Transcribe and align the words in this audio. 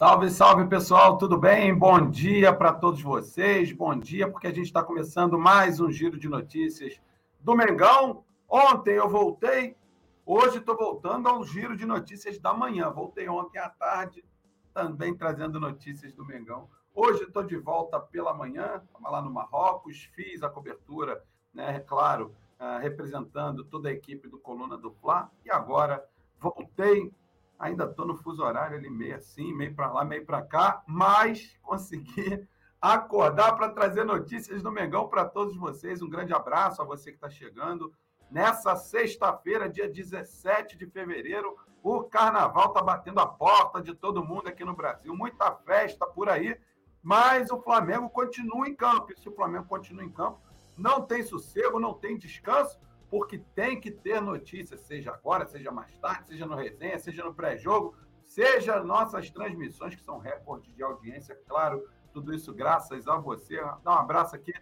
Salve, 0.00 0.30
salve 0.30 0.66
pessoal, 0.66 1.18
tudo 1.18 1.36
bem? 1.36 1.78
Bom 1.78 2.08
dia 2.08 2.54
para 2.54 2.72
todos 2.72 3.02
vocês. 3.02 3.70
Bom 3.70 3.94
dia, 3.94 4.30
porque 4.30 4.46
a 4.46 4.50
gente 4.50 4.64
está 4.64 4.82
começando 4.82 5.38
mais 5.38 5.78
um 5.78 5.90
giro 5.90 6.18
de 6.18 6.26
notícias 6.26 6.98
do 7.38 7.54
Mengão. 7.54 8.24
Ontem 8.48 8.94
eu 8.94 9.10
voltei, 9.10 9.76
hoje 10.24 10.56
estou 10.56 10.74
voltando 10.74 11.28
ao 11.28 11.44
giro 11.44 11.76
de 11.76 11.84
notícias 11.84 12.38
da 12.38 12.54
manhã. 12.54 12.88
Voltei 12.88 13.28
ontem 13.28 13.58
à 13.58 13.68
tarde, 13.68 14.24
também 14.72 15.14
trazendo 15.14 15.60
notícias 15.60 16.14
do 16.14 16.24
Mengão. 16.24 16.70
Hoje 16.94 17.24
estou 17.24 17.42
de 17.42 17.58
volta 17.58 18.00
pela 18.00 18.32
manhã, 18.32 18.82
estava 18.82 19.10
lá 19.10 19.20
no 19.20 19.30
Marrocos, 19.30 20.08
fiz 20.14 20.42
a 20.42 20.48
cobertura, 20.48 21.22
né, 21.52 21.76
é 21.76 21.78
claro, 21.78 22.34
uh, 22.58 22.80
representando 22.80 23.66
toda 23.66 23.90
a 23.90 23.92
equipe 23.92 24.28
do 24.28 24.38
Coluna 24.38 24.78
do 24.78 24.96
e 25.44 25.50
agora 25.50 26.02
voltei 26.38 27.12
Ainda 27.60 27.84
estou 27.84 28.06
no 28.06 28.16
fuso 28.16 28.42
horário 28.42 28.78
ali, 28.78 28.88
meio 28.88 29.14
assim, 29.14 29.52
meio 29.52 29.74
para 29.74 29.92
lá, 29.92 30.02
meio 30.02 30.24
para 30.24 30.40
cá, 30.40 30.82
mas 30.86 31.58
consegui 31.62 32.48
acordar 32.80 33.54
para 33.54 33.68
trazer 33.68 34.02
notícias 34.02 34.62
do 34.62 34.72
Mengão 34.72 35.08
para 35.08 35.26
todos 35.26 35.54
vocês. 35.58 36.00
Um 36.00 36.08
grande 36.08 36.32
abraço 36.32 36.80
a 36.80 36.86
você 36.86 37.10
que 37.10 37.18
está 37.18 37.28
chegando. 37.28 37.92
Nessa 38.30 38.74
sexta-feira, 38.76 39.68
dia 39.68 39.86
17 39.86 40.78
de 40.78 40.86
fevereiro, 40.86 41.54
o 41.82 42.02
carnaval 42.04 42.68
está 42.68 42.80
batendo 42.80 43.20
a 43.20 43.26
porta 43.26 43.82
de 43.82 43.94
todo 43.94 44.24
mundo 44.24 44.48
aqui 44.48 44.64
no 44.64 44.74
Brasil. 44.74 45.14
Muita 45.14 45.52
festa 45.52 46.06
por 46.06 46.30
aí, 46.30 46.58
mas 47.02 47.50
o 47.50 47.60
Flamengo 47.60 48.08
continua 48.08 48.66
em 48.66 48.74
campo. 48.74 49.12
E 49.12 49.20
se 49.20 49.28
o 49.28 49.34
Flamengo 49.34 49.66
continua 49.66 50.02
em 50.02 50.10
campo, 50.10 50.40
não 50.78 51.02
tem 51.02 51.22
sossego, 51.22 51.78
não 51.78 51.92
tem 51.92 52.16
descanso 52.16 52.80
porque 53.10 53.38
tem 53.54 53.80
que 53.80 53.90
ter 53.90 54.20
notícia, 54.22 54.76
seja 54.76 55.12
agora, 55.12 55.44
seja 55.44 55.72
mais 55.72 55.92
tarde, 55.98 56.28
seja 56.28 56.46
no 56.46 56.54
resenha, 56.54 56.98
seja 56.98 57.24
no 57.24 57.34
pré-jogo, 57.34 57.96
seja 58.24 58.82
nossas 58.84 59.28
transmissões, 59.30 59.96
que 59.96 60.02
são 60.02 60.18
recordes 60.18 60.72
de 60.74 60.82
audiência, 60.82 61.36
claro, 61.48 61.84
tudo 62.12 62.32
isso 62.32 62.54
graças 62.54 63.08
a 63.08 63.16
você. 63.16 63.60
Dá 63.82 63.92
um 63.92 63.98
abraço 63.98 64.36
aqui 64.36 64.54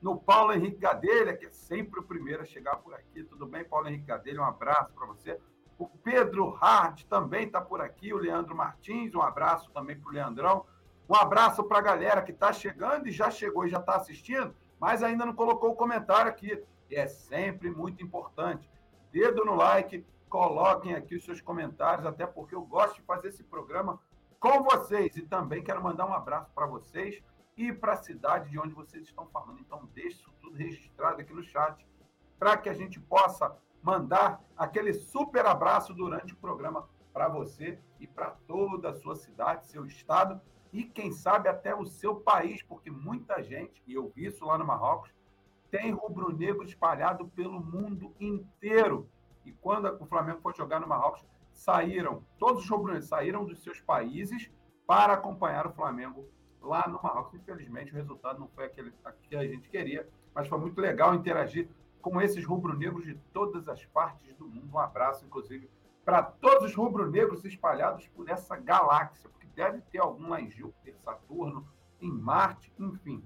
no 0.00 0.16
Paulo 0.16 0.52
Henrique 0.52 0.78
Gadelha, 0.78 1.36
que 1.36 1.46
é 1.46 1.50
sempre 1.50 1.98
o 1.98 2.04
primeiro 2.04 2.42
a 2.42 2.46
chegar 2.46 2.76
por 2.76 2.94
aqui. 2.94 3.24
Tudo 3.24 3.44
bem, 3.44 3.64
Paulo 3.64 3.88
Henrique 3.88 4.06
Gadelha? 4.06 4.40
Um 4.40 4.44
abraço 4.44 4.92
para 4.92 5.06
você. 5.06 5.40
O 5.76 5.88
Pedro 5.88 6.56
Hart 6.60 7.04
também 7.04 7.46
está 7.46 7.60
por 7.60 7.80
aqui, 7.80 8.14
o 8.14 8.18
Leandro 8.18 8.56
Martins, 8.56 9.14
um 9.14 9.20
abraço 9.20 9.70
também 9.72 9.98
para 9.98 10.08
o 10.08 10.12
Leandrão. 10.12 10.64
Um 11.08 11.14
abraço 11.14 11.62
para 11.64 11.78
a 11.78 11.82
galera 11.82 12.22
que 12.22 12.32
está 12.32 12.52
chegando 12.52 13.08
e 13.08 13.12
já 13.12 13.30
chegou 13.30 13.66
e 13.66 13.68
já 13.68 13.78
está 13.78 13.96
assistindo, 13.96 14.54
mas 14.78 15.02
ainda 15.02 15.26
não 15.26 15.34
colocou 15.34 15.70
o 15.70 15.76
comentário 15.76 16.30
aqui 16.30 16.62
é 16.94 17.06
sempre 17.06 17.70
muito 17.70 18.02
importante. 18.02 18.70
Dedo 19.10 19.44
no 19.44 19.54
like, 19.54 20.06
coloquem 20.28 20.94
aqui 20.94 21.16
os 21.16 21.24
seus 21.24 21.40
comentários, 21.40 22.06
até 22.06 22.26
porque 22.26 22.54
eu 22.54 22.62
gosto 22.62 22.96
de 22.96 23.02
fazer 23.02 23.28
esse 23.28 23.42
programa 23.42 24.00
com 24.38 24.62
vocês. 24.62 25.16
E 25.16 25.22
também 25.22 25.62
quero 25.62 25.82
mandar 25.82 26.06
um 26.06 26.12
abraço 26.12 26.50
para 26.54 26.66
vocês 26.66 27.22
e 27.56 27.72
para 27.72 27.94
a 27.94 27.96
cidade 27.96 28.50
de 28.50 28.58
onde 28.58 28.74
vocês 28.74 29.04
estão 29.04 29.26
falando. 29.28 29.60
Então, 29.60 29.88
deixe 29.94 30.18
isso 30.18 30.32
tudo 30.40 30.56
registrado 30.56 31.20
aqui 31.20 31.32
no 31.32 31.42
chat, 31.42 31.86
para 32.38 32.56
que 32.56 32.68
a 32.68 32.74
gente 32.74 33.00
possa 33.00 33.56
mandar 33.82 34.42
aquele 34.56 34.92
super 34.92 35.46
abraço 35.46 35.94
durante 35.94 36.34
o 36.34 36.36
programa 36.36 36.88
para 37.12 37.28
você 37.28 37.78
e 37.98 38.06
para 38.06 38.30
toda 38.46 38.90
a 38.90 38.94
sua 38.94 39.16
cidade, 39.16 39.66
seu 39.66 39.86
estado 39.86 40.40
e, 40.72 40.84
quem 40.84 41.12
sabe, 41.12 41.48
até 41.48 41.74
o 41.74 41.86
seu 41.86 42.16
país, 42.16 42.62
porque 42.62 42.90
muita 42.90 43.42
gente, 43.42 43.82
e 43.86 43.94
eu 43.94 44.12
vi 44.14 44.26
isso 44.26 44.44
lá 44.44 44.58
no 44.58 44.66
Marrocos, 44.66 45.10
tem 45.70 45.90
rubro-negro 45.92 46.64
espalhado 46.64 47.28
pelo 47.28 47.60
mundo 47.60 48.14
inteiro. 48.20 49.08
E 49.44 49.52
quando 49.52 49.86
o 50.00 50.06
Flamengo 50.06 50.40
foi 50.40 50.54
jogar 50.54 50.80
no 50.80 50.86
Marrocos, 50.86 51.24
saíram, 51.52 52.22
todos 52.38 52.64
os 52.64 52.68
rubro-negros 52.68 53.08
saíram 53.08 53.44
dos 53.44 53.62
seus 53.62 53.80
países 53.80 54.50
para 54.86 55.14
acompanhar 55.14 55.66
o 55.66 55.72
Flamengo 55.72 56.28
lá 56.60 56.86
no 56.88 57.00
Marrocos. 57.02 57.34
Infelizmente, 57.34 57.92
o 57.92 57.96
resultado 57.96 58.38
não 58.38 58.48
foi 58.48 58.64
aquele 58.64 58.92
que 59.22 59.36
a 59.36 59.46
gente 59.46 59.68
queria, 59.68 60.08
mas 60.34 60.48
foi 60.48 60.58
muito 60.58 60.80
legal 60.80 61.14
interagir 61.14 61.68
com 62.00 62.20
esses 62.20 62.44
rubro-negros 62.44 63.04
de 63.04 63.14
todas 63.32 63.68
as 63.68 63.84
partes 63.86 64.34
do 64.36 64.46
mundo. 64.46 64.68
Um 64.72 64.78
abraço, 64.78 65.24
inclusive, 65.24 65.68
para 66.04 66.22
todos 66.22 66.70
os 66.70 66.74
rubro-negros 66.74 67.44
espalhados 67.44 68.06
por 68.08 68.28
essa 68.28 68.56
galáxia, 68.56 69.28
porque 69.28 69.46
deve 69.56 69.80
ter 69.82 69.98
algum 69.98 70.28
lá 70.28 70.40
em 70.40 70.50
Júpiter, 70.50 70.96
Saturno, 71.00 71.66
em 72.00 72.12
Marte, 72.12 72.72
enfim. 72.78 73.24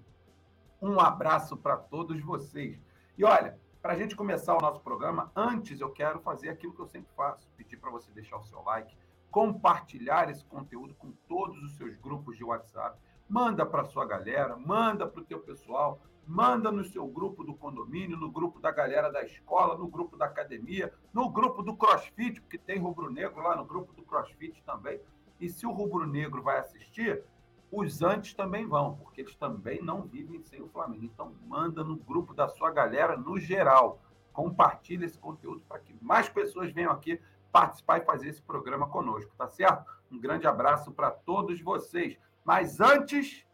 Um 0.83 0.99
abraço 0.99 1.59
para 1.59 1.77
todos 1.77 2.19
vocês. 2.23 2.81
E 3.19 3.23
olha, 3.23 3.61
para 3.83 3.93
a 3.93 3.97
gente 3.97 4.17
começar 4.17 4.57
o 4.57 4.61
nosso 4.61 4.81
programa, 4.81 5.31
antes 5.37 5.79
eu 5.79 5.91
quero 5.91 6.21
fazer 6.21 6.49
aquilo 6.49 6.73
que 6.73 6.81
eu 6.81 6.87
sempre 6.87 7.13
faço: 7.15 7.47
pedir 7.55 7.77
para 7.77 7.91
você 7.91 8.11
deixar 8.13 8.39
o 8.39 8.45
seu 8.45 8.63
like, 8.63 8.97
compartilhar 9.31 10.31
esse 10.31 10.43
conteúdo 10.43 10.95
com 10.95 11.13
todos 11.29 11.63
os 11.63 11.77
seus 11.77 11.95
grupos 11.97 12.39
de 12.39 12.45
WhatsApp. 12.45 12.99
Manda 13.29 13.67
para 13.67 13.85
sua 13.85 14.07
galera, 14.07 14.57
manda 14.57 15.07
para 15.07 15.21
o 15.21 15.25
teu 15.25 15.39
pessoal, 15.41 16.01
manda 16.27 16.73
no 16.73 16.83
seu 16.83 17.07
grupo 17.07 17.45
do 17.45 17.55
condomínio, 17.55 18.17
no 18.17 18.31
grupo 18.31 18.59
da 18.59 18.71
galera 18.71 19.13
da 19.13 19.23
escola, 19.23 19.77
no 19.77 19.87
grupo 19.87 20.17
da 20.17 20.25
academia, 20.25 20.93
no 21.13 21.29
grupo 21.29 21.63
do 21.63 21.77
CrossFit, 21.77 22.41
porque 22.41 22.57
tem 22.57 22.79
rubro-negro 22.79 23.43
lá 23.43 23.55
no 23.55 23.67
grupo 23.67 23.93
do 23.93 24.03
CrossFit 24.03 24.63
também. 24.65 24.99
E 25.39 25.49
se 25.49 25.67
o 25.67 25.73
rubro-negro 25.73 26.43
vai 26.43 26.59
assistir, 26.59 27.23
os 27.71 28.03
antes 28.03 28.35
também 28.35 28.67
vão, 28.67 28.97
porque 28.97 29.21
eles 29.21 29.35
também 29.37 29.81
não 29.83 30.03
vivem 30.03 30.43
sem 30.43 30.61
o 30.61 30.69
Flamengo. 30.69 31.05
Então, 31.05 31.35
manda 31.47 31.85
no 31.85 31.97
grupo 31.97 32.35
da 32.35 32.49
sua 32.49 32.71
galera, 32.71 33.17
no 33.17 33.39
geral. 33.39 34.01
Compartilha 34.33 35.05
esse 35.05 35.19
conteúdo 35.19 35.63
para 35.69 35.79
que 35.79 35.95
mais 36.01 36.29
pessoas 36.29 36.73
venham 36.73 36.93
aqui 36.93 37.21
participar 37.53 37.99
e 37.99 38.05
fazer 38.05 38.29
esse 38.29 38.43
programa 38.43 38.89
conosco, 38.89 39.33
tá 39.37 39.49
certo? 39.49 39.85
Um 40.11 40.19
grande 40.19 40.47
abraço 40.47 40.93
para 40.93 41.11
todos 41.11 41.61
vocês. 41.61 42.17
Mas 42.45 42.81
antes, 42.81 43.45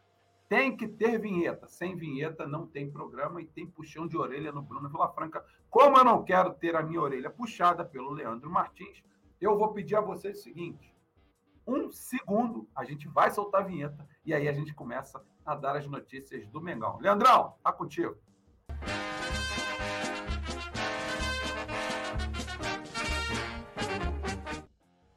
tem 0.47 0.75
que 0.75 0.87
ter 0.87 1.19
vinheta. 1.19 1.67
Sem 1.67 1.95
vinheta 1.95 2.47
não 2.47 2.65
tem 2.65 2.89
programa 2.89 3.41
e 3.41 3.45
tem 3.45 3.67
puxão 3.67 4.07
de 4.07 4.17
orelha 4.17 4.51
no 4.51 4.61
Bruno 4.61 4.89
Vilafranca. 4.89 5.43
Como 5.69 5.97
eu 5.97 6.05
não 6.05 6.23
quero 6.23 6.53
ter 6.53 6.75
a 6.75 6.81
minha 6.81 7.01
orelha 7.01 7.29
puxada 7.29 7.83
pelo 7.83 8.11
Leandro 8.11 8.49
Martins, 8.49 9.03
eu 9.39 9.57
vou 9.57 9.73
pedir 9.73 9.95
a 9.95 10.01
vocês 10.01 10.39
o 10.39 10.43
seguinte: 10.43 10.95
um 11.67 11.91
segundo, 11.91 12.67
a 12.73 12.85
gente 12.85 13.07
vai 13.07 13.29
soltar 13.29 13.61
a 13.61 13.65
vinheta 13.65 14.07
e 14.25 14.33
aí 14.33 14.47
a 14.47 14.53
gente 14.53 14.73
começa 14.73 15.21
a 15.45 15.53
dar 15.53 15.75
as 15.75 15.85
notícias 15.85 16.47
do 16.47 16.61
Mengão. 16.61 16.97
Leandrão, 16.99 17.55
tá 17.61 17.73
contigo. 17.73 18.15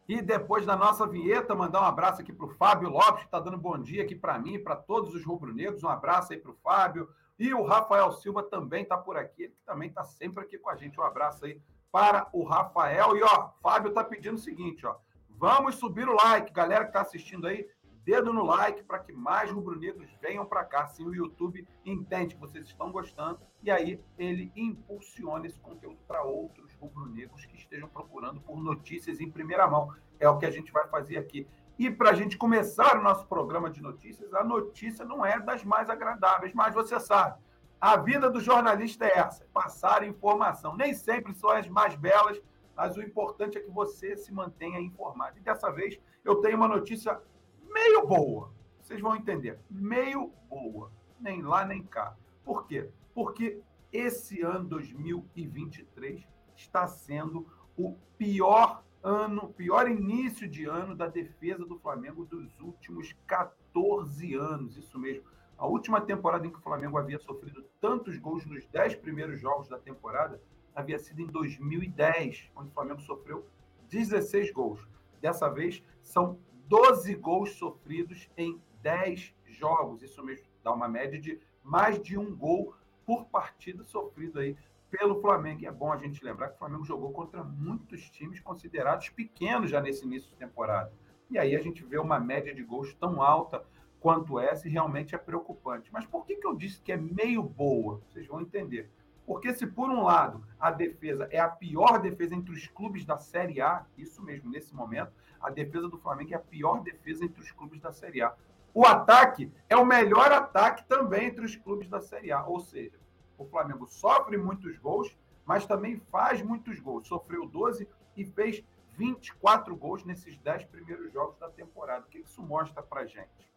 E 0.08 0.20
depois 0.20 0.66
da 0.66 0.76
nossa 0.76 1.06
vinheta, 1.06 1.54
mandar 1.54 1.82
um 1.82 1.84
abraço 1.84 2.20
aqui 2.20 2.32
para 2.32 2.46
o 2.46 2.50
Fábio 2.56 2.88
Lopes, 2.88 3.20
que 3.20 3.26
está 3.26 3.38
dando 3.38 3.56
bom 3.56 3.78
dia 3.78 4.02
aqui 4.02 4.16
para 4.16 4.36
mim 4.40 4.58
para 4.58 4.74
todos 4.74 5.14
os 5.14 5.24
rubro-negros. 5.24 5.84
Um 5.84 5.88
abraço 5.88 6.32
aí 6.32 6.38
para 6.40 6.50
o 6.50 6.56
Fábio. 6.56 7.08
E 7.38 7.54
o 7.54 7.62
Rafael 7.62 8.10
Silva 8.10 8.42
também 8.42 8.82
está 8.82 8.98
por 8.98 9.16
aqui, 9.16 9.44
ele 9.44 9.56
também 9.64 9.88
está 9.88 10.02
sempre 10.02 10.42
aqui 10.42 10.58
com 10.58 10.68
a 10.68 10.74
gente. 10.74 10.98
Um 10.98 11.04
abraço 11.04 11.44
aí 11.44 11.62
para 11.92 12.28
o 12.32 12.42
Rafael. 12.42 13.16
E 13.16 13.22
ó, 13.22 13.50
Fábio 13.62 13.90
está 13.90 14.02
pedindo 14.02 14.34
o 14.34 14.40
seguinte, 14.40 14.84
ó. 14.84 14.96
Vamos 15.40 15.76
subir 15.76 16.06
o 16.06 16.14
like, 16.14 16.52
galera 16.52 16.84
que 16.84 16.90
está 16.90 17.00
assistindo 17.00 17.46
aí, 17.46 17.66
dedo 18.04 18.30
no 18.30 18.44
like 18.44 18.82
para 18.82 18.98
que 18.98 19.10
mais 19.10 19.50
rubro-negros 19.50 20.10
venham 20.20 20.44
para 20.44 20.62
cá. 20.66 20.82
Assim 20.82 21.02
o 21.02 21.14
YouTube 21.14 21.66
entende 21.82 22.34
que 22.34 22.40
vocês 22.42 22.66
estão 22.66 22.92
gostando 22.92 23.40
e 23.62 23.70
aí 23.70 23.98
ele 24.18 24.52
impulsiona 24.54 25.46
esse 25.46 25.58
conteúdo 25.58 25.98
para 26.06 26.22
outros 26.22 26.74
rubro-negros 26.74 27.46
que 27.46 27.56
estejam 27.56 27.88
procurando 27.88 28.38
por 28.42 28.62
notícias 28.62 29.18
em 29.18 29.30
primeira 29.30 29.66
mão. 29.66 29.88
É 30.18 30.28
o 30.28 30.36
que 30.36 30.44
a 30.44 30.50
gente 30.50 30.70
vai 30.70 30.86
fazer 30.88 31.16
aqui. 31.16 31.48
E 31.78 31.90
para 31.90 32.10
a 32.10 32.14
gente 32.14 32.36
começar 32.36 32.98
o 32.98 33.02
nosso 33.02 33.26
programa 33.26 33.70
de 33.70 33.80
notícias, 33.80 34.34
a 34.34 34.44
notícia 34.44 35.06
não 35.06 35.24
é 35.24 35.40
das 35.40 35.64
mais 35.64 35.88
agradáveis, 35.88 36.52
mas 36.52 36.74
você 36.74 37.00
sabe, 37.00 37.40
a 37.80 37.96
vida 37.96 38.28
do 38.28 38.40
jornalista 38.40 39.06
é 39.06 39.18
essa: 39.18 39.46
passar 39.54 40.06
informação. 40.06 40.76
Nem 40.76 40.92
sempre 40.92 41.32
são 41.32 41.48
as 41.48 41.66
mais 41.66 41.96
belas, 41.96 42.38
mas 42.80 42.96
o 42.96 43.02
importante 43.02 43.58
é 43.58 43.60
que 43.60 43.70
você 43.70 44.16
se 44.16 44.32
mantenha 44.32 44.80
informado. 44.80 45.36
E 45.36 45.42
dessa 45.42 45.70
vez 45.70 46.00
eu 46.24 46.36
tenho 46.36 46.56
uma 46.56 46.66
notícia 46.66 47.20
meio 47.68 48.06
boa. 48.06 48.54
Vocês 48.80 48.98
vão 49.02 49.14
entender. 49.14 49.58
Meio 49.68 50.32
boa. 50.48 50.90
Nem 51.20 51.42
lá 51.42 51.62
nem 51.62 51.82
cá. 51.82 52.16
Por 52.42 52.66
quê? 52.66 52.88
Porque 53.12 53.60
esse 53.92 54.40
ano 54.40 54.66
2023 54.66 56.26
está 56.56 56.86
sendo 56.86 57.46
o 57.76 57.98
pior 58.16 58.82
ano, 59.02 59.52
pior 59.52 59.86
início 59.86 60.48
de 60.48 60.64
ano 60.64 60.96
da 60.96 61.06
defesa 61.06 61.66
do 61.66 61.78
Flamengo 61.78 62.24
dos 62.24 62.58
últimos 62.60 63.14
14 63.26 64.34
anos. 64.36 64.78
Isso 64.78 64.98
mesmo. 64.98 65.24
A 65.58 65.66
última 65.66 66.00
temporada 66.00 66.46
em 66.46 66.50
que 66.50 66.58
o 66.58 66.62
Flamengo 66.62 66.96
havia 66.96 67.18
sofrido 67.18 67.62
tantos 67.78 68.16
gols 68.16 68.46
nos 68.46 68.66
10 68.68 68.94
primeiros 68.94 69.38
jogos 69.38 69.68
da 69.68 69.78
temporada 69.78 70.40
havia 70.80 70.98
sido 70.98 71.20
em 71.20 71.26
2010, 71.26 72.50
onde 72.56 72.68
o 72.68 72.72
Flamengo 72.72 73.00
sofreu 73.00 73.46
16 73.88 74.52
gols. 74.52 74.86
Dessa 75.20 75.48
vez, 75.48 75.82
são 76.02 76.38
12 76.66 77.14
gols 77.16 77.52
sofridos 77.52 78.28
em 78.36 78.60
10 78.82 79.34
jogos. 79.46 80.02
Isso 80.02 80.24
mesmo 80.24 80.46
dá 80.62 80.72
uma 80.72 80.88
média 80.88 81.20
de 81.20 81.40
mais 81.62 82.00
de 82.00 82.18
um 82.18 82.34
gol 82.34 82.74
por 83.04 83.26
partida 83.26 83.82
sofrido 83.84 84.38
aí 84.38 84.56
pelo 84.90 85.20
Flamengo. 85.20 85.62
E 85.62 85.66
é 85.66 85.72
bom 85.72 85.92
a 85.92 85.96
gente 85.96 86.24
lembrar 86.24 86.48
que 86.48 86.56
o 86.56 86.58
Flamengo 86.58 86.84
jogou 86.84 87.12
contra 87.12 87.44
muitos 87.44 88.08
times 88.10 88.40
considerados 88.40 89.08
pequenos 89.10 89.70
já 89.70 89.80
nesse 89.80 90.04
início 90.04 90.30
de 90.30 90.36
temporada. 90.36 90.92
E 91.30 91.38
aí 91.38 91.54
a 91.54 91.60
gente 91.60 91.84
vê 91.84 91.98
uma 91.98 92.18
média 92.18 92.54
de 92.54 92.62
gols 92.62 92.94
tão 92.94 93.22
alta 93.22 93.64
quanto 94.00 94.40
essa 94.40 94.66
e 94.66 94.70
realmente 94.70 95.14
é 95.14 95.18
preocupante. 95.18 95.92
Mas 95.92 96.06
por 96.06 96.24
que, 96.24 96.36
que 96.36 96.46
eu 96.46 96.56
disse 96.56 96.80
que 96.80 96.90
é 96.90 96.96
meio 96.96 97.42
boa? 97.42 98.00
Vocês 98.08 98.26
vão 98.26 98.40
entender. 98.40 98.90
Porque 99.30 99.54
se 99.54 99.64
por 99.64 99.88
um 99.88 100.02
lado 100.02 100.44
a 100.58 100.72
defesa 100.72 101.28
é 101.30 101.38
a 101.38 101.48
pior 101.48 102.00
defesa 102.00 102.34
entre 102.34 102.52
os 102.52 102.66
clubes 102.66 103.04
da 103.04 103.16
Série 103.16 103.60
A, 103.60 103.86
isso 103.96 104.20
mesmo, 104.24 104.50
nesse 104.50 104.74
momento, 104.74 105.12
a 105.40 105.48
defesa 105.48 105.88
do 105.88 105.96
Flamengo 105.96 106.32
é 106.32 106.36
a 106.36 106.40
pior 106.40 106.82
defesa 106.82 107.24
entre 107.24 107.40
os 107.40 107.52
clubes 107.52 107.80
da 107.80 107.92
Série 107.92 108.22
A. 108.22 108.34
O 108.74 108.84
ataque 108.84 109.52
é 109.68 109.76
o 109.76 109.86
melhor 109.86 110.32
ataque 110.32 110.84
também 110.88 111.26
entre 111.26 111.44
os 111.44 111.54
clubes 111.54 111.88
da 111.88 112.00
Série 112.00 112.32
A. 112.32 112.44
Ou 112.44 112.58
seja, 112.58 112.98
o 113.38 113.44
Flamengo 113.44 113.86
sofre 113.86 114.36
muitos 114.36 114.76
gols, 114.78 115.16
mas 115.46 115.64
também 115.64 115.96
faz 116.10 116.42
muitos 116.42 116.80
gols. 116.80 117.06
Sofreu 117.06 117.46
12 117.46 117.88
e 118.16 118.24
fez 118.24 118.64
24 118.96 119.76
gols 119.76 120.04
nesses 120.04 120.36
10 120.38 120.64
primeiros 120.64 121.12
jogos 121.12 121.38
da 121.38 121.48
temporada. 121.48 122.04
O 122.04 122.08
que 122.08 122.18
isso 122.18 122.42
mostra 122.42 122.82
para 122.82 123.06
gente? 123.06 123.48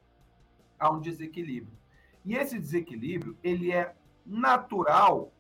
Há 0.78 0.92
um 0.92 1.00
desequilíbrio. 1.00 1.76
E 2.24 2.36
esse 2.36 2.60
desequilíbrio 2.60 3.36
ele 3.42 3.72
é 3.72 3.96
natural 4.24 5.34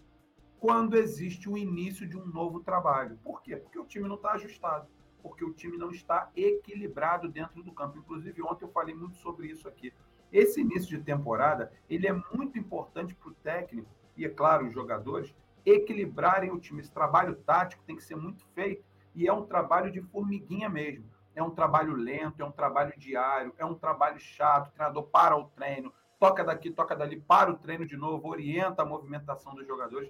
quando 0.63 0.95
existe 0.95 1.49
o 1.49 1.57
início 1.57 2.07
de 2.07 2.17
um 2.17 2.25
novo 2.25 2.61
trabalho. 2.61 3.19
Por 3.21 3.41
quê? 3.41 3.57
Porque 3.57 3.77
o 3.77 3.83
time 3.83 4.07
não 4.07 4.15
está 4.15 4.31
ajustado, 4.31 4.87
porque 5.21 5.43
o 5.43 5.51
time 5.51 5.75
não 5.75 5.91
está 5.91 6.31
equilibrado 6.37 7.27
dentro 7.27 7.61
do 7.61 7.73
campo. 7.73 7.97
Inclusive, 7.97 8.41
ontem 8.41 8.63
eu 8.63 8.71
falei 8.71 8.95
muito 8.95 9.17
sobre 9.17 9.47
isso 9.47 9.67
aqui. 9.67 9.93
Esse 10.31 10.61
início 10.61 10.97
de 10.97 11.03
temporada 11.03 11.69
ele 11.89 12.07
é 12.07 12.13
muito 12.33 12.57
importante 12.57 13.13
para 13.13 13.29
o 13.29 13.33
técnico 13.33 13.89
e, 14.15 14.23
é 14.23 14.29
claro, 14.29 14.65
os 14.65 14.73
jogadores 14.73 15.35
equilibrarem 15.65 16.49
o 16.49 16.57
time. 16.57 16.79
Esse 16.79 16.93
trabalho 16.93 17.35
tático 17.35 17.83
tem 17.83 17.97
que 17.97 18.03
ser 18.03 18.15
muito 18.15 18.45
feito 18.55 18.85
e 19.13 19.27
é 19.27 19.33
um 19.33 19.45
trabalho 19.45 19.91
de 19.91 19.99
formiguinha 19.99 20.69
mesmo. 20.69 21.03
É 21.35 21.43
um 21.43 21.49
trabalho 21.49 21.93
lento, 21.93 22.41
é 22.41 22.45
um 22.45 22.53
trabalho 22.53 22.93
diário, 22.97 23.53
é 23.57 23.65
um 23.65 23.75
trabalho 23.75 24.17
chato. 24.17 24.69
O 24.69 24.71
treinador 24.71 25.03
para 25.07 25.35
o 25.35 25.43
treino, 25.49 25.91
toca 26.17 26.41
daqui, 26.41 26.71
toca 26.71 26.95
dali, 26.95 27.19
para 27.19 27.51
o 27.51 27.57
treino 27.57 27.85
de 27.85 27.97
novo, 27.97 28.29
orienta 28.29 28.81
a 28.81 28.85
movimentação 28.85 29.53
dos 29.53 29.67
jogadores. 29.67 30.09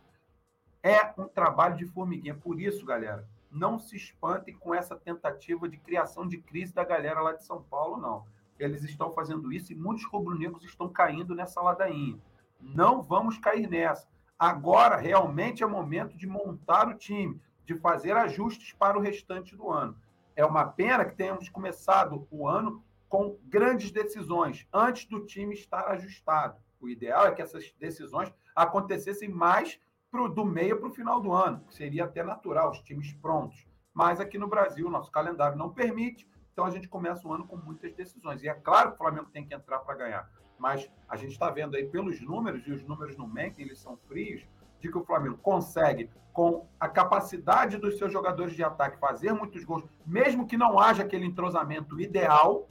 É 0.84 1.14
um 1.18 1.30
trabalho 1.30 1.78
de 1.78 1.86
formiguinha. 1.86 2.36
Por 2.36 2.60
isso, 2.60 2.86
galera, 2.86 3.26
não 3.50 3.80
se 3.80 3.96
espantem 3.96 4.54
com 4.54 4.76
essa 4.76 4.98
tentativa 4.98 5.70
de 5.70 5.78
criação 5.78 6.28
de 6.28 6.38
crise 6.38 6.74
da 6.74 6.84
galera 6.84 7.22
lá 7.22 7.32
de 7.32 7.46
São 7.46 7.64
Paulo, 7.64 7.96
não. 7.96 8.26
Eles 8.60 8.84
estão 8.84 9.14
fazendo 9.14 9.52
isso 9.54 9.72
e 9.72 9.76
muitos 9.76 10.06
rubro-negros 10.06 10.64
estão 10.66 10.90
caindo 10.90 11.34
nessa 11.34 11.62
ladainha. 11.62 12.20
Não 12.60 13.02
vamos 13.02 13.38
cair 13.38 13.70
nessa. 13.70 14.08
Agora 14.38 14.98
realmente 14.98 15.64
é 15.64 15.66
momento 15.66 16.18
de 16.18 16.28
montar 16.28 16.90
o 16.90 16.98
time, 16.98 17.40
de 17.66 17.76
fazer 17.76 18.18
ajustes 18.18 18.74
para 18.74 18.98
o 18.98 19.02
restante 19.02 19.56
do 19.56 19.72
ano. 19.72 19.96
É 20.36 20.46
uma 20.46 20.66
pena 20.66 21.06
que 21.06 21.16
tenhamos 21.16 21.48
começado 21.48 22.28
o 22.30 22.46
ano 22.46 22.84
com 23.08 23.38
grandes 23.46 23.92
decisões, 23.92 24.68
antes 24.74 25.06
do 25.06 25.26
time 25.26 25.54
estar 25.54 25.88
ajustado. 25.90 26.58
O 26.82 26.90
ideal 26.90 27.28
é 27.28 27.32
que 27.32 27.42
essas 27.42 27.72
decisões 27.80 28.34
acontecessem 28.56 29.30
mais 29.30 29.80
pro, 30.14 30.30
do 30.30 30.46
meio 30.46 30.80
para 30.80 30.88
o 30.88 30.94
final 30.94 31.20
do 31.20 31.34
ano, 31.34 31.60
que 31.68 31.74
seria 31.74 32.06
até 32.06 32.22
natural, 32.22 32.70
os 32.70 32.80
times 32.82 33.12
prontos. 33.14 33.66
Mas 33.92 34.20
aqui 34.20 34.38
no 34.38 34.48
Brasil, 34.48 34.88
nosso 34.88 35.12
calendário 35.12 35.58
não 35.58 35.74
permite, 35.74 36.30
então 36.54 36.66
a 36.66 36.70
gente 36.70 36.88
começa 36.88 37.28
o 37.28 37.34
ano 37.34 37.48
com 37.48 37.58
muitas 37.58 37.92
decisões. 37.96 38.44
E 38.44 38.48
é 38.48 38.54
claro 38.54 38.90
que 38.90 38.96
o 38.96 38.98
Flamengo 39.00 39.32
tem 39.34 39.44
que 39.44 39.56
entrar 39.56 39.80
para 39.80 39.96
ganhar. 39.96 40.30
Mas 40.60 40.88
a 41.10 41.16
gente 41.16 41.32
está 41.32 41.50
vendo 41.50 41.76
aí 41.76 41.88
pelos 41.88 42.22
números, 42.22 42.62
e 42.68 42.72
os 42.72 42.84
números 42.86 43.18
não 43.18 43.28
mentem, 43.28 43.66
eles 43.66 43.80
são 43.80 43.98
frios, 44.08 44.46
de 44.80 44.92
que 44.92 44.98
o 44.98 45.04
Flamengo 45.04 45.40
consegue, 45.42 46.12
com 46.32 46.68
a 46.80 46.88
capacidade 46.88 47.78
dos 47.78 47.98
seus 47.98 48.14
jogadores 48.14 48.54
de 48.56 48.64
ataque, 48.64 49.00
fazer 49.00 49.34
muitos 49.34 49.64
gols, 49.64 49.84
mesmo 50.06 50.46
que 50.46 50.58
não 50.58 50.80
haja 50.80 51.02
aquele 51.02 51.26
entrosamento 51.26 52.00
ideal. 52.00 52.70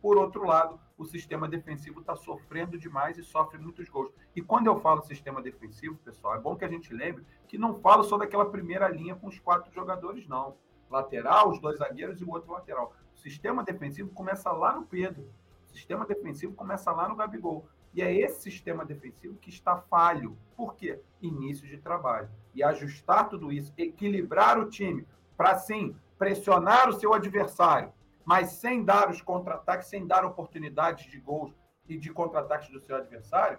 Por 0.00 0.16
outro 0.16 0.46
lado, 0.46 0.80
o 1.00 1.06
sistema 1.06 1.48
defensivo 1.48 2.00
está 2.00 2.14
sofrendo 2.14 2.78
demais 2.78 3.16
e 3.16 3.22
sofre 3.22 3.56
muitos 3.56 3.88
gols. 3.88 4.12
E 4.36 4.42
quando 4.42 4.66
eu 4.66 4.78
falo 4.80 5.00
sistema 5.00 5.40
defensivo, 5.40 5.96
pessoal, 6.04 6.34
é 6.34 6.38
bom 6.38 6.54
que 6.54 6.64
a 6.64 6.68
gente 6.68 6.92
lembre 6.92 7.24
que 7.48 7.56
não 7.56 7.80
falo 7.80 8.04
só 8.04 8.18
daquela 8.18 8.50
primeira 8.50 8.86
linha 8.86 9.16
com 9.16 9.26
os 9.26 9.38
quatro 9.38 9.72
jogadores, 9.72 10.28
não. 10.28 10.58
Lateral, 10.90 11.48
os 11.48 11.58
dois 11.58 11.78
zagueiros 11.78 12.20
e 12.20 12.24
o 12.24 12.30
outro 12.30 12.52
lateral. 12.52 12.92
O 13.16 13.18
sistema 13.18 13.64
defensivo 13.64 14.10
começa 14.10 14.52
lá 14.52 14.74
no 14.74 14.84
Pedro. 14.84 15.26
O 15.66 15.72
sistema 15.72 16.04
defensivo 16.04 16.52
começa 16.52 16.92
lá 16.92 17.08
no 17.08 17.16
Gabigol. 17.16 17.66
E 17.94 18.02
é 18.02 18.14
esse 18.14 18.42
sistema 18.42 18.84
defensivo 18.84 19.36
que 19.36 19.48
está 19.48 19.78
falho. 19.78 20.36
Por 20.54 20.74
quê? 20.74 21.00
Início 21.22 21.66
de 21.66 21.78
trabalho. 21.78 22.28
E 22.54 22.62
ajustar 22.62 23.30
tudo 23.30 23.50
isso, 23.50 23.72
equilibrar 23.78 24.58
o 24.58 24.68
time 24.68 25.06
para, 25.34 25.56
sim, 25.56 25.96
pressionar 26.18 26.90
o 26.90 26.92
seu 26.92 27.14
adversário, 27.14 27.90
mas 28.24 28.52
sem 28.52 28.84
dar 28.84 29.10
os 29.10 29.20
contra-ataques, 29.22 29.88
sem 29.88 30.06
dar 30.06 30.24
oportunidades 30.24 31.10
de 31.10 31.18
gols 31.18 31.52
e 31.88 31.96
de 31.96 32.12
contra-ataques 32.12 32.70
do 32.70 32.80
seu 32.80 32.96
adversário, 32.96 33.58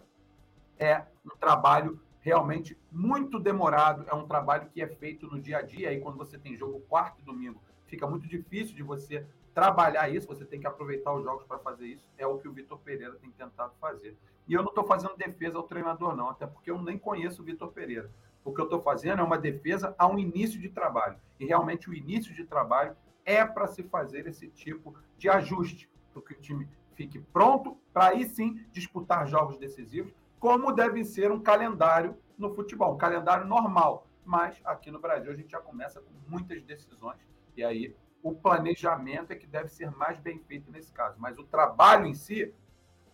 é 0.78 1.06
um 1.26 1.36
trabalho 1.38 2.00
realmente 2.22 2.78
muito 2.92 3.40
demorado, 3.40 4.06
é 4.08 4.14
um 4.14 4.28
trabalho 4.28 4.70
que 4.70 4.82
é 4.82 4.88
feito 4.88 5.28
no 5.28 5.40
dia 5.40 5.58
a 5.58 5.62
dia. 5.62 5.90
Aí, 5.90 6.00
quando 6.00 6.18
você 6.18 6.38
tem 6.38 6.56
jogo 6.56 6.80
quarto 6.82 7.20
e 7.20 7.24
domingo, 7.24 7.62
fica 7.88 8.08
muito 8.08 8.28
difícil 8.28 8.76
de 8.76 8.84
você 8.84 9.26
trabalhar 9.54 10.10
isso, 10.10 10.28
você 10.28 10.46
tem 10.46 10.60
que 10.60 10.68
aproveitar 10.68 11.14
os 11.14 11.24
jogos 11.24 11.44
para 11.46 11.60
fazer 11.60 11.88
isso. 11.88 12.08
É 12.18 12.26
o 12.26 12.38
que 12.38 12.48
o 12.48 12.54
Vitor 12.54 12.80
Pereira 12.80 13.16
tem 13.16 13.30
tentado 13.32 13.74
fazer. 13.82 14.16
E 14.48 14.54
eu 14.54 14.62
não 14.62 14.70
estou 14.70 14.86
fazendo 14.86 15.16
defesa 15.16 15.58
ao 15.58 15.64
treinador, 15.64 16.16
não, 16.16 16.30
até 16.30 16.48
porque 16.48 16.72
eu 16.72 16.82
nem 16.82 16.98
conheço 16.98 17.42
o 17.42 17.46
Vitor 17.46 17.72
Pereira. 17.72 18.10
O 18.44 18.54
que 18.54 18.62
eu 18.62 18.66
estou 18.66 18.82
fazendo 18.82 19.20
é 19.20 19.24
uma 19.24 19.38
defesa 19.38 19.94
a 19.98 20.08
um 20.08 20.18
início 20.18 20.60
de 20.60 20.70
trabalho. 20.70 21.18
E 21.40 21.46
realmente 21.46 21.90
o 21.90 21.94
início 21.94 22.34
de 22.34 22.44
trabalho 22.44 22.96
é 23.26 23.46
para 23.46 23.68
se 23.68 23.84
fazer 23.84 24.28
esse 24.28 24.48
tipo 24.50 24.96
de 25.18 25.30
ajuste, 25.30 25.90
para 26.14 26.22
que 26.22 26.34
o 26.34 26.40
time 26.40 26.68
fique 26.96 27.20
pronto 27.20 27.78
para 27.94 28.10
aí 28.10 28.26
sim 28.26 28.66
disputar 28.72 29.28
jogos 29.28 29.58
decisivos, 29.58 30.14
como 30.40 30.72
deve 30.72 31.04
ser 31.04 31.32
um 31.32 31.40
calendário 31.40 32.18
no 32.38 32.54
futebol, 32.54 32.96
um 32.96 32.98
calendário 32.98 33.46
normal. 33.46 34.08
Mas 34.26 34.60
aqui 34.64 34.92
no 34.92 35.00
Brasil 35.00 35.32
a 35.32 35.36
gente 35.36 35.52
já 35.52 35.60
começa 35.60 36.02
com 36.02 36.12
muitas 36.28 36.62
decisões, 36.64 37.20
e 37.56 37.64
aí 37.64 37.96
o 38.24 38.34
planejamento 38.34 39.32
é 39.32 39.36
que 39.36 39.48
deve 39.48 39.70
ser 39.70 39.92
mais 39.92 40.20
bem 40.20 40.40
feito 40.40 40.72
nesse 40.72 40.92
caso. 40.92 41.16
Mas 41.20 41.38
o 41.38 41.44
trabalho 41.44 42.06
em 42.06 42.14
si 42.14 42.54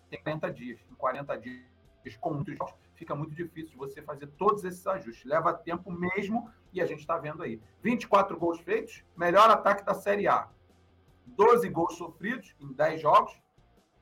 tem 0.10 0.22
40 0.22 0.52
dias. 0.52 0.80
Em 0.92 0.96
40 0.96 1.38
dias, 1.38 2.18
com 2.20 2.34
muitos 2.34 2.58
jogos, 2.58 2.76
fica 2.98 3.16
muito 3.16 3.34
difícil 3.34 3.72
de 3.72 3.78
você 3.78 4.02
fazer 4.02 4.28
todos 4.28 4.64
esses 4.64 4.86
ajustes. 4.86 5.24
Leva 5.24 5.54
tempo 5.54 5.92
mesmo 5.92 6.52
e 6.74 6.82
a 6.82 6.86
gente 6.86 7.00
está 7.00 7.18
vendo 7.18 7.44
aí. 7.44 7.62
24 7.82 8.38
gols 8.38 8.60
feitos, 8.60 9.04
melhor 9.16 9.50
ataque 9.50 9.86
da 9.86 9.94
Série 9.94 10.28
A. 10.28 10.50
12 11.26 11.70
gols 11.70 11.96
sofridos 11.96 12.56
em 12.60 12.74
10 12.74 13.02
jogos, 13.02 13.40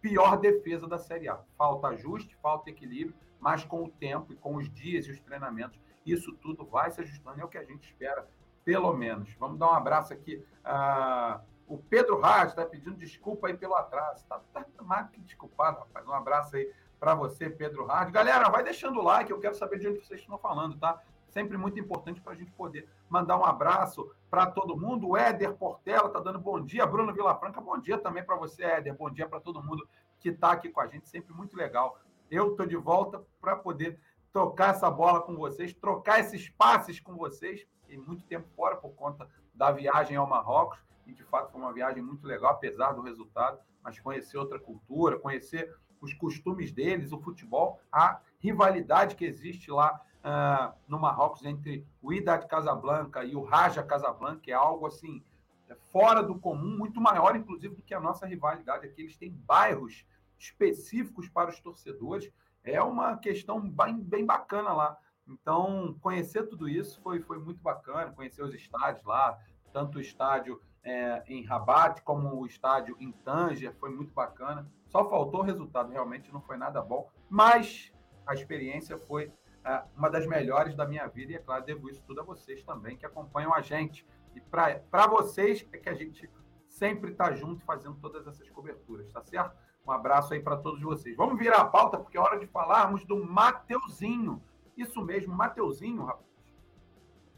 pior 0.02 0.38
defesa 0.38 0.88
da 0.88 0.98
Série 0.98 1.28
A. 1.28 1.40
Falta 1.58 1.90
ajuste, 1.90 2.36
falta 2.42 2.70
equilíbrio, 2.70 3.16
mas 3.40 3.66
com 3.66 3.84
o 3.84 3.90
tempo 3.90 4.32
e 4.32 4.36
com 4.36 4.56
os 4.56 4.72
dias 4.72 5.06
e 5.06 5.12
os 5.12 5.20
treinamentos, 5.20 5.80
isso 6.06 6.34
tudo 6.34 6.66
vai 6.66 6.90
se 6.92 7.02
ajustando. 7.02 7.42
É 7.42 7.44
o 7.44 7.50
que 7.50 7.58
a 7.58 7.64
gente 7.64 7.84
espera 7.84 8.28
pelo 8.64 8.94
menos. 8.94 9.34
Vamos 9.40 9.60
dar 9.60 9.68
um 9.68 9.76
abraço 9.76 10.14
aqui. 10.14 10.44
Ah, 10.64 11.42
o 11.68 11.78
Pedro 11.78 12.20
Raj 12.20 12.50
está 12.50 12.66
pedindo 12.66 12.96
desculpa 12.96 13.48
aí 13.48 13.58
pelo 13.58 13.76
atraso. 13.76 14.24
Está 14.24 14.40
tá 14.54 14.66
mais 14.82 15.10
que 15.10 15.20
desculpado, 15.20 15.80
rapaz. 15.80 16.08
Um 16.08 16.14
abraço 16.14 16.56
aí 16.56 16.72
para 17.06 17.14
você, 17.14 17.48
Pedro 17.52 17.86
Raj. 17.86 18.10
Galera, 18.10 18.50
vai 18.50 18.64
deixando 18.64 19.00
o 19.00 19.04
like, 19.04 19.30
eu 19.30 19.40
quero 19.40 19.54
saber 19.54 19.78
de 19.78 19.88
onde 19.88 20.04
vocês 20.04 20.22
estão 20.22 20.40
falando, 20.40 20.76
tá? 20.80 21.00
Sempre 21.30 21.56
muito 21.56 21.80
importante 21.80 22.20
para 22.20 22.34
a 22.34 22.36
gente 22.36 22.52
poder 22.54 22.90
mandar 23.08 23.38
um 23.38 23.46
abraço 23.46 24.12
para 24.28 24.48
todo 24.48 24.76
mundo. 24.76 25.10
O 25.10 25.16
Éder 25.16 25.54
Portela 25.54 26.08
está 26.08 26.20
dando 26.20 26.40
bom 26.40 26.60
dia. 26.60 26.84
Bruno 26.84 27.14
Vilafranca, 27.14 27.62
bom 27.62 27.78
dia 27.78 28.00
também 28.00 28.24
para 28.24 28.36
você, 28.36 28.64
Éder. 28.64 28.98
Bom 28.98 29.12
dia 29.12 29.30
para 29.30 29.40
todo 29.40 29.62
mundo 29.62 29.88
que 30.20 30.30
está 30.30 30.54
aqui 30.54 30.68
com 30.70 30.82
a 30.82 30.88
gente. 30.88 31.08
Sempre 31.08 31.32
muito 31.32 31.56
legal. 31.56 32.00
Eu 32.32 32.50
estou 32.50 32.66
de 32.66 32.76
volta 32.76 33.24
para 33.40 33.56
poder 33.56 34.00
trocar 34.34 34.72
essa 34.72 34.90
bola 34.90 35.22
com 35.22 35.36
vocês, 35.36 35.76
trocar 35.76 36.22
esses 36.22 36.50
passes 36.50 37.00
com 37.00 37.16
vocês, 37.16 37.68
fiquei 37.82 38.00
muito 38.00 38.24
tempo 38.24 38.48
fora 38.56 38.78
por 38.78 38.96
conta 38.96 39.30
da 39.54 39.72
viagem 39.72 40.18
ao 40.18 40.26
Marrocos, 40.26 40.80
e 41.06 41.14
de 41.14 41.24
fato 41.24 41.52
foi 41.52 41.62
uma 41.62 41.72
viagem 41.72 42.02
muito 42.02 42.26
legal, 42.26 42.54
apesar 42.54 42.94
do 42.94 43.04
resultado, 43.04 43.60
mas 43.84 44.00
conhecer 44.00 44.40
outra 44.40 44.60
cultura, 44.60 45.20
conhecer 45.20 45.72
os 46.06 46.14
costumes 46.14 46.72
deles, 46.72 47.12
o 47.12 47.20
futebol, 47.20 47.80
a 47.92 48.20
rivalidade 48.40 49.16
que 49.16 49.26
existe 49.26 49.70
lá 49.72 50.02
uh, 50.24 50.74
no 50.88 51.00
Marrocos 51.00 51.44
entre 51.46 51.86
o 52.02 52.14
Idad 52.14 52.46
Casablanca 52.48 53.24
e 53.24 53.36
o 53.36 53.44
Raja 53.44 53.84
Casablanca, 53.84 54.50
é 54.50 54.54
algo 54.54 54.86
assim 54.86 55.24
é 55.68 55.76
fora 55.76 56.22
do 56.22 56.38
comum, 56.38 56.78
muito 56.78 57.02
maior, 57.02 57.36
inclusive, 57.36 57.76
do 57.76 57.82
que 57.82 57.94
a 57.94 58.00
nossa 58.00 58.26
rivalidade 58.26 58.86
aqui. 58.86 59.02
Eles 59.02 59.18
têm 59.18 59.32
bairros 59.32 60.06
específicos 60.38 61.28
para 61.28 61.50
os 61.50 61.60
torcedores. 61.60 62.32
É 62.64 62.82
uma 62.82 63.18
questão 63.18 63.60
bem, 63.60 64.00
bem 64.00 64.26
bacana 64.26 64.74
lá. 64.74 64.98
Então, 65.28 65.98
conhecer 66.02 66.44
tudo 66.44 66.70
isso 66.70 67.02
foi, 67.02 67.20
foi 67.20 67.40
muito 67.40 67.62
bacana, 67.62 68.12
conhecer 68.12 68.44
os 68.44 68.54
estádios 68.54 69.04
lá, 69.06 69.40
tanto 69.74 69.98
o 69.98 70.02
estádio 70.02 70.62
é, 70.84 71.24
em 71.28 71.44
Rabat 71.44 72.04
como 72.04 72.36
o 72.36 72.46
estádio 72.46 72.96
em 73.00 73.12
Tanger, 73.12 73.74
foi 73.80 73.90
muito 73.90 74.14
bacana. 74.14 74.70
Só 74.86 75.10
faltou 75.10 75.42
o 75.42 75.44
resultado, 75.44 75.92
realmente 75.92 76.32
não 76.32 76.42
foi 76.42 76.58
nada 76.58 76.82
bom, 76.82 77.10
mas 77.30 77.92
a 78.26 78.34
experiência 78.34 78.98
foi 78.98 79.32
é, 79.66 79.84
uma 79.96 80.10
das 80.10 80.26
melhores 80.28 80.76
da 80.76 80.88
minha 80.88 81.08
vida 81.08 81.32
e, 81.32 81.36
é 81.36 81.40
claro, 81.40 81.66
devo 81.66 81.90
isso 81.90 82.04
tudo 82.06 82.22
a 82.22 82.24
vocês 82.24 82.64
também 82.64 82.98
que 82.98 83.06
acompanham 83.06 83.54
a 83.54 83.62
gente. 83.62 84.06
E 84.36 84.42
para 84.42 85.08
vocês 85.08 85.68
é 85.72 85.78
que 85.78 85.90
a 85.90 85.94
gente 85.94 86.30
sempre 86.68 87.12
está 87.12 87.32
junto 87.34 87.64
fazendo 87.64 87.96
todas 87.96 88.28
essas 88.28 88.50
coberturas, 88.50 89.12
tá 89.12 89.22
certo? 89.22 89.56
Um 89.88 89.92
abraço 89.92 90.34
aí 90.34 90.42
para 90.42 90.58
todos 90.58 90.82
vocês. 90.82 91.16
Vamos 91.16 91.38
virar 91.40 91.62
a 91.62 91.66
pauta, 91.66 91.98
porque 91.98 92.18
é 92.18 92.22
hora 92.22 92.40
de 92.40 92.48
falarmos 92.48 93.06
do 93.06 93.24
Mateuzinho. 93.24 94.42
Isso 94.76 95.02
mesmo, 95.04 95.34
Mateuzinho, 95.34 96.04
rapaz. 96.04 96.26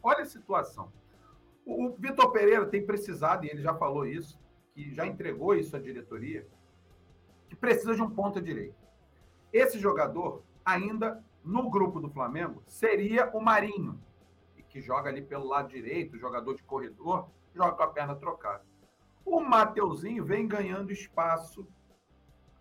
Olha 0.02 0.22
a 0.22 0.26
situação. 0.26 0.90
O 1.64 1.90
Vitor 1.98 2.32
Pereira 2.32 2.66
tem 2.66 2.84
precisado, 2.84 3.44
e 3.44 3.50
ele 3.50 3.62
já 3.62 3.74
falou 3.74 4.06
isso, 4.06 4.40
que 4.74 4.92
já 4.94 5.06
entregou 5.06 5.54
isso 5.54 5.76
à 5.76 5.78
diretoria, 5.78 6.48
que 7.48 7.56
precisa 7.56 7.94
de 7.94 8.02
um 8.02 8.10
ponta 8.10 8.40
direito. 8.40 8.76
Esse 9.52 9.78
jogador, 9.78 10.42
ainda 10.64 11.24
no 11.44 11.70
grupo 11.70 12.00
do 12.00 12.10
Flamengo, 12.10 12.62
seria 12.66 13.30
o 13.34 13.40
Marinho, 13.40 14.00
que 14.68 14.80
joga 14.80 15.08
ali 15.08 15.22
pelo 15.22 15.46
lado 15.46 15.68
direito, 15.68 16.18
jogador 16.18 16.54
de 16.54 16.62
corredor, 16.62 17.28
joga 17.54 17.72
com 17.72 17.82
a 17.82 17.88
perna 17.88 18.14
trocada. 18.14 18.62
O 19.24 19.40
Mateuzinho 19.40 20.24
vem 20.24 20.46
ganhando 20.46 20.92
espaço 20.92 21.66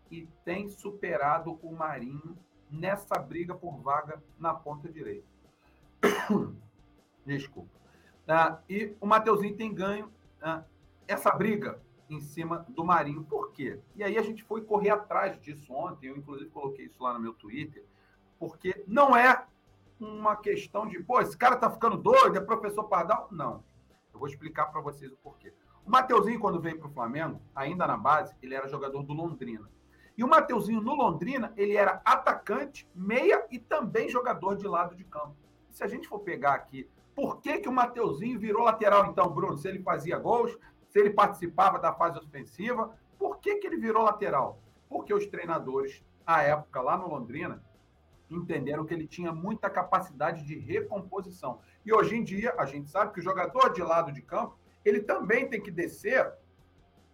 e 0.10 0.25
tem 0.46 0.70
superado 0.70 1.60
o 1.62 1.72
Marinho 1.74 2.38
nessa 2.70 3.20
briga 3.20 3.53
por 3.53 3.77
vaga 3.82 4.24
na 4.39 4.53
ponta 4.53 4.89
direita. 4.89 5.27
Desculpa. 7.25 7.70
Ah, 8.27 8.60
e 8.70 8.96
o 9.00 9.06
Mateuzinho 9.06 9.56
tem 9.56 9.74
ganho 9.74 10.12
ah, 10.41 10.63
essa 11.08 11.32
briga 11.32 11.79
em 12.10 12.20
cima 12.20 12.66
do 12.70 12.84
Marinho. 12.84 13.24
Por 13.24 13.52
quê? 13.52 13.80
E 13.96 14.04
aí 14.04 14.18
a 14.18 14.22
gente 14.22 14.44
foi 14.44 14.62
correr 14.62 14.92
atrás 14.92 15.40
disso 15.42 15.74
ontem, 15.74 16.08
eu 16.08 16.18
inclusive 16.18 16.50
coloquei 16.50 16.86
isso 16.86 17.02
lá 17.02 17.14
no 17.14 17.20
meu 17.20 17.34
Twitter, 17.34 17.86
porque 18.40 18.84
não 18.88 19.16
é 19.16 19.46
uma 20.00 20.36
questão 20.36 20.88
de, 20.88 21.02
pô, 21.02 21.20
esse 21.20 21.36
cara 21.36 21.56
tá 21.58 21.70
ficando 21.70 21.98
doido, 21.98 22.38
é 22.38 22.42
professor 22.42 22.84
Pardal. 22.84 23.28
Não. 23.32 23.64
Eu 24.14 24.20
vou 24.20 24.28
explicar 24.28 24.68
para 24.68 24.82
vocês 24.82 25.12
o 25.12 25.18
porquê. 25.18 25.54
O 25.86 25.90
Mateuzinho, 25.90 26.40
quando 26.40 26.60
veio 26.60 26.78
para 26.78 26.88
o 26.88 26.92
Flamengo, 26.92 27.42
ainda 27.56 27.88
na 27.88 27.98
base, 27.98 28.36
ele 28.42 28.54
era 28.54 28.68
jogador 28.68 29.04
do 29.04 29.14
Londrina. 29.14 29.70
E 30.18 30.24
o 30.24 30.28
Mateuzinho, 30.28 30.82
no 30.82 30.96
Londrina, 30.96 31.54
ele 31.56 31.76
era 31.76 32.02
atacante, 32.04 32.90
meia 32.94 33.46
e 33.52 33.60
também 33.60 34.10
jogador 34.10 34.56
de 34.56 34.68
lado 34.68 34.96
de 34.96 35.04
campo. 35.04 35.36
Se 35.70 35.84
a 35.84 35.88
gente 35.88 36.08
for 36.08 36.20
pegar 36.20 36.54
aqui, 36.54 36.90
por 37.16 37.40
que, 37.40 37.60
que 37.60 37.70
o 37.70 37.72
Mateuzinho 37.72 38.40
virou 38.40 38.64
lateral, 38.64 39.06
então, 39.06 39.30
Bruno? 39.30 39.58
Se 39.58 39.68
ele 39.68 39.80
fazia 39.80 40.18
gols, 40.18 40.58
se 40.98 41.01
ele 41.01 41.12
participava 41.12 41.77
da 41.77 41.94
fase 41.94 42.18
ofensiva, 42.18 42.98
por 43.20 43.38
que, 43.38 43.58
que 43.58 43.68
ele 43.68 43.77
virou 43.77 44.01
lateral? 44.01 44.60
Porque 44.89 45.13
os 45.13 45.27
treinadores, 45.27 46.04
à 46.25 46.42
época, 46.42 46.82
lá 46.82 46.98
no 46.98 47.08
Londrina, 47.08 47.63
entenderam 48.32 48.84
que 48.84 48.96
ele 48.96 49.06
tinha 49.06 49.32
muita 49.32 49.70
capacidade 49.70 50.44
de 50.44 50.58
recomposição. 50.58 51.62
E 51.86 51.94
hoje 51.94 52.16
em 52.16 52.24
dia, 52.24 52.56
a 52.58 52.66
gente 52.66 52.89
sabe 52.89 53.13
que 53.13 53.20
o 53.20 53.24
jogador 53.24 53.74
de 53.74 53.84
lado 53.84 54.12
de 54.12 54.24
campo, 54.24 54.58
ele 54.84 55.00
também 55.00 55.48
tem 55.48 55.62
que 55.62 55.70
descer 55.70 56.34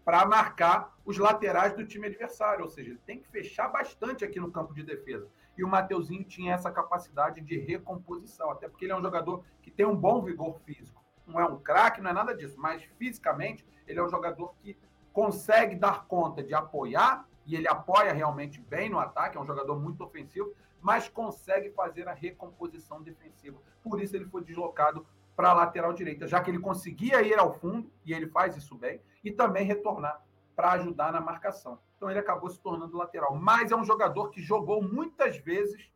para 0.05 0.25
marcar 0.25 0.97
os 1.03 1.17
laterais 1.17 1.75
do 1.75 1.85
time 1.85 2.07
adversário, 2.07 2.63
ou 2.63 2.69
seja, 2.69 2.91
ele 2.91 3.01
tem 3.05 3.19
que 3.19 3.27
fechar 3.27 3.67
bastante 3.67 4.23
aqui 4.23 4.39
no 4.39 4.49
campo 4.49 4.73
de 4.73 4.81
defesa. 4.81 5.27
E 5.57 5.63
o 5.63 5.67
Mateuzinho 5.67 6.23
tinha 6.23 6.53
essa 6.53 6.71
capacidade 6.71 7.41
de 7.41 7.57
recomposição, 7.57 8.49
até 8.49 8.69
porque 8.69 8.85
ele 8.85 8.93
é 8.93 8.95
um 8.95 9.03
jogador 9.03 9.43
que 9.61 9.69
tem 9.69 9.85
um 9.85 9.95
bom 9.95 10.21
vigor 10.21 10.57
físico. 10.61 11.03
Não 11.27 11.39
é 11.39 11.45
um 11.45 11.57
craque, 11.57 12.01
não 12.01 12.11
é 12.11 12.13
nada 12.13 12.33
disso, 12.35 12.59
mas 12.59 12.83
fisicamente 12.97 13.65
ele 13.87 13.99
é 13.99 14.03
um 14.03 14.09
jogador 14.09 14.53
que 14.61 14.77
consegue 15.11 15.75
dar 15.75 16.05
conta 16.05 16.43
de 16.43 16.53
apoiar, 16.53 17.27
e 17.45 17.55
ele 17.55 17.67
apoia 17.67 18.13
realmente 18.13 18.59
bem 18.59 18.89
no 18.89 18.99
ataque, 18.99 19.37
é 19.37 19.41
um 19.41 19.45
jogador 19.45 19.79
muito 19.79 20.03
ofensivo, 20.03 20.53
mas 20.81 21.07
consegue 21.07 21.71
fazer 21.71 22.07
a 22.07 22.13
recomposição 22.13 23.01
defensiva. 23.01 23.57
Por 23.83 24.01
isso 24.01 24.15
ele 24.15 24.25
foi 24.25 24.43
deslocado 24.43 25.05
para 25.35 25.49
a 25.49 25.53
lateral 25.53 25.93
direita, 25.93 26.27
já 26.27 26.41
que 26.41 26.49
ele 26.49 26.59
conseguia 26.59 27.21
ir 27.21 27.37
ao 27.37 27.53
fundo, 27.53 27.91
e 28.05 28.13
ele 28.13 28.27
faz 28.27 28.55
isso 28.55 28.75
bem, 28.75 29.01
e 29.23 29.31
também 29.31 29.65
retornar 29.65 30.21
para 30.55 30.73
ajudar 30.73 31.11
na 31.11 31.19
marcação. 31.19 31.79
Então 31.95 32.09
ele 32.09 32.19
acabou 32.19 32.49
se 32.49 32.59
tornando 32.59 32.97
lateral. 32.97 33.35
Mas 33.35 33.71
é 33.71 33.75
um 33.75 33.83
jogador 33.83 34.29
que 34.29 34.41
jogou 34.41 34.83
muitas 34.83 35.37
vezes 35.37 35.89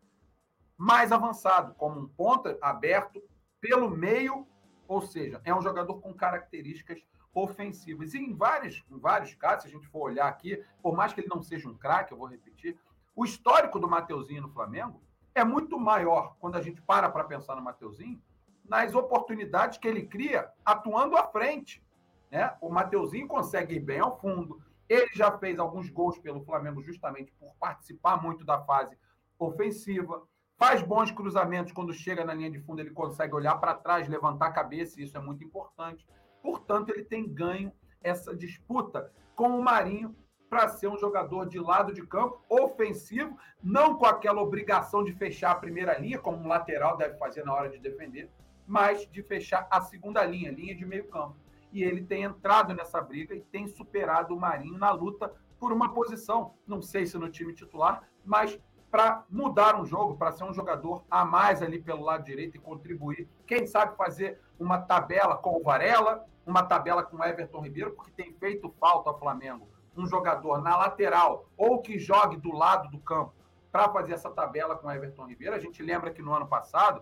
mais 0.77 1.12
avançado, 1.12 1.74
como 1.75 2.00
um 2.00 2.08
ponta 2.08 2.58
aberto 2.62 3.22
pelo 3.60 3.89
meio, 3.89 4.48
ou 4.88 5.01
seja, 5.01 5.41
é 5.44 5.53
um 5.53 5.62
jogador 5.62 6.00
com 6.00 6.13
características 6.13 7.00
ofensivas. 7.44 8.13
E 8.13 8.17
em 8.17 8.34
vários, 8.34 8.84
em 8.89 8.98
vários 8.98 9.34
casos, 9.36 9.63
se 9.63 9.67
a 9.70 9.72
gente 9.72 9.88
for 9.88 10.10
olhar 10.10 10.27
aqui, 10.27 10.63
por 10.82 10.96
mais 10.96 11.13
que 11.13 11.22
ele 11.22 11.29
não 11.29 11.41
seja 11.41 11.70
um 11.70 11.77
craque, 11.77 12.13
eu 12.13 12.17
vou 12.17 12.27
repetir, 12.27 12.77
o 13.15 13.25
histórico 13.25 13.79
do 13.79 13.89
Mateuzinho 13.89 14.41
no 14.41 14.50
Flamengo 14.50 15.01
é 15.34 15.44
muito 15.44 15.79
maior 15.79 16.36
quando 16.39 16.56
a 16.56 16.62
gente 16.62 16.82
para 16.82 17.10
para 17.10 17.24
pensar 17.24 17.56
no 17.56 17.62
Mateuzinho 17.62 18.22
nas 18.67 18.94
oportunidades 18.94 19.77
que 19.77 19.88
ele 19.88 20.06
cria 20.06 20.51
atuando 20.65 21.15
à 21.15 21.24
frente. 21.24 21.82
Né? 22.29 22.53
O 22.60 22.70
Mateuzinho 22.70 23.27
consegue 23.27 23.75
ir 23.75 23.79
bem 23.79 24.00
ao 24.00 24.20
fundo. 24.20 24.62
Ele 24.89 25.10
já 25.13 25.38
fez 25.38 25.58
alguns 25.60 25.89
gols 25.89 26.17
pelo 26.20 26.44
Flamengo 26.44 26.82
justamente 26.82 27.32
por 27.39 27.53
participar 27.60 28.22
muito 28.22 28.44
da 28.44 28.60
fase 28.63 28.98
ofensiva. 29.39 30.24
Faz 30.58 30.82
bons 30.82 31.12
cruzamentos 31.12 31.72
quando 31.72 31.94
chega 31.94 32.25
na 32.25 32.34
linha 32.34 32.50
de 32.50 32.60
fundo, 32.60 32.82
ele 32.82 32.89
consegue 32.89 33.34
olhar 33.36 33.56
para 33.58 33.75
trás, 33.75 34.08
levantar 34.08 34.48
a 34.48 34.51
cabeça, 34.51 35.00
e 35.00 35.03
isso 35.03 35.15
é 35.15 35.22
muito 35.22 35.44
importante. 35.44 36.06
Portanto, 36.41 36.89
ele 36.89 37.03
tem 37.03 37.27
ganho 37.27 37.72
essa 38.01 38.36
disputa 38.36 39.12
com 39.36 39.50
o 39.50 39.63
Marinho 39.63 40.15
para 40.50 40.70
ser 40.70 40.88
um 40.88 40.98
jogador 40.98 41.48
de 41.48 41.60
lado 41.60 41.94
de 41.94 42.06
campo, 42.06 42.41
ofensivo, 42.50 43.38
não 43.62 43.96
com 43.96 44.06
aquela 44.06 44.41
obrigação 44.41 45.03
de 45.03 45.13
fechar 45.13 45.51
a 45.51 45.56
primeira 45.56 45.98
linha, 45.98 46.20
como 46.20 46.38
um 46.38 46.48
lateral 46.48 46.96
deve 46.98 47.17
fazer 47.17 47.44
na 47.44 47.53
hora 47.53 47.70
de 47.70 47.77
defender, 47.79 48.32
mas 48.65 49.10
de 49.10 49.22
fechar 49.22 49.67
a 49.70 49.82
segunda 49.82 50.24
linha, 50.24 50.51
linha 50.51 50.75
de 50.75 50.86
meio 50.86 51.08
campo. 51.10 51.36
E 51.72 51.84
ele 51.84 52.01
tem 52.01 52.24
entrado 52.24 52.74
nessa 52.74 53.01
briga 53.01 53.36
e 53.36 53.41
tem 53.41 53.67
superado 53.67 54.34
o 54.34 54.39
Marinho 54.39 54.77
na 54.77 54.91
luta 54.91 55.34
por 55.60 55.74
uma 55.74 55.94
posição, 55.94 56.53
não 56.65 56.82
sei 56.82 57.06
se 57.06 57.17
no 57.17 57.29
time 57.29 57.53
titular, 57.53 58.08
mas 58.24 58.58
para 58.89 59.25
mudar 59.29 59.79
um 59.79 59.86
jogo, 59.86 60.15
para 60.15 60.32
ser 60.32 60.44
um 60.44 60.53
jogador 60.53 61.03
a 61.10 61.25
mais 61.25 61.62
ali 61.62 61.79
pelo 61.79 62.03
lado 62.03 62.24
direito 62.24 62.56
e 62.56 62.60
contribuir. 62.60 63.27
Quem 63.46 63.65
sabe 63.65 63.96
fazer 63.98 64.39
uma 64.60 64.79
tabela 64.79 65.38
com 65.38 65.58
o 65.58 65.63
Varela, 65.63 66.25
uma 66.46 66.63
tabela 66.63 67.03
com 67.03 67.17
o 67.17 67.24
Everton 67.24 67.62
Ribeiro, 67.62 67.91
porque 67.91 68.12
tem 68.12 68.34
feito 68.34 68.74
falta 68.79 69.10
ao 69.10 69.20
Flamengo 69.20 69.67
um 69.96 70.06
jogador 70.06 70.62
na 70.62 70.77
lateral 70.77 71.50
ou 71.58 71.82
que 71.82 71.98
jogue 71.98 72.38
do 72.38 72.51
lado 72.51 72.89
do 72.89 73.00
campo 73.00 73.34
para 73.72 73.89
fazer 73.89 74.13
essa 74.13 74.29
tabela 74.29 74.75
com 74.75 74.88
o 74.88 74.91
Everton 74.91 75.27
Ribeiro. 75.27 75.56
A 75.56 75.60
gente 75.60 75.82
lembra 75.84 76.12
que 76.12 76.22
no 76.22 76.34
ano 76.34 76.48
passado 76.48 77.01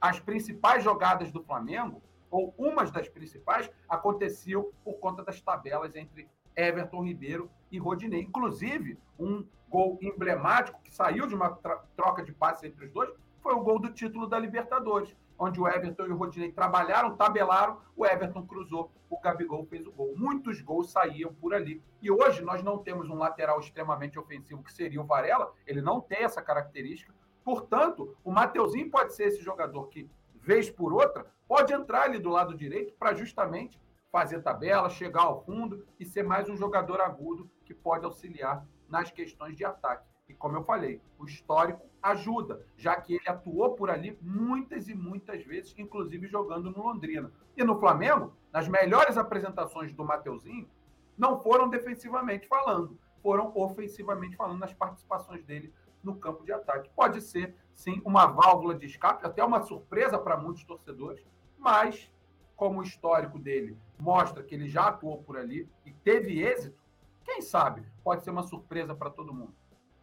as 0.00 0.20
principais 0.20 0.82
jogadas 0.82 1.30
do 1.32 1.42
Flamengo, 1.42 2.02
ou 2.30 2.54
umas 2.58 2.90
das 2.90 3.08
principais, 3.08 3.70
aconteciam 3.88 4.70
por 4.84 4.94
conta 4.94 5.22
das 5.22 5.40
tabelas 5.40 5.94
entre 5.94 6.28
Everton 6.54 7.04
Ribeiro 7.04 7.50
e 7.70 7.78
Rodinei. 7.78 8.22
Inclusive, 8.22 8.98
um 9.18 9.46
gol 9.76 9.98
emblemático 10.00 10.80
que 10.82 10.94
saiu 10.94 11.26
de 11.26 11.34
uma 11.34 11.50
troca 11.94 12.22
de 12.22 12.32
passes 12.32 12.64
entre 12.64 12.86
os 12.86 12.92
dois 12.92 13.10
foi 13.42 13.52
o 13.54 13.60
gol 13.60 13.78
do 13.78 13.92
título 13.92 14.26
da 14.26 14.38
Libertadores 14.38 15.14
onde 15.38 15.60
o 15.60 15.68
Everton 15.68 16.06
e 16.06 16.12
o 16.12 16.16
Rodinei 16.16 16.50
trabalharam, 16.50 17.14
tabelaram, 17.14 17.78
o 17.94 18.06
Everton 18.06 18.46
cruzou, 18.46 18.90
o 19.10 19.20
Gabigol 19.20 19.66
fez 19.66 19.86
o 19.86 19.92
gol. 19.92 20.14
Muitos 20.16 20.62
gols 20.62 20.90
saíam 20.90 21.34
por 21.34 21.52
ali. 21.52 21.82
E 22.00 22.10
hoje 22.10 22.42
nós 22.42 22.62
não 22.62 22.78
temos 22.78 23.10
um 23.10 23.16
lateral 23.16 23.60
extremamente 23.60 24.18
ofensivo 24.18 24.62
que 24.62 24.72
seria 24.72 25.00
o 25.00 25.04
Varela, 25.04 25.52
ele 25.66 25.82
não 25.82 26.00
tem 26.00 26.22
essa 26.22 26.40
característica. 26.40 27.14
Portanto, 27.44 28.16
o 28.24 28.32
Mateuzinho 28.32 28.90
pode 28.90 29.14
ser 29.14 29.24
esse 29.24 29.42
jogador 29.42 29.88
que, 29.88 30.08
vez 30.40 30.70
por 30.70 30.92
outra, 30.92 31.26
pode 31.46 31.72
entrar 31.72 32.04
ali 32.04 32.18
do 32.18 32.30
lado 32.30 32.56
direito 32.56 32.94
para 32.94 33.14
justamente 33.14 33.78
fazer 34.10 34.40
tabela, 34.40 34.88
chegar 34.88 35.22
ao 35.22 35.44
fundo 35.44 35.86
e 36.00 36.04
ser 36.04 36.22
mais 36.22 36.48
um 36.48 36.56
jogador 36.56 37.00
agudo 37.00 37.50
que 37.64 37.74
pode 37.74 38.04
auxiliar 38.06 38.66
nas 38.88 39.10
questões 39.10 39.56
de 39.56 39.64
ataque. 39.64 40.06
E 40.28 40.34
como 40.34 40.56
eu 40.56 40.64
falei, 40.64 41.00
o 41.18 41.24
histórico 41.24 41.86
ajuda, 42.02 42.66
já 42.76 43.00
que 43.00 43.14
ele 43.14 43.28
atuou 43.28 43.74
por 43.74 43.90
ali 43.90 44.18
muitas 44.20 44.88
e 44.88 44.94
muitas 44.94 45.44
vezes, 45.44 45.74
inclusive 45.78 46.26
jogando 46.26 46.70
no 46.70 46.82
Londrina. 46.82 47.30
E 47.56 47.62
no 47.62 47.78
Flamengo, 47.78 48.32
nas 48.52 48.68
melhores 48.68 49.16
apresentações 49.16 49.92
do 49.92 50.04
Mateuzinho, 50.04 50.68
não 51.16 51.40
foram 51.40 51.68
defensivamente 51.68 52.46
falando, 52.46 52.98
foram 53.22 53.52
ofensivamente 53.54 54.36
falando 54.36 54.58
nas 54.58 54.72
participações 54.72 55.44
dele 55.44 55.72
no 56.02 56.16
campo 56.16 56.44
de 56.44 56.52
ataque. 56.52 56.90
Pode 56.94 57.20
ser, 57.20 57.54
sim, 57.74 58.00
uma 58.04 58.26
válvula 58.26 58.74
de 58.74 58.86
escape, 58.86 59.26
até 59.26 59.42
uma 59.42 59.62
surpresa 59.62 60.18
para 60.18 60.36
muitos 60.36 60.64
torcedores, 60.64 61.24
mas 61.58 62.12
como 62.54 62.80
o 62.80 62.82
histórico 62.82 63.38
dele 63.38 63.76
mostra 63.98 64.42
que 64.42 64.54
ele 64.54 64.68
já 64.68 64.88
atuou 64.88 65.22
por 65.22 65.36
ali 65.36 65.68
e 65.84 65.92
teve 65.92 66.40
êxito, 66.42 66.78
quem 67.26 67.42
sabe 67.42 67.82
pode 68.04 68.22
ser 68.22 68.30
uma 68.30 68.44
surpresa 68.44 68.94
para 68.94 69.10
todo 69.10 69.34
mundo. 69.34 69.52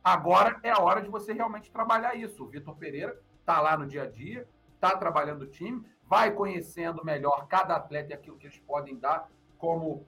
Agora 0.04 0.60
é 0.62 0.70
a 0.70 0.82
hora 0.82 1.02
de 1.02 1.10
você 1.10 1.32
realmente 1.32 1.72
trabalhar 1.72 2.14
isso. 2.16 2.44
O 2.44 2.48
Vitor 2.48 2.76
Pereira 2.76 3.18
está 3.40 3.62
lá 3.62 3.78
no 3.78 3.88
dia 3.88 4.04
a 4.04 4.06
dia, 4.06 4.46
está 4.76 4.98
trabalhando 4.98 5.44
o 5.44 5.48
time, 5.48 5.86
vai 6.04 6.32
conhecendo 6.32 7.06
melhor 7.06 7.48
cada 7.48 7.78
atleta 7.78 8.12
e 8.12 8.14
aquilo 8.14 8.38
que 8.38 8.48
eles 8.48 8.60
podem 8.60 8.98
dar 9.00 9.32
como 9.58 10.06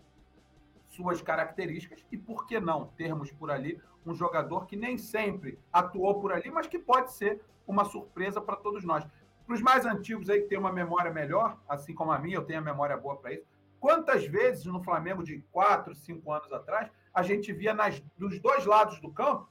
suas 0.88 1.22
características 1.22 2.06
e 2.12 2.18
por 2.18 2.46
que 2.46 2.60
não 2.60 2.88
termos 2.88 3.32
por 3.32 3.50
ali 3.50 3.82
um 4.06 4.14
jogador 4.14 4.66
que 4.66 4.76
nem 4.76 4.98
sempre 4.98 5.58
atuou 5.72 6.20
por 6.20 6.34
ali, 6.34 6.52
mas 6.52 6.68
que 6.68 6.78
pode 6.78 7.14
ser 7.14 7.42
uma 7.66 7.86
surpresa 7.86 8.42
para 8.42 8.58
todos 8.58 8.84
nós. 8.84 9.06
Para 9.46 9.56
os 9.56 9.62
mais 9.62 9.86
antigos 9.86 10.30
aí 10.30 10.42
que 10.42 10.50
têm 10.50 10.60
uma 10.60 10.72
memória 10.72 11.12
melhor, 11.12 11.58
assim 11.68 11.96
como 11.96 12.12
a 12.12 12.20
minha, 12.20 12.36
eu 12.36 12.44
tenho 12.44 12.60
a 12.60 12.64
memória 12.64 12.98
boa 12.98 13.16
para 13.16 13.34
isso. 13.34 13.48
Quantas 13.80 14.26
vezes 14.26 14.66
no 14.66 14.84
Flamengo 14.84 15.24
de 15.24 15.40
quatro, 15.52 15.96
cinco 15.96 16.32
anos 16.32 16.52
atrás, 16.52 16.92
a 17.16 17.24
gente 17.24 17.54
via 17.54 17.74
nas, 17.74 18.00
dos 18.18 18.40
dois 18.40 18.66
lados 18.66 19.00
do 19.00 19.12
campo 19.12 19.50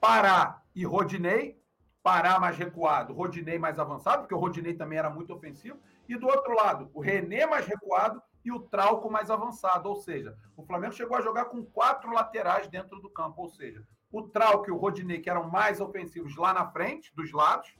Pará 0.00 0.62
e 0.74 0.84
Rodinei, 0.84 1.60
Pará 2.02 2.38
mais 2.38 2.56
recuado, 2.56 3.12
Rodinei 3.12 3.58
mais 3.58 3.80
avançado, 3.80 4.22
porque 4.22 4.34
o 4.34 4.38
Rodinei 4.38 4.74
também 4.74 4.98
era 4.98 5.10
muito 5.10 5.34
ofensivo, 5.34 5.80
e 6.08 6.16
do 6.16 6.28
outro 6.28 6.54
lado, 6.54 6.88
o 6.94 7.00
René 7.00 7.44
mais 7.46 7.66
recuado 7.66 8.22
e 8.44 8.52
o 8.52 8.60
Trauco 8.60 9.10
mais 9.10 9.28
avançado. 9.28 9.88
Ou 9.88 9.96
seja, 9.96 10.38
o 10.56 10.62
Flamengo 10.64 10.94
chegou 10.94 11.16
a 11.16 11.20
jogar 11.20 11.46
com 11.46 11.64
quatro 11.64 12.12
laterais 12.12 12.68
dentro 12.68 13.00
do 13.00 13.10
campo. 13.10 13.42
Ou 13.42 13.48
seja, 13.48 13.84
o 14.12 14.22
Trauco 14.22 14.68
e 14.68 14.70
o 14.70 14.76
Rodinei, 14.76 15.18
que 15.20 15.28
eram 15.28 15.50
mais 15.50 15.80
ofensivos 15.80 16.36
lá 16.36 16.54
na 16.54 16.70
frente, 16.70 17.12
dos 17.16 17.32
lados, 17.32 17.76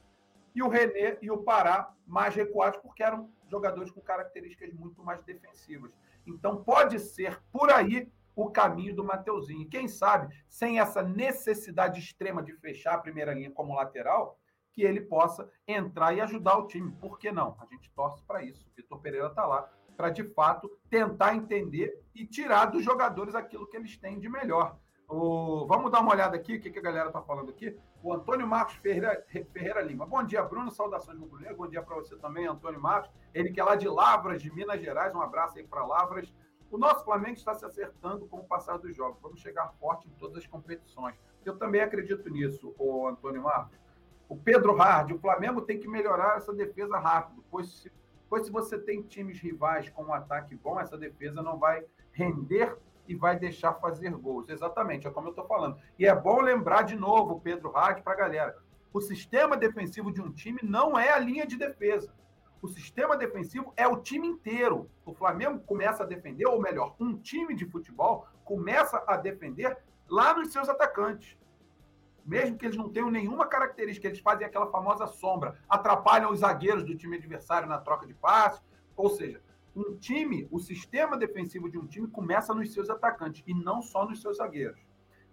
e 0.53 0.61
o 0.61 0.67
René 0.67 1.17
e 1.21 1.31
o 1.31 1.37
Pará 1.37 1.89
mais 2.05 2.35
recuados, 2.35 2.81
porque 2.81 3.01
eram 3.01 3.31
jogadores 3.49 3.91
com 3.91 4.01
características 4.01 4.73
muito 4.73 5.01
mais 5.01 5.23
defensivas. 5.23 5.93
Então, 6.25 6.61
pode 6.61 6.99
ser 6.99 7.41
por 7.49 7.71
aí 7.71 8.11
o 8.37 8.51
caminho 8.51 8.95
do 8.95 9.03
Mateuzinho. 9.03 9.67
Quem 9.67 9.87
sabe, 9.87 10.33
sem 10.47 10.79
essa 10.79 11.01
necessidade 11.01 11.99
extrema 11.99 12.43
de 12.43 12.53
fechar 12.53 12.93
a 12.93 12.99
primeira 12.99 13.33
linha 13.33 13.49
como 13.49 13.75
lateral, 13.75 14.39
que 14.71 14.83
ele 14.83 15.01
possa 15.01 15.49
entrar 15.67 16.13
e 16.13 16.21
ajudar 16.21 16.55
o 16.59 16.67
time. 16.67 16.91
Por 17.01 17.17
que 17.17 17.31
não? 17.31 17.57
A 17.59 17.65
gente 17.65 17.91
torce 17.95 18.23
para 18.23 18.43
isso. 18.43 18.63
O 18.67 18.75
Vitor 18.75 19.01
Pereira 19.01 19.27
está 19.27 19.43
lá 19.47 19.67
para, 19.97 20.11
de 20.11 20.23
fato, 20.23 20.69
tentar 20.87 21.33
entender 21.33 21.99
e 22.13 22.27
tirar 22.27 22.65
dos 22.65 22.85
jogadores 22.85 23.33
aquilo 23.33 23.67
que 23.67 23.75
eles 23.75 23.97
têm 23.97 24.19
de 24.19 24.29
melhor. 24.29 24.77
O... 25.09 25.65
Vamos 25.65 25.91
dar 25.91 26.01
uma 26.01 26.11
olhada 26.11 26.35
aqui, 26.35 26.57
o 26.57 26.61
que, 26.61 26.77
a 26.77 26.81
galera 26.81 27.07
está 27.07 27.23
falando 27.23 27.49
aqui. 27.49 27.75
O 28.03 28.13
Antônio 28.13 28.45
Marcos 28.45 28.75
Ferreira, 28.75 29.25
Ferreira 29.51 29.81
Lima. 29.81 30.05
Bom 30.05 30.23
dia, 30.23 30.43
Bruno. 30.43 30.69
Saudações, 30.69 31.17
Bruno. 31.17 31.55
Bom 31.55 31.67
dia 31.67 31.81
para 31.81 31.95
você 31.95 32.15
também, 32.17 32.45
Antônio 32.45 32.79
Marcos. 32.79 33.09
Ele 33.33 33.51
que 33.51 33.59
é 33.59 33.63
lá 33.63 33.75
de 33.75 33.87
Lavras, 33.87 34.43
de 34.43 34.53
Minas 34.53 34.79
Gerais. 34.79 35.15
Um 35.15 35.21
abraço 35.21 35.57
aí 35.57 35.63
para 35.65 35.83
Lavras. 35.83 36.31
O 36.69 36.77
nosso 36.77 37.05
Flamengo 37.05 37.35
está 37.35 37.53
se 37.55 37.65
acertando 37.65 38.25
com 38.27 38.37
o 38.37 38.43
passar 38.43 38.77
dos 38.77 38.95
jogos. 38.95 39.21
Vamos 39.21 39.39
chegar 39.39 39.73
forte 39.79 40.07
em 40.07 40.11
todas 40.11 40.37
as 40.37 40.47
competições. 40.47 41.15
Eu 41.45 41.57
também 41.57 41.81
acredito 41.81 42.29
nisso, 42.29 42.75
o 42.77 43.07
Antônio 43.07 43.41
Marcos. 43.41 43.77
O 44.27 44.35
Pedro 44.35 44.75
Hard, 44.75 45.11
o 45.11 45.19
Flamengo 45.19 45.61
tem 45.61 45.79
que 45.79 45.87
melhorar 45.87 46.35
essa 46.35 46.53
defesa 46.53 46.97
rápido, 46.97 47.41
pois 47.49 47.69
se, 47.69 47.91
pois 48.29 48.45
se 48.45 48.51
você 48.51 48.77
tem 48.77 49.01
times 49.01 49.39
rivais 49.39 49.89
com 49.89 50.03
um 50.03 50.13
ataque 50.13 50.53
bom, 50.55 50.77
essa 50.77 50.97
defesa 50.97 51.41
não 51.41 51.57
vai 51.57 51.85
render 52.11 52.77
e 53.07 53.15
vai 53.15 53.39
deixar 53.39 53.73
fazer 53.75 54.11
gols. 54.11 54.49
Exatamente, 54.49 55.07
é 55.07 55.09
como 55.09 55.27
eu 55.27 55.31
estou 55.31 55.45
falando. 55.45 55.77
E 55.97 56.05
é 56.05 56.13
bom 56.13 56.41
lembrar 56.41 56.81
de 56.81 56.97
novo, 56.97 57.39
Pedro 57.39 57.71
Hard, 57.71 58.03
para 58.03 58.11
a 58.11 58.17
galera: 58.17 58.57
o 58.91 58.99
sistema 58.99 59.55
defensivo 59.55 60.11
de 60.11 60.21
um 60.21 60.31
time 60.31 60.59
não 60.61 60.99
é 60.99 61.09
a 61.11 61.19
linha 61.19 61.47
de 61.47 61.55
defesa. 61.55 62.13
O 62.61 62.67
sistema 62.67 63.15
defensivo 63.15 63.73
é 63.75 63.87
o 63.87 63.97
time 63.97 64.27
inteiro. 64.27 64.89
O 65.05 65.13
Flamengo 65.13 65.59
começa 65.59 66.03
a 66.03 66.05
defender, 66.05 66.45
ou 66.47 66.61
melhor, 66.61 66.95
um 66.99 67.17
time 67.17 67.55
de 67.55 67.65
futebol 67.65 68.27
começa 68.43 69.03
a 69.07 69.17
defender 69.17 69.77
lá 70.09 70.33
nos 70.33 70.51
seus 70.51 70.67
atacantes. 70.69 71.37
Mesmo 72.25 72.57
que 72.57 72.65
eles 72.65 72.77
não 72.77 72.89
tenham 72.89 73.09
nenhuma 73.09 73.47
característica, 73.47 74.07
eles 74.07 74.19
fazem 74.19 74.45
aquela 74.45 74.67
famosa 74.67 75.07
sombra, 75.07 75.59
atrapalham 75.69 76.31
os 76.31 76.39
zagueiros 76.39 76.83
do 76.83 76.95
time 76.95 77.17
adversário 77.17 77.69
na 77.69 77.77
troca 77.77 78.05
de 78.05 78.13
passes. 78.13 78.61
Ou 78.95 79.09
seja, 79.09 79.41
um 79.75 79.95
time, 79.95 80.47
o 80.51 80.59
sistema 80.59 81.15
defensivo 81.15 81.69
de 81.69 81.77
um 81.77 81.85
time 81.85 82.07
começa 82.07 82.53
nos 82.53 82.73
seus 82.73 82.89
atacantes 82.89 83.43
e 83.45 83.53
não 83.53 83.81
só 83.81 84.05
nos 84.05 84.21
seus 84.21 84.37
zagueiros. 84.37 84.79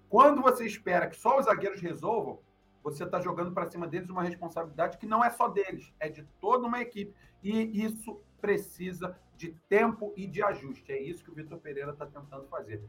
Quando 0.09 0.43
você 0.43 0.66
espera 0.66 1.09
que 1.09 1.16
só 1.16 1.38
os 1.38 1.47
zagueiros 1.47 1.81
resolvam, 1.81 2.38
você 2.84 3.04
está 3.04 3.18
jogando 3.18 3.50
para 3.50 3.64
cima 3.70 3.88
deles 3.88 4.10
uma 4.10 4.22
responsabilidade 4.22 4.98
que 4.98 5.06
não 5.06 5.24
é 5.24 5.30
só 5.30 5.48
deles, 5.48 5.90
é 5.98 6.10
de 6.10 6.22
toda 6.38 6.66
uma 6.66 6.82
equipe. 6.82 7.14
E 7.42 7.82
isso 7.82 8.20
precisa 8.40 9.18
de 9.36 9.56
tempo 9.68 10.12
e 10.16 10.26
de 10.26 10.42
ajuste. 10.42 10.92
É 10.92 11.02
isso 11.02 11.24
que 11.24 11.30
o 11.30 11.34
Vitor 11.34 11.58
Pereira 11.58 11.92
está 11.92 12.04
tentando 12.04 12.46
fazer. 12.46 12.84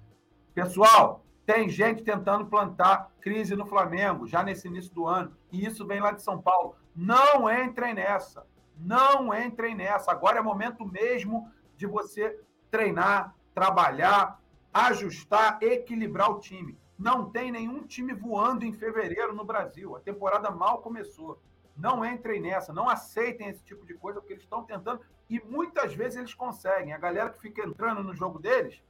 Pessoal, 0.53 1.25
tem 1.45 1.69
gente 1.69 2.03
tentando 2.03 2.45
plantar 2.45 3.11
crise 3.21 3.55
no 3.55 3.65
Flamengo 3.65 4.27
já 4.27 4.43
nesse 4.43 4.67
início 4.67 4.93
do 4.93 5.07
ano. 5.07 5.33
E 5.49 5.65
isso 5.65 5.87
vem 5.87 6.01
lá 6.01 6.11
de 6.11 6.21
São 6.21 6.41
Paulo. 6.41 6.75
Não 6.93 7.49
entrem 7.49 7.93
nessa. 7.93 8.45
Não 8.77 9.33
entrem 9.33 9.75
nessa. 9.75 10.11
Agora 10.11 10.39
é 10.39 10.41
momento 10.41 10.85
mesmo 10.85 11.49
de 11.77 11.87
você 11.87 12.37
treinar, 12.69 13.33
trabalhar, 13.53 14.41
ajustar, 14.73 15.57
equilibrar 15.61 16.29
o 16.31 16.39
time. 16.39 16.77
Não 16.97 17.29
tem 17.29 17.51
nenhum 17.51 17.83
time 17.85 18.13
voando 18.13 18.65
em 18.65 18.73
fevereiro 18.73 19.33
no 19.33 19.43
Brasil. 19.43 19.95
A 19.95 19.99
temporada 19.99 20.49
mal 20.49 20.81
começou. 20.81 21.41
Não 21.75 22.05
entrem 22.05 22.41
nessa, 22.41 22.71
não 22.71 22.87
aceitem 22.87 23.49
esse 23.49 23.61
tipo 23.63 23.85
de 23.85 23.93
coisa, 23.95 24.21
porque 24.21 24.33
eles 24.33 24.43
estão 24.43 24.63
tentando 24.63 25.01
e 25.29 25.41
muitas 25.41 25.93
vezes 25.93 26.17
eles 26.17 26.33
conseguem. 26.33 26.93
A 26.93 26.97
galera 26.97 27.29
que 27.29 27.41
fica 27.41 27.65
entrando 27.67 28.01
no 28.01 28.13
jogo 28.13 28.39
deles, 28.39 28.81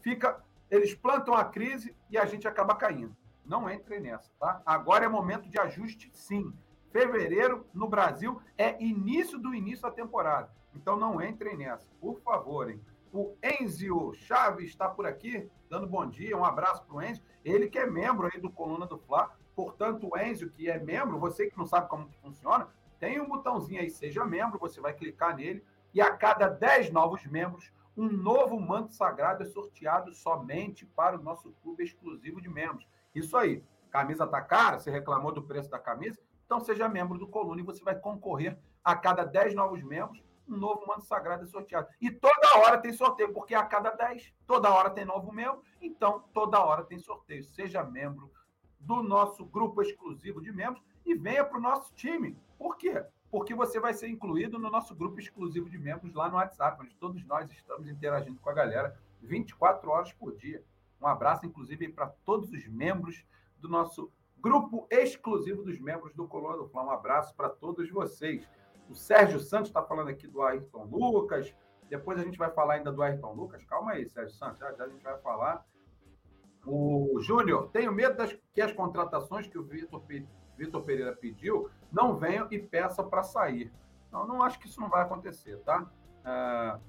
fica, 0.00 0.42
eles 0.70 0.94
plantam 0.94 1.34
a 1.34 1.44
crise 1.44 1.94
e 2.08 2.16
a 2.16 2.24
gente 2.24 2.48
acaba 2.48 2.74
caindo. 2.74 3.14
Não 3.44 3.70
entrem 3.70 4.00
nessa, 4.00 4.30
tá? 4.38 4.62
Agora 4.64 5.04
é 5.04 5.08
momento 5.08 5.48
de 5.48 5.58
ajuste, 5.58 6.10
sim. 6.14 6.52
Fevereiro 6.90 7.66
no 7.74 7.88
Brasil 7.88 8.40
é 8.56 8.82
início 8.82 9.38
do 9.38 9.54
início 9.54 9.82
da 9.82 9.90
temporada. 9.90 10.50
Então 10.74 10.96
não 10.96 11.20
entrem 11.20 11.56
nessa, 11.56 11.86
por 12.00 12.20
favor, 12.20 12.70
hein? 12.70 12.80
O 13.12 13.36
Enzio 13.42 14.12
Chaves 14.14 14.66
está 14.66 14.88
por 14.88 15.04
aqui, 15.04 15.50
dando 15.68 15.84
bom 15.84 16.06
dia, 16.06 16.36
um 16.36 16.44
abraço 16.44 16.84
para 16.84 16.94
o 16.94 17.02
Enzio. 17.02 17.24
Ele 17.44 17.68
que 17.68 17.78
é 17.78 17.84
membro 17.84 18.30
aí 18.32 18.40
do 18.40 18.48
Coluna 18.48 18.86
do 18.86 18.98
Fla. 18.98 19.34
Portanto, 19.56 20.08
o 20.08 20.16
Enzio, 20.16 20.50
que 20.50 20.70
é 20.70 20.78
membro, 20.78 21.18
você 21.18 21.50
que 21.50 21.58
não 21.58 21.66
sabe 21.66 21.88
como 21.88 22.08
funciona, 22.22 22.68
tem 23.00 23.20
um 23.20 23.28
botãozinho 23.28 23.80
aí, 23.80 23.90
seja 23.90 24.24
membro, 24.24 24.60
você 24.60 24.80
vai 24.80 24.92
clicar 24.92 25.34
nele 25.34 25.64
e 25.92 26.00
a 26.00 26.14
cada 26.16 26.46
10 26.46 26.92
novos 26.92 27.26
membros, 27.26 27.72
um 27.96 28.08
novo 28.08 28.60
manto 28.60 28.94
sagrado 28.94 29.42
é 29.42 29.46
sorteado 29.46 30.14
somente 30.14 30.86
para 30.86 31.18
o 31.18 31.22
nosso 31.22 31.50
clube 31.62 31.82
exclusivo 31.82 32.40
de 32.40 32.48
membros. 32.48 32.86
Isso 33.12 33.36
aí. 33.36 33.64
Camisa 33.90 34.24
tá 34.24 34.40
cara, 34.40 34.78
você 34.78 34.88
reclamou 34.88 35.32
do 35.32 35.42
preço 35.42 35.68
da 35.68 35.80
camisa? 35.80 36.20
Então 36.46 36.60
seja 36.60 36.88
membro 36.88 37.18
do 37.18 37.26
Coluna 37.26 37.60
e 37.60 37.64
você 37.64 37.82
vai 37.82 37.98
concorrer 37.98 38.56
a 38.84 38.94
cada 38.94 39.24
10 39.24 39.52
novos 39.56 39.82
membros 39.82 40.22
um 40.50 40.56
novo 40.56 40.86
manto 40.86 41.04
sagrado 41.04 41.44
é 41.44 41.46
sorteado. 41.46 41.88
E 42.00 42.10
toda 42.10 42.58
hora 42.58 42.78
tem 42.78 42.92
sorteio, 42.92 43.32
porque 43.32 43.54
a 43.54 43.64
cada 43.64 43.90
10, 43.90 44.32
toda 44.46 44.70
hora 44.70 44.90
tem 44.90 45.04
novo 45.04 45.32
membro, 45.32 45.62
então 45.80 46.24
toda 46.32 46.62
hora 46.62 46.84
tem 46.84 46.98
sorteio. 46.98 47.44
Seja 47.44 47.84
membro 47.84 48.30
do 48.78 49.02
nosso 49.02 49.44
grupo 49.44 49.82
exclusivo 49.82 50.40
de 50.40 50.52
membros 50.52 50.82
e 51.04 51.14
venha 51.14 51.44
para 51.44 51.58
o 51.58 51.60
nosso 51.60 51.94
time. 51.94 52.36
Por 52.58 52.76
quê? 52.76 53.04
Porque 53.30 53.54
você 53.54 53.78
vai 53.78 53.94
ser 53.94 54.08
incluído 54.08 54.58
no 54.58 54.70
nosso 54.70 54.94
grupo 54.94 55.20
exclusivo 55.20 55.68
de 55.68 55.78
membros 55.78 56.12
lá 56.14 56.28
no 56.28 56.36
WhatsApp, 56.36 56.82
onde 56.82 56.96
todos 56.96 57.24
nós 57.24 57.50
estamos 57.50 57.88
interagindo 57.88 58.40
com 58.40 58.50
a 58.50 58.54
galera 58.54 58.98
24 59.22 59.90
horas 59.90 60.12
por 60.12 60.34
dia. 60.36 60.64
Um 61.00 61.06
abraço, 61.06 61.46
inclusive, 61.46 61.88
para 61.92 62.08
todos 62.24 62.50
os 62.50 62.66
membros 62.66 63.24
do 63.58 63.68
nosso 63.68 64.10
grupo 64.38 64.86
exclusivo 64.90 65.62
dos 65.62 65.78
membros 65.78 66.14
do 66.14 66.26
Coluna 66.26 66.56
do 66.56 66.68
Fla. 66.68 66.84
Um 66.84 66.90
abraço 66.90 67.34
para 67.34 67.48
todos 67.48 67.88
vocês. 67.90 68.46
O 68.90 68.94
Sérgio 68.94 69.38
Santos 69.38 69.68
está 69.68 69.82
falando 69.82 70.08
aqui 70.08 70.26
do 70.26 70.42
Ayrton 70.42 70.84
Lucas. 70.90 71.54
Depois 71.88 72.18
a 72.18 72.24
gente 72.24 72.36
vai 72.36 72.50
falar 72.50 72.74
ainda 72.74 72.90
do 72.90 73.00
Ayrton 73.02 73.32
Lucas. 73.32 73.64
Calma 73.64 73.92
aí, 73.92 74.08
Sérgio 74.08 74.34
Santos, 74.34 74.58
já, 74.58 74.72
já 74.72 74.84
a 74.84 74.88
gente 74.88 75.04
vai 75.04 75.16
falar. 75.18 75.64
O 76.66 77.18
Júnior, 77.20 77.70
tenho 77.72 77.92
medo 77.92 78.16
das, 78.16 78.36
que 78.52 78.60
as 78.60 78.72
contratações 78.72 79.46
que 79.46 79.56
o 79.56 79.62
Vitor, 79.62 80.02
Vitor 80.56 80.82
Pereira 80.82 81.14
pediu 81.14 81.70
não 81.90 82.16
venham 82.16 82.48
e 82.50 82.58
peçam 82.58 83.08
para 83.08 83.22
sair. 83.22 83.72
Não, 84.10 84.26
não 84.26 84.42
acho 84.42 84.58
que 84.58 84.66
isso 84.66 84.80
não 84.80 84.90
vai 84.90 85.02
acontecer, 85.02 85.56
tá? 85.60 85.88
Uh, 86.20 86.80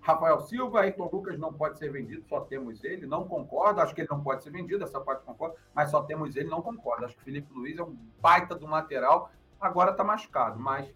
Rafael 0.00 0.40
Silva, 0.40 0.80
Ayrton 0.80 1.10
Lucas 1.12 1.38
não 1.38 1.52
pode 1.52 1.78
ser 1.78 1.90
vendido, 1.90 2.24
só 2.26 2.40
temos 2.40 2.82
ele, 2.84 3.06
não 3.06 3.26
concordo, 3.26 3.80
acho 3.80 3.94
que 3.94 4.00
ele 4.00 4.08
não 4.10 4.22
pode 4.22 4.42
ser 4.42 4.50
vendido, 4.50 4.82
essa 4.82 5.00
parte 5.00 5.24
concordo, 5.24 5.56
mas 5.74 5.90
só 5.90 6.02
temos 6.02 6.34
ele, 6.36 6.48
não 6.48 6.62
concordo. 6.62 7.04
Acho 7.04 7.16
que 7.16 7.22
Felipe 7.22 7.52
Luiz 7.52 7.78
é 7.78 7.82
um 7.82 7.96
baita 8.20 8.54
do 8.54 8.66
lateral, 8.66 9.30
agora 9.60 9.90
está 9.90 10.02
machucado, 10.02 10.58
mas 10.58 10.92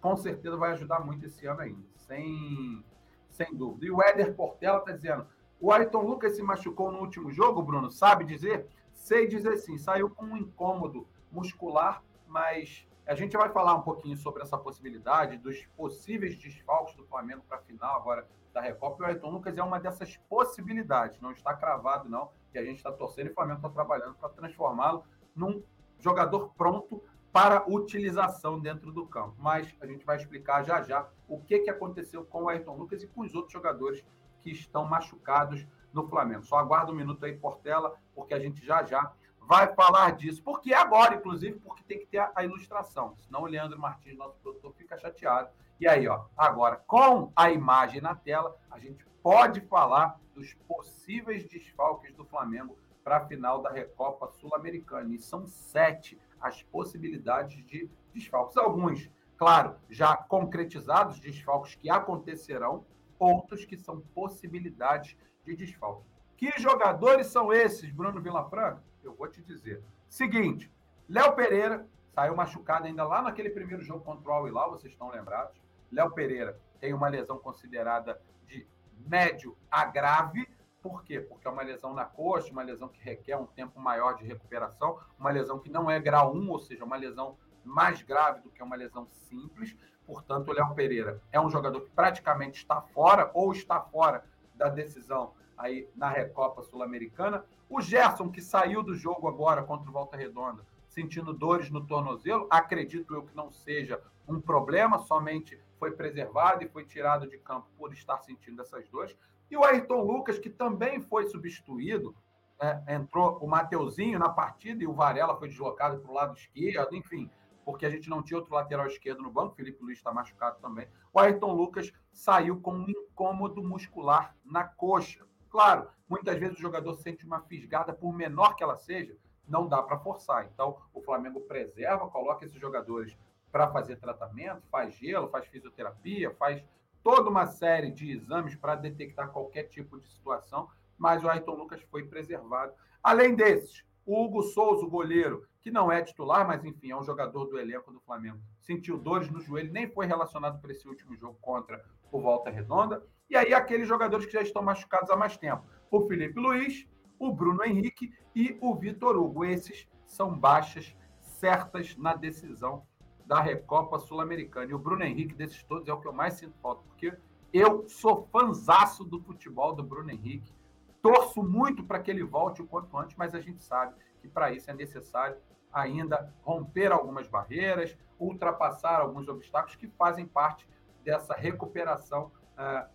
com 0.00 0.16
certeza 0.16 0.56
vai 0.56 0.72
ajudar 0.72 1.00
muito 1.00 1.26
esse 1.26 1.46
ano 1.46 1.60
ainda, 1.60 1.82
sem, 1.96 2.84
sem 3.28 3.54
dúvida. 3.54 3.86
E 3.86 3.90
o 3.90 4.02
Éder 4.02 4.34
Portela 4.34 4.78
está 4.78 4.92
dizendo: 4.92 5.26
o 5.60 5.72
Ayrton 5.72 6.02
Lucas 6.02 6.36
se 6.36 6.42
machucou 6.42 6.90
no 6.90 7.00
último 7.00 7.30
jogo, 7.30 7.62
Bruno? 7.62 7.90
Sabe 7.90 8.24
dizer? 8.24 8.66
Sei 8.92 9.26
dizer 9.26 9.56
sim, 9.58 9.78
saiu 9.78 10.10
com 10.10 10.24
um 10.24 10.36
incômodo 10.36 11.06
muscular, 11.30 12.02
mas 12.26 12.86
a 13.06 13.14
gente 13.14 13.36
vai 13.36 13.48
falar 13.50 13.74
um 13.74 13.82
pouquinho 13.82 14.16
sobre 14.16 14.42
essa 14.42 14.56
possibilidade 14.56 15.36
dos 15.36 15.66
possíveis 15.76 16.36
desfalques 16.36 16.94
do 16.94 17.04
Flamengo 17.06 17.42
para 17.48 17.58
a 17.58 17.60
final 17.60 17.96
agora 17.96 18.26
da 18.52 18.60
Recopa. 18.60 19.02
O 19.02 19.06
Ayrton 19.06 19.30
Lucas 19.30 19.56
é 19.56 19.62
uma 19.62 19.80
dessas 19.80 20.16
possibilidades, 20.28 21.20
não 21.20 21.32
está 21.32 21.54
cravado, 21.54 22.08
não. 22.08 22.30
E 22.54 22.58
a 22.58 22.64
gente 22.64 22.78
está 22.78 22.92
torcendo 22.92 23.28
e 23.28 23.30
o 23.30 23.34
Flamengo 23.34 23.58
está 23.58 23.68
trabalhando 23.68 24.14
para 24.14 24.28
transformá-lo 24.28 25.04
num 25.34 25.62
jogador 25.98 26.52
pronto 26.56 27.02
para 27.32 27.64
utilização 27.68 28.58
dentro 28.58 28.92
do 28.92 29.06
campo. 29.06 29.34
Mas 29.38 29.72
a 29.80 29.86
gente 29.86 30.04
vai 30.04 30.16
explicar 30.16 30.64
já 30.64 30.82
já 30.82 31.08
o 31.28 31.38
que, 31.38 31.60
que 31.60 31.70
aconteceu 31.70 32.24
com 32.24 32.44
o 32.44 32.48
Ayrton 32.48 32.76
Lucas 32.76 33.02
e 33.02 33.06
com 33.06 33.22
os 33.22 33.34
outros 33.34 33.52
jogadores 33.52 34.04
que 34.40 34.50
estão 34.50 34.84
machucados 34.84 35.66
no 35.92 36.08
Flamengo. 36.08 36.44
Só 36.44 36.56
aguarda 36.56 36.92
um 36.92 36.94
minuto 36.94 37.24
aí, 37.24 37.36
Portela, 37.36 37.94
porque 38.14 38.34
a 38.34 38.38
gente 38.38 38.64
já 38.64 38.84
já 38.84 39.12
vai 39.40 39.72
falar 39.74 40.12
disso. 40.12 40.42
Porque 40.42 40.72
é 40.72 40.76
agora, 40.76 41.14
inclusive, 41.14 41.58
porque 41.60 41.82
tem 41.82 41.98
que 41.98 42.06
ter 42.06 42.30
a, 42.34 42.44
ilustração. 42.44 43.14
Senão 43.16 43.42
o 43.42 43.46
Leandro 43.46 43.78
Martins, 43.78 44.16
nosso 44.16 44.36
produtor, 44.38 44.72
fica 44.74 44.96
chateado 44.96 45.50
E 45.80 45.88
aí, 45.88 46.06
ó, 46.08 46.24
agora, 46.36 46.76
com 46.86 47.32
a 47.34 47.50
imagem 47.50 48.00
na 48.00 48.14
tela, 48.14 48.56
a 48.70 48.78
gente 48.78 49.04
pode 49.22 49.60
falar 49.62 50.18
dos 50.34 50.54
possíveis 50.66 51.44
desfalques 51.44 52.14
do 52.14 52.24
Flamengo 52.24 52.78
para 53.02 53.18
a 53.18 53.26
final 53.26 53.60
da 53.60 53.70
Recopa 53.70 54.28
Sul-Americana. 54.28 55.14
E 55.14 55.18
são 55.18 55.46
sete 55.46 56.18
as 56.40 56.62
possibilidades 56.62 57.64
de 57.66 57.90
desfalques. 58.14 58.56
Alguns, 58.56 59.10
claro, 59.36 59.76
já 59.88 60.16
concretizados, 60.16 61.20
desfalques 61.20 61.74
que 61.74 61.90
acontecerão, 61.90 62.84
outros 63.18 63.64
que 63.64 63.76
são 63.76 64.00
possibilidades 64.14 65.16
de 65.44 65.54
desfalque. 65.54 66.04
Que 66.36 66.50
jogadores 66.58 67.26
são 67.26 67.52
esses, 67.52 67.90
Bruno 67.90 68.20
Vilafranca? 68.20 68.82
Eu 69.02 69.14
vou 69.14 69.28
te 69.28 69.42
dizer. 69.42 69.82
Seguinte, 70.08 70.72
Léo 71.08 71.34
Pereira 71.34 71.86
saiu 72.14 72.34
machucado 72.34 72.86
ainda 72.86 73.04
lá 73.04 73.20
naquele 73.22 73.50
primeiro 73.50 73.82
jogo 73.82 74.04
contra 74.04 74.30
o 74.30 74.58
Al 74.58 74.70
vocês 74.70 74.92
estão 74.92 75.10
lembrados. 75.10 75.60
Léo 75.92 76.10
Pereira 76.12 76.58
tem 76.80 76.94
uma 76.94 77.08
lesão 77.08 77.38
considerada 77.38 78.20
de 78.46 78.66
médio 79.06 79.56
a 79.70 79.84
grave. 79.84 80.48
Por 80.82 81.04
quê? 81.04 81.20
Porque 81.20 81.46
é 81.46 81.50
uma 81.50 81.62
lesão 81.62 81.92
na 81.92 82.04
coxa, 82.04 82.50
uma 82.50 82.62
lesão 82.62 82.88
que 82.88 83.00
requer 83.00 83.36
um 83.36 83.46
tempo 83.46 83.78
maior 83.78 84.14
de 84.14 84.24
recuperação, 84.24 84.98
uma 85.18 85.30
lesão 85.30 85.58
que 85.58 85.70
não 85.70 85.90
é 85.90 86.00
grau 86.00 86.34
1, 86.34 86.50
ou 86.50 86.58
seja, 86.58 86.84
uma 86.84 86.96
lesão 86.96 87.36
mais 87.64 88.02
grave 88.02 88.40
do 88.40 88.50
que 88.50 88.62
uma 88.62 88.76
lesão 88.76 89.06
simples. 89.10 89.76
Portanto, 90.06 90.48
o 90.48 90.52
Léo 90.52 90.74
Pereira 90.74 91.20
é 91.30 91.40
um 91.40 91.50
jogador 91.50 91.82
que 91.82 91.90
praticamente 91.90 92.58
está 92.58 92.80
fora 92.80 93.30
ou 93.34 93.52
está 93.52 93.80
fora 93.80 94.24
da 94.54 94.68
decisão 94.68 95.34
aí 95.56 95.88
na 95.94 96.08
Recopa 96.08 96.62
Sul-Americana. 96.62 97.44
O 97.68 97.80
Gerson, 97.80 98.30
que 98.30 98.40
saiu 98.40 98.82
do 98.82 98.94
jogo 98.94 99.28
agora 99.28 99.62
contra 99.62 99.88
o 99.88 99.92
Volta 99.92 100.16
Redonda, 100.16 100.66
sentindo 100.88 101.32
dores 101.32 101.70
no 101.70 101.86
tornozelo, 101.86 102.46
acredito 102.50 103.14
eu 103.14 103.22
que 103.22 103.36
não 103.36 103.50
seja 103.50 104.02
um 104.26 104.40
problema, 104.40 104.98
somente 104.98 105.60
foi 105.78 105.92
preservado 105.92 106.64
e 106.64 106.68
foi 106.68 106.84
tirado 106.84 107.28
de 107.28 107.38
campo 107.38 107.68
por 107.76 107.92
estar 107.92 108.18
sentindo 108.18 108.60
essas 108.60 108.88
dores. 108.88 109.16
E 109.50 109.56
o 109.56 109.64
Ayrton 109.64 110.02
Lucas, 110.02 110.38
que 110.38 110.48
também 110.48 111.00
foi 111.00 111.26
substituído, 111.26 112.14
né? 112.60 112.84
entrou 112.88 113.38
o 113.38 113.48
Mateuzinho 113.48 114.18
na 114.18 114.28
partida 114.28 114.84
e 114.84 114.86
o 114.86 114.92
Varela 114.92 115.36
foi 115.36 115.48
deslocado 115.48 115.98
para 115.98 116.10
o 116.10 116.14
lado 116.14 116.36
esquerdo, 116.36 116.94
enfim, 116.94 117.30
porque 117.64 117.84
a 117.84 117.90
gente 117.90 118.08
não 118.08 118.22
tinha 118.22 118.38
outro 118.38 118.54
lateral 118.54 118.86
esquerdo 118.86 119.22
no 119.22 119.30
banco, 119.30 119.56
Felipe 119.56 119.82
Luiz 119.82 119.98
está 119.98 120.12
machucado 120.12 120.60
também. 120.60 120.86
O 121.12 121.18
Ayrton 121.18 121.52
Lucas 121.52 121.92
saiu 122.12 122.60
com 122.60 122.72
um 122.72 122.88
incômodo 122.88 123.62
muscular 123.62 124.36
na 124.44 124.64
coxa. 124.64 125.26
Claro, 125.48 125.88
muitas 126.08 126.38
vezes 126.38 126.58
o 126.58 126.62
jogador 126.62 126.94
sente 126.94 127.26
uma 127.26 127.40
fisgada, 127.40 127.92
por 127.92 128.12
menor 128.12 128.54
que 128.54 128.62
ela 128.62 128.76
seja, 128.76 129.16
não 129.48 129.66
dá 129.66 129.82
para 129.82 129.98
forçar. 129.98 130.48
Então, 130.52 130.78
o 130.94 131.02
Flamengo 131.02 131.40
preserva, 131.40 132.08
coloca 132.08 132.44
esses 132.44 132.60
jogadores 132.60 133.18
para 133.50 133.68
fazer 133.70 133.96
tratamento, 133.96 134.62
faz 134.70 134.94
gelo, 134.94 135.28
faz 135.28 135.46
fisioterapia, 135.46 136.30
faz 136.36 136.64
toda 137.02 137.30
uma 137.30 137.46
série 137.46 137.90
de 137.90 138.10
exames 138.10 138.54
para 138.54 138.74
detectar 138.74 139.30
qualquer 139.30 139.64
tipo 139.64 139.98
de 139.98 140.08
situação, 140.08 140.68
mas 140.98 141.22
o 141.24 141.28
Ayrton 141.28 141.54
Lucas 141.54 141.80
foi 141.90 142.04
preservado. 142.04 142.72
Além 143.02 143.34
desses, 143.34 143.84
o 144.04 144.22
Hugo 144.22 144.42
Souza, 144.42 144.84
o 144.84 144.90
goleiro, 144.90 145.46
que 145.60 145.70
não 145.70 145.90
é 145.90 146.02
titular, 146.02 146.46
mas 146.46 146.64
enfim, 146.64 146.90
é 146.90 146.96
um 146.96 147.04
jogador 147.04 147.46
do 147.46 147.58
elenco 147.58 147.92
do 147.92 148.00
Flamengo, 148.00 148.40
sentiu 148.60 148.98
dores 148.98 149.30
no 149.30 149.40
joelho, 149.40 149.72
nem 149.72 149.90
foi 149.90 150.06
relacionado 150.06 150.60
para 150.60 150.72
esse 150.72 150.88
último 150.88 151.16
jogo 151.16 151.38
contra 151.40 151.84
o 152.10 152.20
Volta 152.20 152.50
Redonda. 152.50 153.02
E 153.28 153.36
aí, 153.36 153.54
aqueles 153.54 153.86
jogadores 153.86 154.26
que 154.26 154.32
já 154.32 154.42
estão 154.42 154.62
machucados 154.62 155.10
há 155.10 155.16
mais 155.16 155.36
tempo: 155.36 155.64
o 155.90 156.06
Felipe 156.06 156.38
Luiz, 156.38 156.86
o 157.18 157.32
Bruno 157.32 157.62
Henrique 157.62 158.12
e 158.34 158.58
o 158.60 158.74
Vitor 158.74 159.16
Hugo. 159.16 159.44
Esses 159.44 159.88
são 160.04 160.36
baixas 160.36 160.96
certas 161.20 161.96
na 161.96 162.14
decisão 162.14 162.84
da 163.30 163.40
Recopa 163.40 163.96
Sul-Americana. 164.00 164.72
E 164.72 164.74
o 164.74 164.78
Bruno 164.78 165.04
Henrique, 165.04 165.36
desses 165.36 165.62
todos, 165.62 165.86
é 165.86 165.92
o 165.92 166.00
que 166.00 166.08
eu 166.08 166.12
mais 166.12 166.34
sinto 166.34 166.58
falta, 166.60 166.82
porque 166.88 167.16
eu 167.52 167.88
sou 167.88 168.26
fanzaço 168.32 169.04
do 169.04 169.20
futebol 169.20 169.72
do 169.72 169.84
Bruno 169.84 170.10
Henrique. 170.10 170.52
Torço 171.00 171.40
muito 171.40 171.84
para 171.84 172.00
que 172.00 172.10
ele 172.10 172.24
volte 172.24 172.60
o 172.60 172.66
quanto 172.66 172.98
antes, 172.98 173.16
mas 173.16 173.32
a 173.32 173.40
gente 173.40 173.62
sabe 173.62 173.94
que 174.20 174.26
para 174.26 174.50
isso 174.50 174.68
é 174.68 174.74
necessário 174.74 175.36
ainda 175.72 176.34
romper 176.42 176.90
algumas 176.90 177.28
barreiras, 177.28 177.96
ultrapassar 178.18 179.00
alguns 179.00 179.28
obstáculos 179.28 179.76
que 179.76 179.86
fazem 179.86 180.26
parte 180.26 180.68
dessa 181.04 181.32
recuperação 181.32 182.32
uh, 182.58 182.90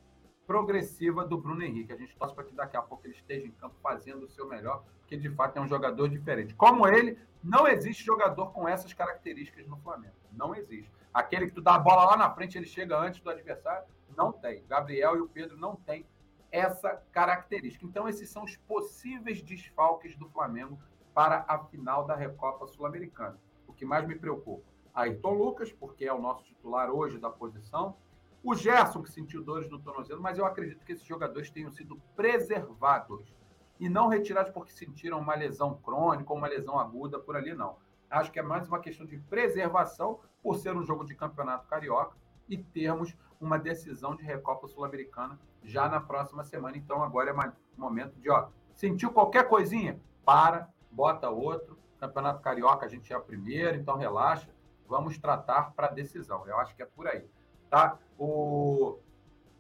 progressiva 0.46 1.26
do 1.26 1.38
Bruno 1.38 1.64
Henrique. 1.64 1.94
A 1.94 1.98
gente 1.98 2.14
torce 2.18 2.36
para 2.36 2.44
que 2.44 2.54
daqui 2.54 2.76
a 2.76 2.82
pouco 2.82 3.08
ele 3.08 3.16
esteja 3.16 3.48
em 3.48 3.52
campo 3.52 3.76
fazendo 3.82 4.26
o 4.26 4.30
seu 4.30 4.46
melhor, 4.50 4.84
porque 5.00 5.16
de 5.16 5.30
fato 5.30 5.56
é 5.56 5.62
um 5.62 5.68
jogador 5.68 6.10
diferente. 6.10 6.54
Como 6.54 6.86
ele, 6.86 7.18
não 7.42 7.66
existe 7.66 8.04
jogador 8.04 8.52
com 8.52 8.68
essas 8.68 8.92
características 8.92 9.66
no 9.66 9.78
Flamengo. 9.78 10.25
Não 10.36 10.56
existe. 10.56 10.92
Aquele 11.14 11.48
que 11.48 11.54
tu 11.54 11.62
dá 11.62 11.76
a 11.76 11.80
bola 11.80 12.06
lá 12.06 12.18
na 12.18 12.30
frente, 12.30 12.58
ele 12.58 12.66
chega 12.66 12.98
antes 12.98 13.22
do 13.22 13.30
adversário, 13.30 13.88
não 14.16 14.32
tem. 14.32 14.64
Gabriel 14.68 15.16
e 15.16 15.22
o 15.22 15.28
Pedro 15.28 15.58
não 15.58 15.76
têm 15.76 16.06
essa 16.52 17.02
característica. 17.12 17.86
Então, 17.86 18.08
esses 18.08 18.30
são 18.30 18.44
os 18.44 18.56
possíveis 18.58 19.42
desfalques 19.42 20.16
do 20.16 20.30
Flamengo 20.30 20.80
para 21.14 21.46
a 21.48 21.60
final 21.66 22.06
da 22.06 22.16
Recopa 22.16 22.68
Sul-Americana. 22.68 23.40
O 23.68 23.74
que 23.74 23.86
mais 23.86 24.06
me 24.06 24.16
preocupa? 24.16 24.64
Ayrton 24.94 25.34
Lucas, 25.34 25.72
porque 25.72 26.06
é 26.06 26.14
o 26.14 26.22
nosso 26.22 26.44
titular 26.46 26.90
hoje 26.90 27.18
da 27.18 27.30
posição, 27.30 27.98
o 28.44 28.54
Gerson, 28.54 29.02
que 29.02 29.12
sentiu 29.12 29.44
dores 29.44 29.68
no 29.72 29.80
tornozelo, 29.80 30.22
mas 30.22 30.38
eu 30.38 30.46
acredito 30.46 30.86
que 30.86 30.92
esses 30.92 31.06
jogadores 31.06 31.50
tenham 31.50 31.72
sido 31.72 32.00
preservados 32.16 33.34
e 33.80 33.90
não 33.90 34.08
retirados 34.08 34.52
porque 34.52 34.72
sentiram 34.72 35.20
uma 35.20 35.34
lesão 35.34 35.74
crônica 35.76 36.32
ou 36.32 36.38
uma 36.38 36.48
lesão 36.48 36.80
aguda 36.80 37.18
por 37.18 37.36
ali, 37.36 37.56
não. 37.56 37.76
Acho 38.10 38.32
que 38.32 38.40
é 38.40 38.44
mais 38.44 38.68
uma 38.68 38.80
questão 38.80 39.06
de 39.06 39.18
preservação 39.18 40.20
por 40.42 40.58
ser 40.58 40.76
um 40.76 40.84
jogo 40.84 41.06
de 41.06 41.16
campeonato 41.16 41.68
carioca 41.68 42.16
e 42.48 42.58
termos 42.58 43.16
uma 43.40 43.58
decisão 43.58 44.16
de 44.16 44.24
Recopa 44.24 44.68
Sul-Americana 44.68 45.40
já 45.64 45.90
na 45.90 46.00
próxima 46.00 46.44
semana. 46.44 46.78
Então 46.78 47.04
agora 47.04 47.32
é 47.32 47.54
momento 47.78 48.20
de, 48.20 48.30
ó, 48.30 48.48
sentiu 48.74 49.12
qualquer 49.12 49.48
coisinha? 49.48 50.00
Para, 50.24 50.70
bota 50.92 51.30
outro. 51.30 51.78
Campeonato 52.00 52.42
Carioca 52.42 52.86
a 52.86 52.90
gente 52.90 53.12
é 53.12 53.16
a 53.16 53.20
primeira, 53.20 53.76
então 53.76 53.98
relaxa. 53.98 54.50
Vamos 54.88 55.18
tratar 55.18 55.74
para 55.74 55.88
a 55.88 55.92
decisão. 55.92 56.48
Eu 56.48 56.60
acho 56.60 56.76
que 56.76 56.84
é 56.84 56.86
por 56.86 57.08
aí. 57.08 57.26
Tá? 57.70 57.98
O 58.18 59.00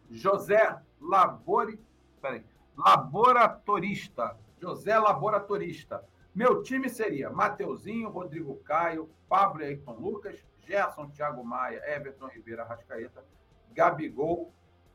José 0.09 0.79
Labori, 1.01 1.79
peraí, 2.21 2.45
Laboratorista. 2.77 4.37
José 4.59 4.97
Laboratorista. 4.97 6.03
Meu 6.35 6.61
time 6.61 6.89
seria 6.89 7.29
Mateuzinho, 7.29 8.09
Rodrigo 8.09 8.57
Caio, 8.57 9.09
Pablo 9.29 9.61
e 9.61 9.67
Ayrton 9.67 9.93
Lucas, 9.93 10.45
Gerson, 10.67 11.09
Thiago 11.09 11.41
Maia, 11.45 11.81
Everton 11.87 12.27
Ribeira, 12.27 12.65
Rascaeta, 12.65 13.23
Gabigol 13.71 14.51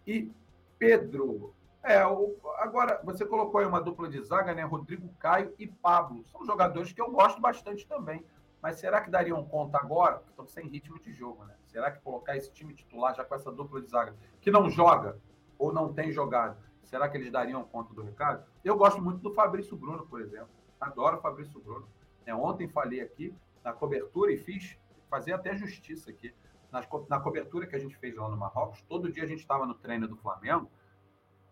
e 0.07 0.31
Pedro. 0.79 1.55
É, 1.83 2.07
o, 2.07 2.37
agora 2.59 3.01
você 3.03 3.25
colocou 3.25 3.59
aí 3.59 3.67
uma 3.67 3.81
dupla 3.81 4.07
de 4.07 4.21
zaga, 4.23 4.53
né? 4.53 4.63
Rodrigo 4.65 5.09
Caio 5.19 5.55
e 5.59 5.67
Pablo. 5.67 6.23
São 6.27 6.45
jogadores 6.45 6.93
que 6.93 7.01
eu 7.01 7.11
gosto 7.11 7.41
bastante 7.41 7.87
também. 7.87 8.23
Mas 8.61 8.79
será 8.79 9.01
que 9.01 9.11
dariam 9.11 9.43
conta 9.43 9.79
agora? 9.79 10.23
Estão 10.29 10.47
sem 10.47 10.69
ritmo 10.69 11.01
de 11.01 11.11
jogo, 11.15 11.47
né? 11.47 11.55
Será 11.69 11.91
que 11.91 12.01
colocar 12.01 12.37
esse 12.37 12.53
time 12.53 12.75
titular 12.75 13.15
já 13.15 13.25
com 13.25 13.35
essa 13.35 13.51
dupla 13.51 13.81
de 13.81 13.89
zaga, 13.89 14.15
que 14.43 14.51
não 14.51 14.69
joga 14.69 15.19
ou 15.59 15.73
não 15.73 15.91
tem 15.91 16.13
jogado, 16.13 16.59
será 16.85 17.09
que 17.09 17.17
eles 17.17 17.33
dariam 17.33 17.65
conta 17.65 17.95
do 17.95 18.03
recado? 18.03 18.45
Eu 18.63 18.77
gosto 18.77 19.01
muito 19.01 19.21
do 19.21 19.33
Fabrício 19.33 19.75
Bruno, 19.75 20.07
por 20.07 20.21
exemplo. 20.21 20.60
Adoro 20.81 21.21
Fabrício 21.21 21.61
Bruno. 21.61 21.87
É, 22.25 22.35
ontem 22.35 22.69
falei 22.69 23.01
aqui 23.01 23.35
na 23.63 23.73
cobertura 23.73 24.33
e 24.33 24.39
fiz 24.39 24.79
fazer 25.09 25.33
até 25.33 25.55
justiça 25.55 26.11
aqui. 26.11 26.35
Na, 26.71 26.87
na 27.09 27.21
cobertura 27.21 27.67
que 27.67 27.75
a 27.75 27.79
gente 27.79 27.97
fez 27.97 28.15
lá 28.15 28.29
no 28.29 28.37
Marrocos, 28.37 28.81
todo 28.83 29.11
dia 29.11 29.25
a 29.25 29.27
gente 29.27 29.41
estava 29.41 29.67
no 29.67 29.75
treino 29.75 30.07
do 30.07 30.17
Flamengo. 30.17 30.71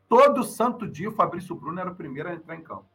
Todo 0.09 0.45
santo 0.45 0.89
dia 0.89 1.09
o 1.09 1.13
Fabrício 1.13 1.55
Bruno 1.55 1.81
era 1.81 1.91
o 1.91 1.95
primeiro 1.95 2.29
a 2.29 2.35
entrar 2.35 2.57
em 2.57 2.63
campo. 2.63 2.87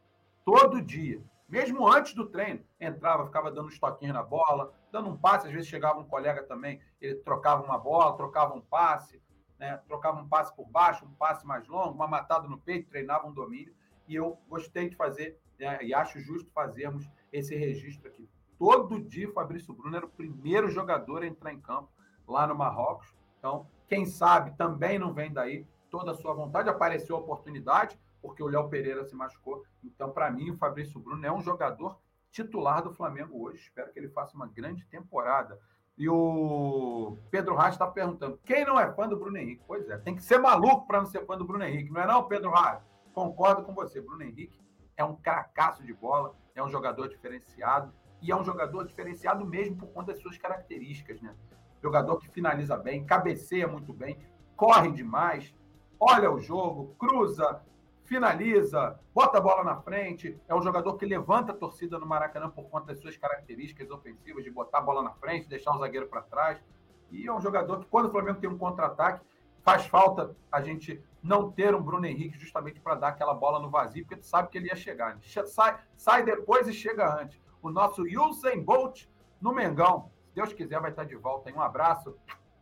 Todo 0.44 0.82
dia. 0.82 1.22
Mesmo 1.48 1.86
antes 1.86 2.14
do 2.14 2.26
treino, 2.26 2.64
entrava, 2.80 3.26
ficava 3.26 3.50
dando 3.50 3.68
uns 3.68 3.78
toquinhos 3.78 4.14
na 4.14 4.22
bola, 4.22 4.72
dando 4.90 5.10
um 5.10 5.16
passe. 5.16 5.46
Às 5.46 5.52
vezes 5.52 5.68
chegava 5.68 6.00
um 6.00 6.04
colega 6.04 6.42
também, 6.42 6.80
ele 7.00 7.16
trocava 7.16 7.62
uma 7.62 7.78
bola, 7.78 8.16
trocava 8.16 8.54
um 8.54 8.60
passe, 8.60 9.22
né? 9.58 9.76
trocava 9.86 10.20
um 10.20 10.28
passe 10.28 10.54
por 10.56 10.66
baixo, 10.66 11.04
um 11.04 11.14
passe 11.14 11.46
mais 11.46 11.68
longo, 11.68 11.94
uma 11.94 12.08
matada 12.08 12.48
no 12.48 12.58
peito, 12.58 12.90
treinava 12.90 13.26
um 13.26 13.32
domínio. 13.32 13.74
E 14.06 14.14
eu 14.14 14.38
gostei 14.48 14.88
de 14.88 14.96
fazer, 14.96 15.38
né? 15.58 15.78
e 15.82 15.94
acho 15.94 16.20
justo 16.20 16.50
fazermos 16.52 17.08
esse 17.32 17.54
registro 17.54 18.08
aqui. 18.08 18.28
Todo 18.58 19.00
dia 19.00 19.32
Fabrício 19.32 19.74
Bruno 19.74 19.96
era 19.96 20.06
o 20.06 20.10
primeiro 20.10 20.70
jogador 20.70 21.22
a 21.22 21.26
entrar 21.26 21.52
em 21.52 21.60
campo 21.60 21.90
lá 22.26 22.46
no 22.46 22.54
Marrocos. 22.54 23.14
Então, 23.38 23.66
quem 23.86 24.06
sabe 24.06 24.56
também 24.56 24.98
não 24.98 25.12
vem 25.12 25.32
daí 25.32 25.66
toda 25.90 26.12
a 26.12 26.14
sua 26.14 26.32
vontade. 26.32 26.68
Apareceu 26.68 27.16
a 27.16 27.20
oportunidade, 27.20 27.98
porque 28.22 28.42
o 28.42 28.46
Léo 28.46 28.68
Pereira 28.68 29.04
se 29.04 29.14
machucou. 29.14 29.64
Então, 29.82 30.10
para 30.10 30.30
mim, 30.30 30.50
o 30.50 30.56
Fabrício 30.56 30.98
Bruno 30.98 31.24
é 31.26 31.32
um 31.32 31.42
jogador 31.42 31.98
titular 32.30 32.82
do 32.82 32.92
Flamengo 32.92 33.44
hoje. 33.44 33.62
Espero 33.62 33.92
que 33.92 33.98
ele 33.98 34.08
faça 34.08 34.34
uma 34.34 34.46
grande 34.46 34.84
temporada. 34.86 35.60
E 35.96 36.08
o 36.08 37.16
Pedro 37.30 37.54
Reis 37.54 37.74
está 37.74 37.86
perguntando: 37.86 38.38
quem 38.44 38.64
não 38.64 38.78
é 38.78 38.92
fã 38.92 39.08
do 39.08 39.16
Bruno 39.16 39.36
Henrique? 39.36 39.62
Pois 39.66 39.88
é, 39.88 39.96
tem 39.98 40.16
que 40.16 40.24
ser 40.24 40.38
maluco 40.38 40.86
para 40.86 40.98
não 40.98 41.06
ser 41.06 41.24
fã 41.24 41.36
do 41.36 41.44
Bruno 41.44 41.64
Henrique, 41.64 41.92
não 41.92 42.00
é, 42.00 42.06
não, 42.06 42.26
Pedro 42.26 42.50
Reis? 42.50 42.82
Concordo 43.14 43.62
com 43.62 43.72
você. 43.72 44.00
Bruno 44.00 44.24
Henrique 44.24 44.60
é 44.96 45.04
um 45.04 45.14
cracaço 45.14 45.84
de 45.84 45.94
bola, 45.94 46.34
é 46.54 46.62
um 46.62 46.68
jogador 46.68 47.08
diferenciado 47.08 47.92
e 48.20 48.32
é 48.32 48.36
um 48.36 48.44
jogador 48.44 48.84
diferenciado 48.84 49.46
mesmo 49.46 49.76
por 49.76 49.88
conta 49.88 50.12
das 50.12 50.20
suas 50.20 50.36
características, 50.36 51.20
né? 51.22 51.34
Jogador 51.80 52.18
que 52.18 52.28
finaliza 52.28 52.76
bem, 52.76 53.04
cabeceia 53.04 53.68
muito 53.68 53.92
bem, 53.92 54.18
corre 54.56 54.90
demais, 54.90 55.54
olha 56.00 56.30
o 56.30 56.40
jogo, 56.40 56.94
cruza, 56.98 57.62
finaliza, 58.04 58.98
bota 59.14 59.38
a 59.38 59.40
bola 59.40 59.62
na 59.62 59.76
frente. 59.76 60.38
É 60.48 60.54
um 60.54 60.62
jogador 60.62 60.94
que 60.96 61.06
levanta 61.06 61.52
a 61.52 61.56
torcida 61.56 61.98
no 61.98 62.06
Maracanã 62.06 62.50
por 62.50 62.68
conta 62.68 62.86
das 62.86 63.00
suas 63.00 63.16
características 63.16 63.90
ofensivas, 63.90 64.42
de 64.42 64.50
botar 64.50 64.78
a 64.78 64.82
bola 64.82 65.02
na 65.02 65.12
frente, 65.12 65.48
deixar 65.48 65.72
o 65.74 65.78
zagueiro 65.78 66.08
para 66.08 66.22
trás. 66.22 66.62
E 67.10 67.26
é 67.26 67.32
um 67.32 67.40
jogador 67.40 67.80
que, 67.80 67.86
quando 67.86 68.06
o 68.06 68.10
Flamengo 68.10 68.40
tem 68.40 68.50
um 68.50 68.58
contra-ataque, 68.58 69.24
faz 69.62 69.86
falta 69.86 70.34
a 70.50 70.60
gente 70.60 71.02
não 71.24 71.50
ter 71.50 71.74
um 71.74 71.82
Bruno 71.82 72.04
Henrique 72.04 72.38
justamente 72.38 72.78
para 72.78 72.96
dar 72.96 73.08
aquela 73.08 73.32
bola 73.32 73.58
no 73.58 73.70
vazio, 73.70 74.04
porque 74.04 74.20
tu 74.20 74.26
sabe 74.26 74.50
que 74.50 74.58
ele 74.58 74.66
ia 74.66 74.76
chegar. 74.76 75.18
Sai, 75.46 75.80
sai 75.96 76.22
depois 76.22 76.68
e 76.68 76.72
chega 76.72 77.18
antes. 77.18 77.40
O 77.62 77.70
nosso 77.70 78.02
Usain 78.02 78.62
Bolt 78.62 79.06
no 79.40 79.50
Mengão. 79.50 80.12
Se 80.26 80.34
Deus 80.34 80.52
quiser, 80.52 80.78
vai 80.80 80.90
estar 80.90 81.04
de 81.04 81.16
volta. 81.16 81.50
Um 81.50 81.62
abraço, 81.62 82.14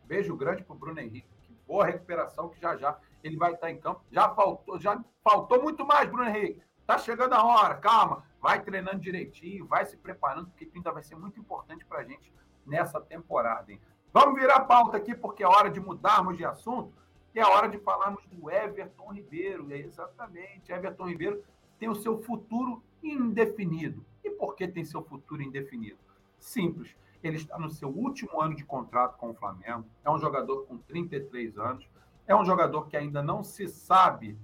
beijo 0.04 0.36
grande 0.36 0.62
para 0.62 0.76
o 0.76 0.78
Bruno 0.78 1.00
Henrique. 1.00 1.26
Que 1.42 1.52
boa 1.66 1.84
recuperação 1.84 2.48
que 2.48 2.60
já 2.60 2.76
já 2.76 2.96
ele 3.24 3.36
vai 3.36 3.52
estar 3.52 3.68
em 3.68 3.80
campo. 3.80 4.04
Já 4.12 4.32
faltou, 4.32 4.78
já 4.78 5.04
faltou 5.24 5.60
muito 5.60 5.84
mais, 5.84 6.08
Bruno 6.08 6.28
Henrique. 6.28 6.62
Tá 6.86 6.96
chegando 6.98 7.32
a 7.32 7.42
hora, 7.42 7.74
calma. 7.74 8.24
Vai 8.40 8.62
treinando 8.62 9.00
direitinho, 9.00 9.66
vai 9.66 9.84
se 9.84 9.96
preparando, 9.96 10.48
porque 10.50 10.70
ainda 10.72 10.92
vai 10.92 11.02
ser 11.02 11.16
muito 11.16 11.38
importante 11.40 11.84
para 11.84 11.98
a 11.98 12.04
gente 12.04 12.32
nessa 12.64 13.00
temporada. 13.00 13.72
Hein? 13.72 13.80
Vamos 14.12 14.40
virar 14.40 14.60
pauta 14.60 14.98
aqui, 14.98 15.16
porque 15.16 15.42
é 15.42 15.48
hora 15.48 15.68
de 15.68 15.80
mudarmos 15.80 16.36
de 16.36 16.44
assunto 16.44 17.02
e 17.34 17.40
é 17.40 17.46
hora 17.46 17.68
de 17.68 17.78
falarmos 17.78 18.24
do 18.26 18.50
Everton 18.50 19.12
Ribeiro. 19.12 19.72
É 19.72 19.78
exatamente, 19.78 20.70
Everton 20.70 21.06
Ribeiro 21.06 21.42
tem 21.78 21.88
o 21.88 21.94
seu 21.94 22.22
futuro 22.22 22.82
indefinido. 23.02 24.04
E 24.22 24.30
por 24.30 24.54
que 24.54 24.68
tem 24.68 24.84
seu 24.84 25.02
futuro 25.02 25.42
indefinido? 25.42 25.98
Simples. 26.38 26.94
Ele 27.22 27.36
está 27.36 27.58
no 27.58 27.70
seu 27.70 27.88
último 27.88 28.40
ano 28.40 28.54
de 28.54 28.64
contrato 28.64 29.16
com 29.16 29.30
o 29.30 29.34
Flamengo. 29.34 29.86
É 30.04 30.10
um 30.10 30.18
jogador 30.18 30.66
com 30.66 30.76
33 30.78 31.56
anos. 31.58 31.88
É 32.26 32.34
um 32.34 32.44
jogador 32.44 32.88
que 32.88 32.96
ainda 32.96 33.22
não 33.22 33.42
se 33.42 33.66
sabe 33.68 34.38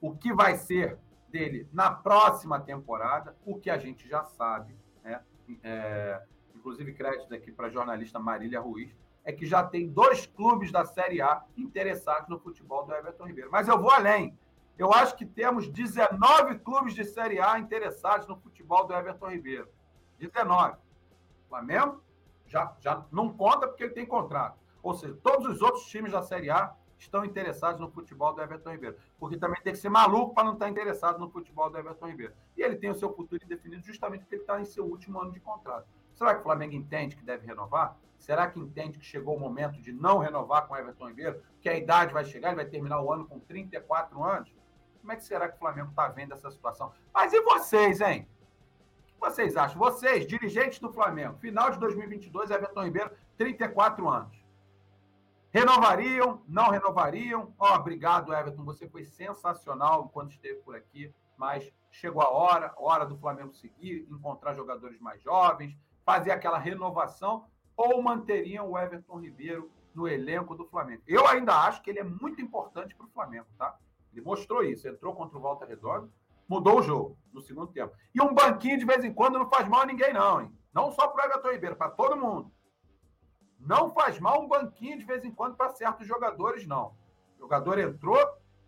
o 0.00 0.14
que 0.14 0.32
vai 0.32 0.56
ser 0.56 0.98
dele 1.28 1.68
na 1.72 1.90
próxima 1.90 2.60
temporada, 2.60 3.36
o 3.44 3.58
que 3.58 3.70
a 3.70 3.78
gente 3.78 4.08
já 4.08 4.24
sabe, 4.24 4.76
né? 5.02 5.22
É, 5.62 6.22
inclusive 6.54 6.92
crédito 6.94 7.32
aqui 7.34 7.52
para 7.52 7.68
a 7.68 7.70
jornalista 7.70 8.18
Marília 8.18 8.60
Ruiz, 8.60 8.94
é 9.26 9.32
que 9.32 9.44
já 9.44 9.62
tem 9.64 9.88
dois 9.88 10.24
clubes 10.24 10.70
da 10.70 10.84
Série 10.84 11.20
A 11.20 11.44
interessados 11.56 12.28
no 12.28 12.38
futebol 12.38 12.86
do 12.86 12.94
Everton 12.94 13.26
Ribeiro. 13.26 13.50
Mas 13.50 13.66
eu 13.66 13.76
vou 13.76 13.90
além. 13.90 14.38
Eu 14.78 14.92
acho 14.92 15.16
que 15.16 15.26
temos 15.26 15.68
19 15.68 16.60
clubes 16.60 16.94
de 16.94 17.04
Série 17.04 17.40
A 17.40 17.58
interessados 17.58 18.28
no 18.28 18.36
futebol 18.36 18.86
do 18.86 18.94
Everton 18.94 19.28
Ribeiro. 19.28 19.68
19. 20.16 20.78
Flamengo 21.48 22.00
já, 22.46 22.72
já 22.78 23.04
não 23.10 23.36
conta 23.36 23.66
porque 23.66 23.82
ele 23.82 23.94
tem 23.94 24.06
contrato. 24.06 24.60
Ou 24.80 24.94
seja, 24.94 25.18
todos 25.20 25.48
os 25.48 25.60
outros 25.60 25.86
times 25.86 26.12
da 26.12 26.22
Série 26.22 26.48
A 26.48 26.72
estão 26.96 27.24
interessados 27.24 27.80
no 27.80 27.90
futebol 27.90 28.32
do 28.32 28.40
Everton 28.40 28.70
Ribeiro. 28.70 28.96
Porque 29.18 29.36
também 29.36 29.60
tem 29.60 29.72
que 29.72 29.78
ser 29.80 29.88
maluco 29.88 30.34
para 30.34 30.44
não 30.44 30.52
estar 30.52 30.68
interessado 30.68 31.18
no 31.18 31.28
futebol 31.28 31.68
do 31.68 31.76
Everton 31.78 32.06
Ribeiro. 32.06 32.32
E 32.56 32.62
ele 32.62 32.76
tem 32.76 32.90
o 32.90 32.94
seu 32.94 33.12
futuro 33.12 33.42
indefinido 33.44 33.84
justamente 33.84 34.20
porque 34.20 34.36
ele 34.36 34.42
está 34.42 34.60
em 34.60 34.64
seu 34.64 34.84
último 34.84 35.20
ano 35.20 35.32
de 35.32 35.40
contrato. 35.40 35.88
Será 36.16 36.34
que 36.34 36.40
o 36.40 36.44
Flamengo 36.44 36.74
entende 36.74 37.14
que 37.14 37.22
deve 37.22 37.46
renovar? 37.46 37.96
Será 38.18 38.50
que 38.50 38.58
entende 38.58 38.98
que 38.98 39.04
chegou 39.04 39.36
o 39.36 39.40
momento 39.40 39.80
de 39.80 39.92
não 39.92 40.18
renovar 40.18 40.66
com 40.66 40.74
Everton 40.74 41.08
Ribeiro? 41.08 41.42
Que 41.60 41.68
a 41.68 41.76
idade 41.76 42.12
vai 42.12 42.24
chegar, 42.24 42.48
ele 42.48 42.56
vai 42.56 42.64
terminar 42.64 43.02
o 43.02 43.12
ano 43.12 43.26
com 43.26 43.38
34 43.38 44.24
anos? 44.24 44.52
Como 44.98 45.12
é 45.12 45.16
que 45.16 45.24
será 45.24 45.46
que 45.46 45.56
o 45.56 45.58
Flamengo 45.58 45.90
está 45.90 46.08
vendo 46.08 46.32
essa 46.32 46.50
situação? 46.50 46.90
Mas 47.12 47.34
e 47.34 47.40
vocês, 47.42 48.00
hein? 48.00 48.26
O 49.02 49.04
que 49.04 49.20
vocês 49.20 49.56
acham? 49.56 49.78
Vocês, 49.78 50.26
dirigentes 50.26 50.78
do 50.78 50.90
Flamengo, 50.90 51.36
final 51.38 51.70
de 51.70 51.78
2022, 51.78 52.50
Everton 52.50 52.84
Ribeiro, 52.84 53.10
34 53.36 54.08
anos. 54.08 54.44
Renovariam? 55.50 56.42
Não 56.48 56.70
renovariam? 56.70 57.54
Oh, 57.58 57.74
obrigado, 57.74 58.34
Everton. 58.34 58.64
Você 58.64 58.88
foi 58.88 59.04
sensacional 59.04 60.08
quando 60.08 60.30
esteve 60.30 60.60
por 60.60 60.74
aqui, 60.74 61.14
mas 61.36 61.70
chegou 61.90 62.22
a 62.22 62.30
hora, 62.30 62.74
hora 62.78 63.04
do 63.04 63.16
Flamengo 63.18 63.52
seguir, 63.52 64.06
encontrar 64.10 64.54
jogadores 64.54 64.98
mais 64.98 65.22
jovens, 65.22 65.76
fazer 66.06 66.30
aquela 66.30 66.56
renovação, 66.56 67.44
ou 67.76 68.00
manteriam 68.00 68.70
o 68.70 68.78
Everton 68.78 69.18
Ribeiro 69.18 69.70
no 69.92 70.06
elenco 70.06 70.54
do 70.54 70.64
Flamengo? 70.64 71.02
Eu 71.04 71.26
ainda 71.26 71.52
acho 71.66 71.82
que 71.82 71.90
ele 71.90 71.98
é 71.98 72.04
muito 72.04 72.40
importante 72.40 72.94
para 72.94 73.06
o 73.06 73.10
Flamengo, 73.10 73.46
tá? 73.58 73.76
Ele 74.12 74.24
mostrou 74.24 74.62
isso, 74.62 74.88
entrou 74.88 75.14
contra 75.16 75.36
o 75.36 75.40
Volta 75.40 75.66
Redonda, 75.66 76.08
mudou 76.48 76.78
o 76.78 76.82
jogo 76.82 77.18
no 77.32 77.40
segundo 77.40 77.72
tempo. 77.72 77.92
E 78.14 78.22
um 78.22 78.32
banquinho 78.32 78.78
de 78.78 78.86
vez 78.86 79.04
em 79.04 79.12
quando 79.12 79.38
não 79.38 79.50
faz 79.50 79.68
mal 79.68 79.80
a 79.80 79.86
ninguém, 79.86 80.12
não, 80.12 80.40
hein? 80.40 80.56
Não 80.72 80.92
só 80.92 81.08
para 81.08 81.24
o 81.24 81.28
Everton 81.28 81.50
Ribeiro, 81.50 81.76
para 81.76 81.90
todo 81.90 82.16
mundo. 82.16 82.52
Não 83.58 83.90
faz 83.90 84.20
mal 84.20 84.40
um 84.40 84.46
banquinho 84.46 84.98
de 84.98 85.04
vez 85.04 85.24
em 85.24 85.32
quando 85.32 85.56
para 85.56 85.70
certos 85.70 86.06
jogadores, 86.06 86.66
não. 86.68 86.94
O 87.34 87.40
jogador 87.40 87.78
entrou 87.80 88.18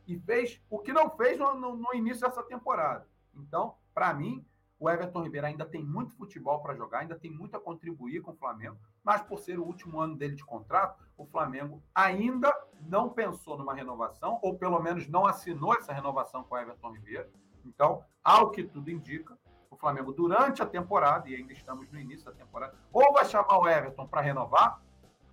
e 0.08 0.18
fez 0.18 0.60
o 0.68 0.80
que 0.80 0.92
não 0.92 1.08
fez 1.16 1.38
no, 1.38 1.54
no, 1.54 1.76
no 1.76 1.94
início 1.94 2.26
dessa 2.26 2.42
temporada. 2.42 3.06
Então, 3.32 3.76
para 3.94 4.12
mim, 4.12 4.44
o 4.78 4.88
Everton 4.88 5.22
Ribeiro 5.22 5.46
ainda 5.46 5.66
tem 5.66 5.82
muito 5.82 6.14
futebol 6.14 6.60
para 6.60 6.74
jogar, 6.74 7.00
ainda 7.00 7.18
tem 7.18 7.30
muito 7.30 7.56
a 7.56 7.60
contribuir 7.60 8.20
com 8.22 8.30
o 8.30 8.36
Flamengo, 8.36 8.78
mas 9.02 9.20
por 9.22 9.38
ser 9.38 9.58
o 9.58 9.64
último 9.64 10.00
ano 10.00 10.16
dele 10.16 10.34
de 10.34 10.44
contrato, 10.44 11.02
o 11.16 11.26
Flamengo 11.26 11.82
ainda 11.94 12.54
não 12.82 13.10
pensou 13.10 13.58
numa 13.58 13.74
renovação, 13.74 14.38
ou 14.42 14.56
pelo 14.56 14.80
menos 14.80 15.08
não 15.08 15.26
assinou 15.26 15.74
essa 15.74 15.92
renovação 15.92 16.44
com 16.44 16.54
o 16.54 16.58
Everton 16.58 16.92
Ribeiro. 16.92 17.28
Então, 17.64 18.04
ao 18.22 18.50
que 18.50 18.62
tudo 18.62 18.90
indica, 18.90 19.36
o 19.70 19.76
Flamengo, 19.76 20.12
durante 20.12 20.62
a 20.62 20.66
temporada, 20.66 21.28
e 21.28 21.34
ainda 21.34 21.52
estamos 21.52 21.90
no 21.90 21.98
início 21.98 22.24
da 22.26 22.32
temporada, 22.32 22.74
ou 22.92 23.12
vai 23.12 23.24
chamar 23.24 23.58
o 23.58 23.68
Everton 23.68 24.06
para 24.06 24.20
renovar, 24.20 24.80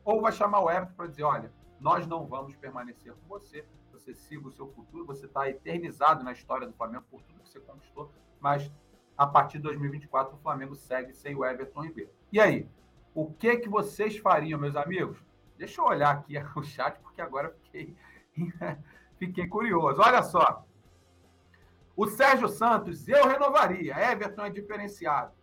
ou 0.03 0.21
vai 0.21 0.31
chamar 0.31 0.59
o 0.59 0.69
Everton 0.69 0.95
para 0.95 1.07
dizer: 1.07 1.23
olha, 1.23 1.51
nós 1.79 2.05
não 2.07 2.25
vamos 2.25 2.55
permanecer 2.55 3.13
com 3.13 3.27
você, 3.27 3.65
você 3.91 4.13
siga 4.13 4.47
o 4.47 4.51
seu 4.51 4.67
futuro, 4.67 5.05
você 5.05 5.25
está 5.25 5.49
eternizado 5.49 6.23
na 6.23 6.31
história 6.31 6.67
do 6.67 6.73
Flamengo 6.73 7.05
por 7.09 7.21
tudo 7.23 7.41
que 7.41 7.49
você 7.49 7.59
conquistou, 7.59 8.11
mas 8.39 8.71
a 9.17 9.25
partir 9.25 9.57
de 9.57 9.63
2024 9.63 10.35
o 10.35 10.39
Flamengo 10.39 10.75
segue 10.75 11.13
sem 11.13 11.35
o 11.35 11.45
Everton 11.45 11.81
Ribeiro. 11.81 12.11
E 12.31 12.39
aí, 12.39 12.67
o 13.13 13.31
que 13.31 13.57
que 13.57 13.69
vocês 13.69 14.17
fariam, 14.17 14.59
meus 14.59 14.75
amigos? 14.75 15.17
Deixa 15.57 15.81
eu 15.81 15.85
olhar 15.85 16.11
aqui 16.11 16.35
o 16.55 16.63
chat, 16.63 16.99
porque 16.99 17.21
agora 17.21 17.55
fiquei, 17.63 17.95
fiquei 19.17 19.47
curioso. 19.47 20.01
Olha 20.01 20.21
só. 20.21 20.65
O 21.95 22.07
Sérgio 22.07 22.49
Santos, 22.49 23.07
eu 23.07 23.25
renovaria. 23.25 23.95
Everton 24.11 24.45
é 24.45 24.49
diferenciado. 24.49 25.33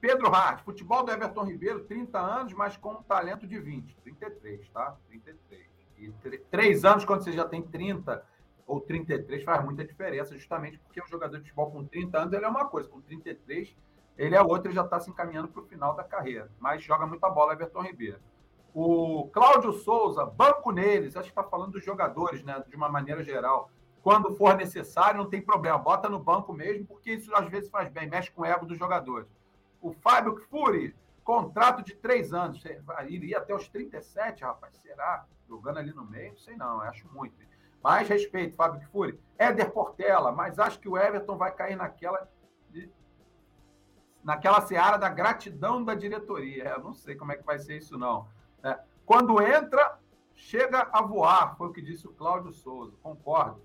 Pedro 0.00 0.28
Hart, 0.34 0.62
futebol 0.62 1.04
do 1.04 1.12
Everton 1.12 1.44
Ribeiro, 1.44 1.84
30 1.84 2.18
anos, 2.18 2.52
mas 2.52 2.76
com 2.76 2.94
um 2.94 3.02
talento 3.02 3.46
de 3.46 3.58
20. 3.58 3.96
33, 4.02 4.68
tá? 4.70 4.96
33. 5.08 5.66
E 5.98 6.12
3 6.50 6.84
anos, 6.84 7.04
quando 7.04 7.22
você 7.22 7.32
já 7.32 7.44
tem 7.46 7.62
30 7.62 8.22
ou 8.66 8.80
33, 8.80 9.44
faz 9.44 9.64
muita 9.64 9.84
diferença, 9.84 10.34
justamente 10.34 10.78
porque 10.78 11.00
o 11.00 11.06
jogador 11.06 11.36
de 11.36 11.42
futebol 11.42 11.70
com 11.70 11.84
30 11.84 12.18
anos 12.18 12.32
ele 12.32 12.44
é 12.44 12.48
uma 12.48 12.66
coisa, 12.66 12.88
com 12.88 13.00
33 13.00 13.76
ele 14.18 14.34
é 14.34 14.42
outro 14.42 14.70
e 14.70 14.74
já 14.74 14.82
está 14.82 14.98
se 14.98 15.10
encaminhando 15.10 15.48
para 15.48 15.60
o 15.60 15.66
final 15.66 15.94
da 15.94 16.02
carreira. 16.02 16.50
Mas 16.58 16.82
joga 16.82 17.06
muita 17.06 17.28
bola, 17.28 17.52
Everton 17.52 17.82
Ribeiro. 17.82 18.18
O 18.72 19.28
Cláudio 19.32 19.72
Souza, 19.72 20.24
banco 20.24 20.70
neles, 20.70 21.16
acho 21.16 21.24
que 21.24 21.38
está 21.38 21.42
falando 21.42 21.72
dos 21.72 21.84
jogadores, 21.84 22.42
né? 22.42 22.62
De 22.66 22.74
uma 22.76 22.88
maneira 22.88 23.22
geral 23.22 23.70
quando 24.06 24.36
for 24.36 24.56
necessário, 24.56 25.18
não 25.18 25.28
tem 25.28 25.42
problema. 25.42 25.76
Bota 25.76 26.08
no 26.08 26.20
banco 26.20 26.52
mesmo, 26.52 26.86
porque 26.86 27.14
isso 27.14 27.34
às 27.34 27.50
vezes 27.50 27.68
faz 27.68 27.90
bem, 27.90 28.08
mexe 28.08 28.30
com 28.30 28.42
o 28.42 28.44
ego 28.44 28.64
dos 28.64 28.78
jogadores. 28.78 29.26
O 29.82 29.92
Fábio 29.92 30.36
Furi, 30.48 30.94
contrato 31.24 31.82
de 31.82 31.92
três 31.96 32.32
anos. 32.32 32.62
Iria 33.08 33.38
até 33.38 33.52
os 33.52 33.66
37, 33.66 34.44
rapaz. 34.44 34.76
Será? 34.76 35.24
Jogando 35.48 35.78
ali 35.78 35.92
no 35.92 36.04
meio? 36.04 36.38
Sei 36.38 36.56
não, 36.56 36.80
acho 36.82 37.08
muito. 37.12 37.34
Mais 37.86 38.08
respeito, 38.08 38.56
Fábio 38.56 38.84
Furi. 38.88 39.16
Éder 39.38 39.70
Portela, 39.70 40.32
mas 40.32 40.58
acho 40.58 40.80
que 40.80 40.88
o 40.88 40.98
Everton 40.98 41.36
vai 41.36 41.54
cair 41.54 41.76
naquela. 41.76 42.28
Naquela 44.24 44.60
seara 44.62 44.96
da 44.96 45.08
gratidão 45.08 45.84
da 45.84 45.94
diretoria. 45.94 46.64
Eu 46.64 46.82
não 46.82 46.92
sei 46.92 47.14
como 47.14 47.30
é 47.30 47.36
que 47.36 47.44
vai 47.44 47.60
ser 47.60 47.76
isso, 47.76 47.96
não. 47.96 48.26
É. 48.60 48.76
Quando 49.04 49.40
entra, 49.40 50.00
chega 50.34 50.88
a 50.92 51.00
voar, 51.00 51.56
foi 51.56 51.68
o 51.68 51.72
que 51.72 51.80
disse 51.80 52.08
o 52.08 52.12
Cláudio 52.12 52.52
Souza. 52.52 52.96
Concordo. 53.00 53.62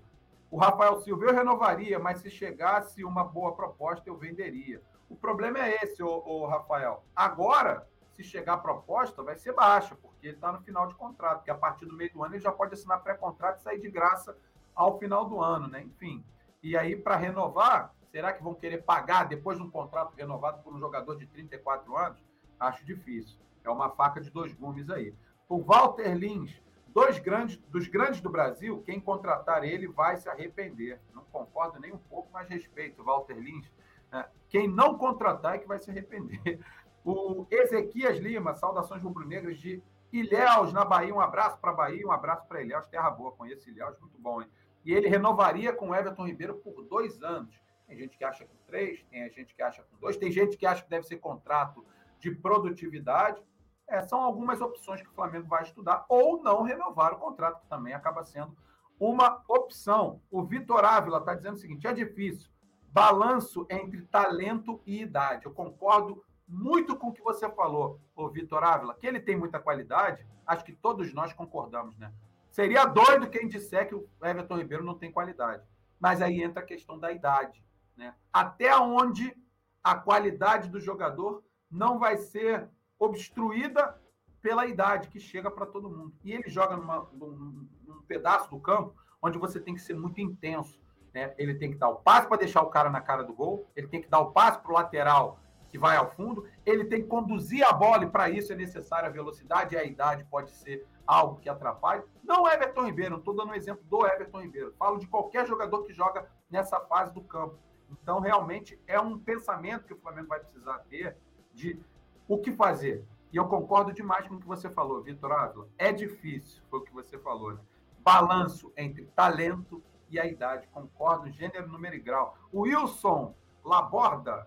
O 0.52 0.56
Rafael 0.56 1.00
Silva, 1.00 1.24
eu 1.24 1.34
renovaria, 1.34 1.98
mas 1.98 2.20
se 2.20 2.30
chegasse 2.30 3.04
uma 3.04 3.24
boa 3.24 3.56
proposta, 3.56 4.08
eu 4.08 4.16
venderia. 4.16 4.80
O 5.08 5.16
problema 5.16 5.58
é 5.58 5.82
esse, 5.82 6.00
ô 6.00 6.46
Rafael. 6.46 7.04
Agora, 7.16 7.88
se 8.14 8.22
chegar 8.22 8.54
a 8.54 8.58
proposta, 8.58 9.22
vai 9.22 9.36
ser 9.36 9.52
baixa, 9.52 9.94
porque 9.94 10.28
ele 10.28 10.36
está 10.36 10.52
no 10.52 10.60
final 10.62 10.86
de 10.86 10.94
contrato, 10.94 11.38
porque 11.38 11.50
a 11.50 11.56
partir 11.56 11.86
do 11.86 11.96
meio 11.96 12.12
do 12.12 12.22
ano 12.22 12.34
ele 12.34 12.42
já 12.42 12.52
pode 12.52 12.74
assinar 12.74 13.02
pré-contrato 13.02 13.60
e 13.60 13.62
sair 13.62 13.80
de 13.80 13.90
graça 13.90 14.36
ao 14.74 14.98
final 14.98 15.24
do 15.24 15.40
ano, 15.40 15.68
né? 15.68 15.82
Enfim. 15.82 16.24
E 16.62 16.76
aí, 16.76 16.94
para 16.94 17.16
renovar, 17.16 17.94
será 18.10 18.32
que 18.32 18.42
vão 18.42 18.54
querer 18.54 18.82
pagar 18.84 19.24
depois 19.24 19.58
de 19.58 19.64
um 19.64 19.70
contrato 19.70 20.14
renovado 20.14 20.62
por 20.62 20.74
um 20.74 20.78
jogador 20.78 21.16
de 21.16 21.26
34 21.26 21.96
anos? 21.96 22.18
Acho 22.60 22.84
difícil. 22.84 23.38
É 23.64 23.70
uma 23.70 23.90
faca 23.90 24.20
de 24.20 24.30
dois 24.30 24.52
gumes 24.52 24.88
aí. 24.90 25.14
O 25.48 25.62
Walter 25.62 26.14
Lins, 26.14 26.62
Dois 26.92 27.18
grandes, 27.18 27.56
dos 27.70 27.88
grandes 27.88 28.20
do 28.20 28.28
Brasil, 28.28 28.82
quem 28.84 29.00
contratar 29.00 29.64
ele 29.64 29.88
vai 29.88 30.18
se 30.18 30.28
arrepender. 30.28 31.00
Não 31.14 31.24
concordo 31.24 31.80
nem 31.80 31.90
um 31.90 31.98
pouco, 31.98 32.28
mas 32.30 32.48
respeito, 32.48 33.02
Walter 33.02 33.38
Lins. 33.38 33.72
Né? 34.10 34.26
Quem 34.50 34.68
não 34.68 34.98
contratar 34.98 35.54
é 35.54 35.58
que 35.58 35.66
vai 35.66 35.78
se 35.78 35.90
arrepender. 35.90 36.60
O 37.04 37.46
Ezequias 37.50 38.18
Lima, 38.18 38.54
saudações 38.54 39.02
rubro-negras 39.02 39.58
de 39.58 39.82
Ilhéus, 40.12 40.72
na 40.72 40.84
Bahia. 40.84 41.14
Um 41.14 41.20
abraço 41.20 41.58
para 41.58 41.72
Bahia, 41.72 42.06
um 42.06 42.12
abraço 42.12 42.46
para 42.46 42.62
Ilhéus. 42.62 42.86
Terra 42.86 43.10
boa, 43.10 43.32
conheço 43.32 43.68
Ilhéus, 43.68 43.98
muito 43.98 44.18
bom, 44.18 44.42
hein? 44.42 44.48
E 44.84 44.92
ele 44.92 45.08
renovaria 45.08 45.72
com 45.72 45.90
o 45.90 45.94
Everton 45.94 46.26
Ribeiro 46.26 46.56
por 46.56 46.84
dois 46.84 47.22
anos. 47.22 47.54
Tem 47.86 47.96
gente 47.96 48.16
que 48.16 48.24
acha 48.24 48.44
com 48.44 48.56
três, 48.66 49.04
tem 49.10 49.28
gente 49.30 49.54
que 49.54 49.62
acha 49.62 49.82
com 49.82 49.96
dois, 49.98 50.16
tem 50.16 50.30
gente 50.30 50.56
que 50.56 50.66
acha 50.66 50.82
que 50.82 50.90
deve 50.90 51.06
ser 51.06 51.16
contrato 51.18 51.84
de 52.18 52.30
produtividade. 52.30 53.42
É, 53.88 54.00
são 54.02 54.20
algumas 54.20 54.60
opções 54.60 55.02
que 55.02 55.08
o 55.08 55.12
Flamengo 55.12 55.48
vai 55.48 55.62
estudar, 55.62 56.04
ou 56.08 56.42
não 56.42 56.62
renovar 56.62 57.12
o 57.12 57.18
contrato, 57.18 57.60
que 57.60 57.66
também 57.68 57.92
acaba 57.92 58.22
sendo 58.24 58.56
uma 58.98 59.42
opção. 59.48 60.20
O 60.30 60.42
Vitor 60.44 60.84
Ávila 60.84 61.18
está 61.18 61.34
dizendo 61.34 61.54
o 61.54 61.58
seguinte: 61.58 61.86
é 61.86 61.92
difícil. 61.92 62.50
Balanço 62.92 63.66
entre 63.70 64.02
talento 64.02 64.80
e 64.86 65.02
idade. 65.02 65.46
Eu 65.46 65.52
concordo 65.52 66.22
muito 66.52 66.94
com 66.94 67.08
o 67.08 67.12
que 67.12 67.22
você 67.22 67.48
falou, 67.50 67.98
o 68.14 68.28
Vitor 68.28 68.62
Ávila, 68.62 68.94
que 68.94 69.06
ele 69.06 69.18
tem 69.18 69.34
muita 69.34 69.58
qualidade, 69.58 70.24
acho 70.46 70.64
que 70.64 70.72
todos 70.72 71.12
nós 71.14 71.32
concordamos, 71.32 71.96
né? 71.96 72.12
Seria 72.50 72.84
doido 72.84 73.30
quem 73.30 73.48
disser 73.48 73.88
que 73.88 73.94
o 73.94 74.06
Everton 74.22 74.58
Ribeiro 74.58 74.84
não 74.84 74.94
tem 74.94 75.10
qualidade. 75.10 75.66
Mas 75.98 76.20
aí 76.20 76.42
entra 76.42 76.62
a 76.62 76.66
questão 76.66 76.98
da 76.98 77.10
idade. 77.10 77.64
Né? 77.96 78.14
Até 78.30 78.76
onde 78.76 79.34
a 79.82 79.94
qualidade 79.94 80.68
do 80.68 80.78
jogador 80.78 81.42
não 81.70 81.98
vai 81.98 82.18
ser 82.18 82.68
obstruída 82.98 83.98
pela 84.42 84.66
idade 84.66 85.08
que 85.08 85.18
chega 85.18 85.50
para 85.50 85.64
todo 85.64 85.88
mundo. 85.88 86.12
E 86.22 86.32
ele 86.32 86.50
joga 86.50 86.76
numa, 86.76 87.08
num, 87.14 87.66
num, 87.86 88.02
pedaço 88.02 88.50
do 88.50 88.60
campo 88.60 88.94
onde 89.22 89.38
você 89.38 89.58
tem 89.58 89.74
que 89.74 89.80
ser 89.80 89.94
muito 89.94 90.20
intenso. 90.20 90.78
Né? 91.14 91.34
Ele 91.38 91.54
tem 91.54 91.70
que 91.70 91.78
dar 91.78 91.88
o 91.88 91.96
passe 91.96 92.28
para 92.28 92.36
deixar 92.36 92.60
o 92.60 92.68
cara 92.68 92.90
na 92.90 93.00
cara 93.00 93.22
do 93.22 93.32
gol, 93.32 93.66
ele 93.74 93.88
tem 93.88 94.02
que 94.02 94.08
dar 94.08 94.20
o 94.20 94.32
passe 94.32 94.58
para 94.58 94.70
o 94.70 94.74
lateral 94.74 95.40
que 95.72 95.78
vai 95.78 95.96
ao 95.96 96.10
fundo, 96.10 96.46
ele 96.66 96.84
tem 96.84 97.00
que 97.00 97.08
conduzir 97.08 97.66
a 97.66 97.72
bola 97.72 98.04
e 98.04 98.10
para 98.10 98.28
isso 98.28 98.52
é 98.52 98.54
necessária 98.54 99.08
a 99.08 99.12
velocidade 99.12 99.74
e 99.74 99.78
a 99.78 99.82
idade 99.82 100.22
pode 100.30 100.50
ser 100.50 100.86
algo 101.06 101.40
que 101.40 101.48
atrapalhe. 101.48 102.02
Não 102.22 102.46
Everton 102.46 102.84
Ribeiro, 102.84 103.12
não 103.12 103.18
estou 103.18 103.34
dando 103.34 103.52
um 103.52 103.54
exemplo 103.54 103.82
do 103.84 104.06
Everton 104.06 104.42
Ribeiro, 104.42 104.74
falo 104.78 104.98
de 104.98 105.06
qualquer 105.06 105.46
jogador 105.46 105.82
que 105.84 105.94
joga 105.94 106.30
nessa 106.50 106.78
fase 106.78 107.14
do 107.14 107.22
campo. 107.22 107.58
Então, 107.90 108.20
realmente, 108.20 108.78
é 108.86 109.00
um 109.00 109.18
pensamento 109.18 109.86
que 109.86 109.94
o 109.94 109.98
Flamengo 109.98 110.28
vai 110.28 110.40
precisar 110.40 110.78
ter 110.90 111.16
de 111.54 111.80
o 112.28 112.36
que 112.36 112.52
fazer. 112.52 113.02
E 113.32 113.36
eu 113.38 113.46
concordo 113.46 113.94
demais 113.94 114.28
com 114.28 114.34
o 114.34 114.40
que 114.40 114.46
você 114.46 114.68
falou, 114.68 115.02
Vitor 115.02 115.32
Ávila. 115.32 115.68
É 115.78 115.90
difícil, 115.90 116.62
foi 116.68 116.80
o 116.80 116.82
que 116.82 116.92
você 116.92 117.18
falou. 117.18 117.54
Né? 117.54 117.60
Balanço 118.00 118.70
entre 118.76 119.06
talento 119.16 119.82
e 120.10 120.20
a 120.20 120.26
idade. 120.26 120.68
Concordo, 120.68 121.30
gênero, 121.30 121.66
número 121.66 121.96
e 121.96 122.00
grau. 122.00 122.36
O 122.52 122.62
Wilson 122.62 123.34
Laborda 123.64 124.46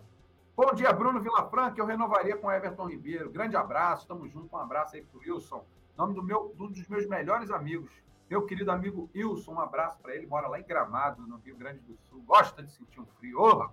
Bom 0.56 0.72
dia, 0.72 0.90
Bruno 0.90 1.20
Vilafranca. 1.20 1.78
Eu 1.78 1.84
renovaria 1.84 2.34
com 2.34 2.50
Everton 2.50 2.88
Ribeiro. 2.88 3.30
Grande 3.30 3.54
abraço, 3.54 4.04
estamos 4.04 4.32
juntos. 4.32 4.50
Um 4.50 4.56
abraço 4.56 4.96
aí 4.96 5.02
pro 5.02 5.20
Wilson. 5.20 5.62
Nome 5.98 6.14
do 6.14 6.22
meu, 6.22 6.54
um 6.58 6.68
dos 6.68 6.88
meus 6.88 7.06
melhores 7.06 7.50
amigos. 7.50 7.92
Meu 8.30 8.46
querido 8.46 8.72
amigo 8.72 9.10
Wilson, 9.14 9.52
um 9.52 9.60
abraço 9.60 9.98
para 9.98 10.14
ele. 10.14 10.26
Mora 10.26 10.48
lá 10.48 10.58
em 10.58 10.64
Gramado, 10.64 11.26
no 11.26 11.36
Rio 11.36 11.58
Grande 11.58 11.80
do 11.80 11.94
Sul. 11.98 12.22
Gosta 12.22 12.62
de 12.62 12.72
sentir 12.72 12.98
um 12.98 13.04
frio. 13.04 13.38
Oh, 13.38 13.68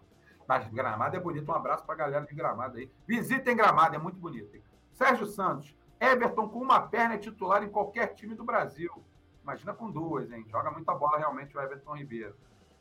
mas 0.46 0.68
Gramado 0.74 1.16
é 1.16 1.22
bonito. 1.22 1.50
Um 1.50 1.56
abraço 1.56 1.86
para 1.86 1.96
a 1.96 1.98
galera 2.00 2.26
de 2.26 2.36
Gramado 2.36 2.78
aí. 2.78 2.92
Visitem 3.08 3.56
Gramado, 3.56 3.96
é 3.96 3.98
muito 3.98 4.20
bonito. 4.20 4.54
Hein? 4.54 4.62
Sérgio 4.92 5.26
Santos. 5.26 5.74
Everton 6.02 6.50
com 6.50 6.60
uma 6.60 6.82
perna 6.82 7.16
é 7.16 7.18
titular 7.18 7.64
em 7.64 7.70
qualquer 7.70 8.08
time 8.08 8.36
do 8.36 8.44
Brasil. 8.44 8.92
Imagina 9.42 9.74
com 9.74 9.90
duas, 9.90 10.30
hein? 10.34 10.46
Joga 10.50 10.70
muita 10.70 10.94
bola 10.94 11.18
realmente 11.18 11.56
o 11.58 11.62
Everton 11.62 11.96
Ribeiro. 11.96 12.36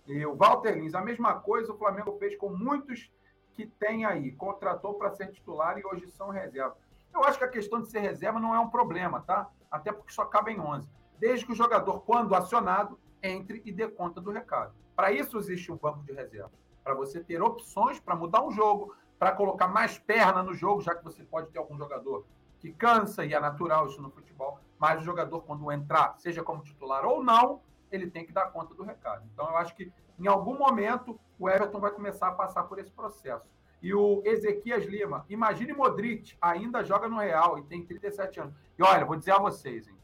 E 0.08 0.26
o 0.26 0.34
Walter 0.34 0.72
Lins, 0.72 0.92
a 0.92 1.00
mesma 1.00 1.34
coisa 1.34 1.72
o 1.72 1.78
Flamengo 1.78 2.18
fez 2.18 2.36
com 2.36 2.50
muitos 2.50 3.08
que 3.54 3.66
tem 3.66 4.04
aí, 4.04 4.32
contratou 4.32 4.94
para 4.94 5.10
ser 5.10 5.30
titular 5.30 5.78
e 5.78 5.84
hoje 5.84 6.08
são 6.08 6.30
reserva. 6.30 6.76
Eu 7.12 7.24
acho 7.24 7.38
que 7.38 7.44
a 7.44 7.48
questão 7.48 7.80
de 7.80 7.90
ser 7.90 8.00
reserva 8.00 8.40
não 8.40 8.54
é 8.54 8.60
um 8.60 8.70
problema, 8.70 9.20
tá? 9.20 9.48
Até 9.70 9.92
porque 9.92 10.12
só 10.12 10.24
cabe 10.24 10.52
em 10.52 10.60
11. 10.60 10.88
Desde 11.18 11.44
que 11.44 11.52
o 11.52 11.54
jogador, 11.54 12.00
quando 12.00 12.34
acionado, 12.34 12.98
entre 13.22 13.62
e 13.64 13.70
dê 13.70 13.88
conta 13.88 14.20
do 14.20 14.30
recado. 14.30 14.74
Para 14.96 15.12
isso 15.12 15.38
existe 15.38 15.70
um 15.70 15.76
banco 15.76 16.02
de 16.02 16.12
reserva. 16.12 16.50
Para 16.82 16.94
você 16.94 17.22
ter 17.22 17.40
opções 17.40 18.00
para 18.00 18.16
mudar 18.16 18.42
o 18.42 18.50
jogo, 18.50 18.94
para 19.18 19.32
colocar 19.32 19.68
mais 19.68 19.98
perna 19.98 20.42
no 20.42 20.52
jogo, 20.52 20.80
já 20.80 20.94
que 20.94 21.04
você 21.04 21.22
pode 21.22 21.48
ter 21.50 21.58
algum 21.58 21.76
jogador 21.78 22.26
que 22.58 22.72
cansa, 22.72 23.24
e 23.24 23.34
é 23.34 23.40
natural 23.40 23.86
isso 23.86 24.00
no 24.00 24.10
futebol, 24.10 24.58
mas 24.78 25.00
o 25.00 25.04
jogador, 25.04 25.42
quando 25.42 25.70
entrar, 25.70 26.14
seja 26.18 26.42
como 26.42 26.62
titular 26.62 27.04
ou 27.04 27.22
não, 27.22 27.60
ele 27.90 28.10
tem 28.10 28.24
que 28.24 28.32
dar 28.32 28.46
conta 28.46 28.74
do 28.74 28.82
recado. 28.82 29.24
Então, 29.32 29.48
eu 29.48 29.56
acho 29.56 29.74
que 29.74 29.92
em 30.22 30.28
algum 30.28 30.56
momento 30.56 31.18
o 31.37 31.50
Everton 31.50 31.80
vai 31.80 31.90
começar 31.90 32.28
a 32.28 32.32
passar 32.32 32.62
por 32.64 32.78
esse 32.78 32.92
processo. 32.92 33.50
E 33.82 33.92
o 33.92 34.22
Ezequias 34.24 34.85
Lima, 34.85 35.26
imagine 35.28 35.72
Modric, 35.72 36.37
ainda 36.40 36.85
joga 36.85 37.08
no 37.08 37.18
Real 37.18 37.58
e 37.58 37.64
tem 37.64 37.85
37 37.85 38.38
anos. 38.38 38.54
E 38.78 38.82
olha, 38.82 39.04
vou 39.04 39.16
dizer 39.16 39.32
a 39.32 39.40
vocês, 39.40 39.88
hein? 39.88 39.96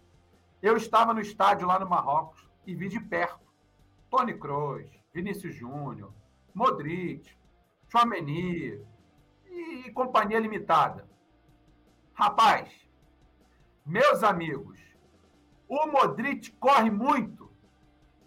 Eu 0.60 0.76
estava 0.76 1.14
no 1.14 1.20
estádio 1.20 1.68
lá 1.68 1.78
no 1.78 1.88
Marrocos 1.88 2.50
e 2.66 2.74
vi 2.74 2.88
de 2.88 2.98
perto 2.98 3.46
Tony 4.10 4.36
Kroos, 4.36 4.90
Vinícius 5.14 5.54
Júnior, 5.54 6.12
Modric, 6.52 7.30
Chouameni 7.88 8.84
e 9.46 9.92
companhia 9.92 10.40
limitada. 10.40 11.08
Rapaz, 12.12 12.68
meus 13.86 14.24
amigos, 14.24 14.80
o 15.68 15.86
Modric 15.86 16.50
corre 16.58 16.90
muito, 16.90 17.48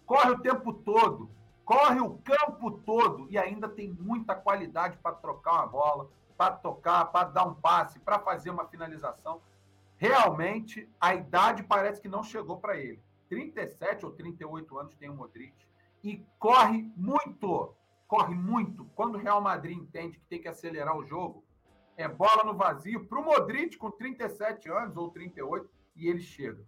corre 0.06 0.30
o 0.30 0.38
tempo 0.38 0.72
todo 0.72 1.30
corre 1.64 2.00
o 2.00 2.18
campo 2.18 2.70
todo 2.70 3.26
e 3.30 3.38
ainda 3.38 3.68
tem 3.68 3.88
muita 3.88 4.34
qualidade 4.34 4.98
para 4.98 5.14
trocar 5.14 5.54
uma 5.54 5.66
bola, 5.66 6.10
para 6.36 6.52
tocar, 6.52 7.06
para 7.06 7.28
dar 7.28 7.44
um 7.46 7.54
passe, 7.54 7.98
para 7.98 8.18
fazer 8.18 8.50
uma 8.50 8.66
finalização. 8.66 9.40
Realmente, 9.96 10.88
a 11.00 11.14
idade 11.14 11.62
parece 11.62 12.00
que 12.00 12.08
não 12.08 12.22
chegou 12.22 12.56
para 12.58 12.76
ele. 12.76 13.00
37 13.28 14.04
ou 14.04 14.12
38 14.12 14.78
anos 14.78 14.96
tem 14.96 15.08
o 15.08 15.14
Modric 15.14 15.54
e 16.02 16.24
corre 16.38 16.92
muito, 16.96 17.74
corre 18.06 18.34
muito. 18.34 18.84
Quando 18.96 19.14
o 19.14 19.18
Real 19.18 19.40
Madrid 19.40 19.78
entende 19.78 20.18
que 20.18 20.26
tem 20.26 20.40
que 20.40 20.48
acelerar 20.48 20.96
o 20.96 21.04
jogo, 21.04 21.44
é 21.96 22.08
bola 22.08 22.44
no 22.44 22.54
vazio 22.54 23.06
para 23.06 23.20
o 23.20 23.24
Modric 23.24 23.76
com 23.76 23.90
37 23.90 24.68
anos 24.70 24.96
ou 24.96 25.10
38 25.10 25.70
e 25.96 26.08
ele 26.08 26.20
chega. 26.20 26.64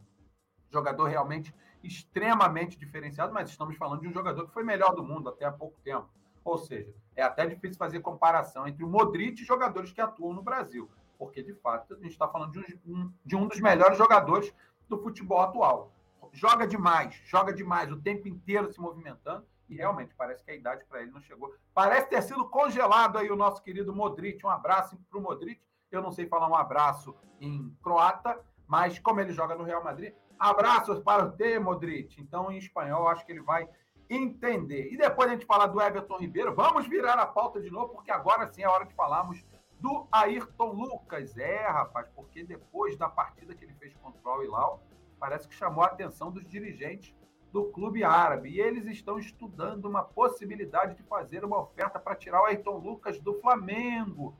Jogador 0.70 1.04
realmente 1.06 1.54
extremamente 1.86 2.78
diferenciado, 2.78 3.32
mas 3.32 3.50
estamos 3.50 3.76
falando 3.76 4.00
de 4.00 4.08
um 4.08 4.12
jogador 4.12 4.46
que 4.46 4.52
foi 4.52 4.64
melhor 4.64 4.94
do 4.94 5.04
mundo 5.04 5.28
até 5.28 5.44
há 5.44 5.52
pouco 5.52 5.78
tempo. 5.82 6.08
Ou 6.44 6.58
seja, 6.58 6.92
é 7.16 7.22
até 7.22 7.46
difícil 7.46 7.78
fazer 7.78 8.00
comparação 8.00 8.66
entre 8.66 8.84
o 8.84 8.88
Modric 8.88 9.40
e 9.40 9.44
jogadores 9.44 9.92
que 9.92 10.00
atuam 10.00 10.34
no 10.34 10.42
Brasil, 10.42 10.90
porque 11.18 11.42
de 11.42 11.54
fato 11.54 11.94
a 11.94 11.96
gente 11.96 12.12
está 12.12 12.28
falando 12.28 12.52
de 12.52 12.80
um, 12.86 13.12
de 13.24 13.36
um 13.36 13.46
dos 13.46 13.60
melhores 13.60 13.96
jogadores 13.96 14.52
do 14.88 14.98
futebol 14.98 15.40
atual. 15.40 15.92
Joga 16.32 16.66
demais, 16.66 17.14
joga 17.24 17.52
demais, 17.52 17.90
o 17.90 18.00
tempo 18.00 18.28
inteiro 18.28 18.70
se 18.72 18.80
movimentando, 18.80 19.46
e 19.68 19.76
realmente 19.76 20.14
parece 20.14 20.44
que 20.44 20.50
a 20.50 20.54
idade 20.54 20.84
para 20.84 21.02
ele 21.02 21.10
não 21.10 21.20
chegou. 21.20 21.54
Parece 21.72 22.08
ter 22.08 22.22
sido 22.22 22.46
congelado 22.48 23.18
aí 23.18 23.30
o 23.30 23.36
nosso 23.36 23.62
querido 23.62 23.94
Modric. 23.94 24.44
Um 24.44 24.50
abraço 24.50 24.96
para 25.08 25.18
o 25.18 25.22
Modric. 25.22 25.60
Eu 25.90 26.02
não 26.02 26.12
sei 26.12 26.26
falar 26.26 26.48
um 26.48 26.54
abraço 26.54 27.14
em 27.40 27.74
croata, 27.82 28.38
mas 28.66 28.98
como 28.98 29.20
ele 29.20 29.32
joga 29.32 29.54
no 29.54 29.64
Real 29.64 29.82
Madrid, 29.82 30.12
Abraços 30.38 31.00
para 31.00 31.24
o 31.24 31.62
Modric. 31.62 32.20
Então, 32.20 32.50
em 32.50 32.58
espanhol, 32.58 33.08
acho 33.08 33.24
que 33.24 33.32
ele 33.32 33.42
vai 33.42 33.68
entender. 34.08 34.92
E 34.92 34.96
depois 34.96 35.28
a 35.28 35.32
gente 35.32 35.46
falar 35.46 35.66
do 35.66 35.80
Everton 35.80 36.18
Ribeiro, 36.18 36.54
vamos 36.54 36.86
virar 36.86 37.14
a 37.14 37.26
pauta 37.26 37.60
de 37.60 37.70
novo, 37.70 37.94
porque 37.94 38.10
agora 38.10 38.50
sim 38.52 38.62
é 38.62 38.68
hora 38.68 38.84
de 38.84 38.94
falarmos 38.94 39.44
do 39.80 40.06
Ayrton 40.12 40.72
Lucas. 40.72 41.36
É, 41.36 41.66
rapaz, 41.66 42.08
porque 42.14 42.44
depois 42.44 42.96
da 42.96 43.08
partida 43.08 43.54
que 43.54 43.64
ele 43.64 43.74
fez 43.74 43.94
contra 43.96 44.20
o 44.24 44.28
Al-Hilal, 44.28 44.82
parece 45.18 45.48
que 45.48 45.54
chamou 45.54 45.82
a 45.84 45.88
atenção 45.88 46.30
dos 46.30 46.46
dirigentes 46.46 47.14
do 47.52 47.66
clube 47.66 48.02
árabe. 48.02 48.50
E 48.50 48.60
eles 48.60 48.86
estão 48.86 49.18
estudando 49.18 49.86
uma 49.86 50.02
possibilidade 50.02 50.96
de 50.96 51.02
fazer 51.04 51.44
uma 51.44 51.60
oferta 51.60 51.98
para 51.98 52.16
tirar 52.16 52.42
o 52.42 52.46
Ayrton 52.46 52.78
Lucas 52.78 53.20
do 53.20 53.34
Flamengo. 53.40 54.36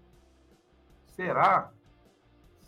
Será? 1.06 1.72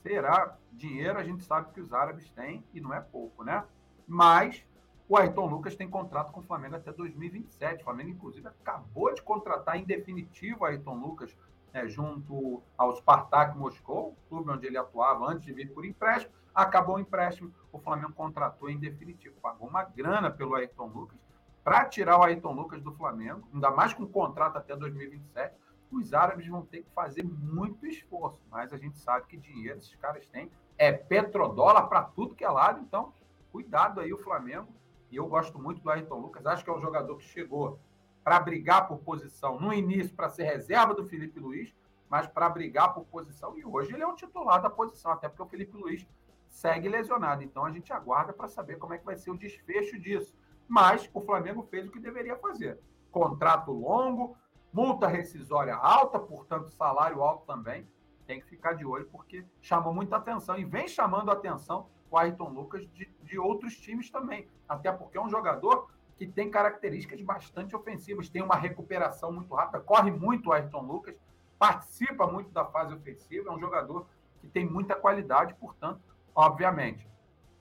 Será? 0.07 0.57
Dinheiro 0.71 1.19
a 1.19 1.25
gente 1.25 1.43
sabe 1.43 1.73
que 1.73 1.81
os 1.81 1.93
árabes 1.93 2.31
têm 2.31 2.65
e 2.73 2.81
não 2.81 2.95
é 2.95 3.01
pouco, 3.01 3.43
né? 3.43 3.65
Mas 4.07 4.65
o 5.09 5.17
Ayrton 5.17 5.47
Lucas 5.47 5.75
tem 5.75 5.91
contrato 5.91 6.31
com 6.31 6.39
o 6.39 6.45
Flamengo 6.45 6.77
até 6.77 6.93
2027. 6.93 7.81
O 7.81 7.85
Flamengo, 7.85 8.11
inclusive, 8.11 8.47
acabou 8.47 9.13
de 9.13 9.21
contratar 9.21 9.77
em 9.77 9.85
definitivo 9.85 10.61
o 10.61 10.65
Ayrton 10.65 10.95
Lucas 10.95 11.37
né, 11.75 11.89
junto 11.89 12.63
ao 12.79 12.95
Spartak 12.95 13.59
Moscou, 13.59 14.17
clube 14.29 14.49
onde 14.49 14.69
ele 14.69 14.79
atuava 14.79 15.27
antes 15.27 15.45
de 15.45 15.53
vir 15.53 15.75
por 15.75 15.85
empréstimo. 15.85 16.33
Acabou 16.55 16.97
o 16.97 17.01
empréstimo, 17.01 17.53
o 17.73 17.79
Flamengo 17.81 18.13
contratou 18.13 18.71
em 18.71 18.79
definitivo, 18.79 19.35
pagou 19.43 19.69
uma 19.69 19.83
grana 19.83 20.31
pelo 20.31 20.55
Ayrton 20.55 20.87
Lucas 20.87 21.19
para 21.65 21.85
tirar 21.85 22.21
o 22.21 22.23
Ayrton 22.23 22.53
Lucas 22.53 22.81
do 22.81 22.93
Flamengo, 22.93 23.49
ainda 23.53 23.73
mais 23.73 23.93
com 23.93 24.07
contrato 24.07 24.57
até 24.57 24.77
2027 24.77 25.66
os 25.91 26.13
árabes 26.13 26.47
vão 26.47 26.63
ter 26.63 26.83
que 26.83 26.91
fazer 26.91 27.23
muito 27.23 27.87
esforço, 27.87 28.43
mas 28.51 28.73
a 28.73 28.77
gente 28.77 28.99
sabe 28.99 29.27
que 29.27 29.37
dinheiro 29.37 29.79
esses 29.79 29.95
caras 29.97 30.27
têm 30.27 30.51
é 30.79 30.93
petrodólar 30.93 31.89
para 31.89 32.03
tudo 32.03 32.35
que 32.35 32.45
é 32.45 32.51
lado, 32.51 32.81
então 32.81 33.13
cuidado 33.51 34.01
aí 34.01 34.13
o 34.13 34.19
Flamengo. 34.19 34.69
E 35.11 35.17
eu 35.17 35.27
gosto 35.27 35.59
muito 35.59 35.81
do 35.81 35.91
Ayrton 35.91 36.19
Lucas, 36.19 36.47
acho 36.47 36.65
que 36.65 36.71
é 36.71 36.73
um 36.73 36.81
jogador 36.81 37.17
que 37.17 37.25
chegou 37.25 37.79
para 38.23 38.41
brigar 38.41 38.89
por 38.89 38.99
posição 38.99 39.59
no 39.61 39.73
início 39.73 40.15
para 40.15 40.29
ser 40.29 40.45
reserva 40.45 40.93
do 40.93 41.07
Felipe 41.07 41.39
Luiz, 41.39 41.73
mas 42.09 42.27
para 42.27 42.49
brigar 42.49 42.93
por 42.93 43.05
posição. 43.05 43.57
E 43.57 43.65
hoje 43.65 43.93
ele 43.93 44.03
é 44.03 44.07
um 44.07 44.15
titular 44.15 44.61
da 44.61 44.69
posição, 44.69 45.13
até 45.13 45.29
porque 45.29 45.43
o 45.43 45.47
Felipe 45.47 45.77
Luiz 45.77 46.07
segue 46.49 46.89
lesionado. 46.89 47.43
Então 47.43 47.65
a 47.65 47.71
gente 47.71 47.93
aguarda 47.93 48.33
para 48.33 48.49
saber 48.49 48.79
como 48.79 48.95
é 48.95 48.99
que 48.99 49.05
vai 49.05 49.17
ser 49.17 49.31
o 49.31 49.39
desfecho 49.39 49.99
disso. 49.99 50.35
Mas 50.69 51.09
o 51.15 51.21
Flamengo 51.21 51.63
fez 51.63 51.87
o 51.87 51.91
que 51.91 52.01
deveria 52.01 52.37
fazer: 52.37 52.81
contrato 53.11 53.71
longo, 53.71 54.37
multa 54.77 55.09
rescisória 55.09 55.75
alta, 55.75 56.19
portanto, 56.19 56.69
salário 56.69 57.23
alto 57.23 57.47
também. 57.47 57.89
Tem 58.27 58.39
que 58.39 58.47
ficar 58.47 58.75
de 58.75 58.85
olho, 58.85 59.09
porque 59.11 59.43
chamou 59.63 59.95
muita 59.95 60.17
atenção 60.17 60.59
e 60.59 60.67
vem 60.67 60.87
chamando 60.87 61.31
atenção 61.31 61.89
o 62.11 62.19
Ayrton 62.19 62.51
Lucas 62.51 62.87
de, 62.93 63.11
de 63.23 63.39
outros 63.39 63.75
times 63.75 64.11
também. 64.11 64.47
Até 64.69 64.93
porque 64.93 65.17
é 65.17 65.21
um 65.21 65.31
jogador 65.31 65.89
que 66.19 66.27
tem 66.27 66.51
características 66.51 67.23
bastante 67.23 67.75
ofensivas, 67.75 68.29
tem 68.29 68.43
uma 68.43 68.55
recuperação 68.57 69.33
muito 69.33 69.55
rápida, 69.55 69.81
corre 69.81 70.11
muito 70.11 70.51
o 70.51 70.53
Ayrton 70.53 70.83
Lucas, 70.83 71.17
participa 71.59 72.27
muito 72.27 72.51
da 72.51 72.67
fase 72.67 72.93
ofensiva, 72.93 73.49
é 73.49 73.53
um 73.53 73.59
jogador 73.59 74.07
que 74.41 74.47
tem 74.47 74.69
muita 74.69 74.95
qualidade, 74.95 75.55
portanto, 75.55 76.03
obviamente, 76.35 77.09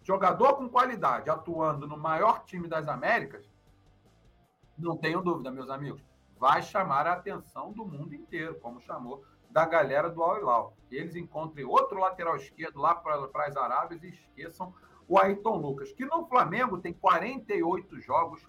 jogador 0.03 0.55
com 0.55 0.68
qualidade 0.68 1.30
atuando 1.30 1.88
no 1.88 1.97
maior 1.97 2.43
time 2.43 2.68
das 2.68 2.89
Américas, 2.89 3.49
não 4.78 4.97
tenho 4.97 5.22
dúvida, 5.22 5.49
meus 5.49 5.70
amigos, 5.70 6.03
vai 6.38 6.62
chamar 6.62 7.08
a 7.08 7.14
atenção 7.14 7.72
do 7.72 7.86
mundo 7.86 8.14
inteiro, 8.14 8.60
como 8.60 8.82
chamou 8.82 9.24
da 9.50 9.66
galera 9.66 10.10
do 10.10 10.22
Al 10.22 10.38
Hilal. 10.38 10.78
Eles 10.92 11.16
encontrem 11.16 11.66
outro 11.66 12.00
lateral 12.00 12.36
esquerdo 12.36 12.80
lá 12.80 12.94
para 12.94 13.48
as 13.48 13.56
Arábias 13.56 14.04
e 14.04 14.10
esqueçam 14.10 14.74
o 15.08 15.20
Ayrton 15.20 15.58
Lucas, 15.58 15.92
que 15.94 16.06
no 16.06 16.26
Flamengo 16.26 16.78
tem 16.80 16.92
48 16.92 18.00
jogos, 18.02 18.46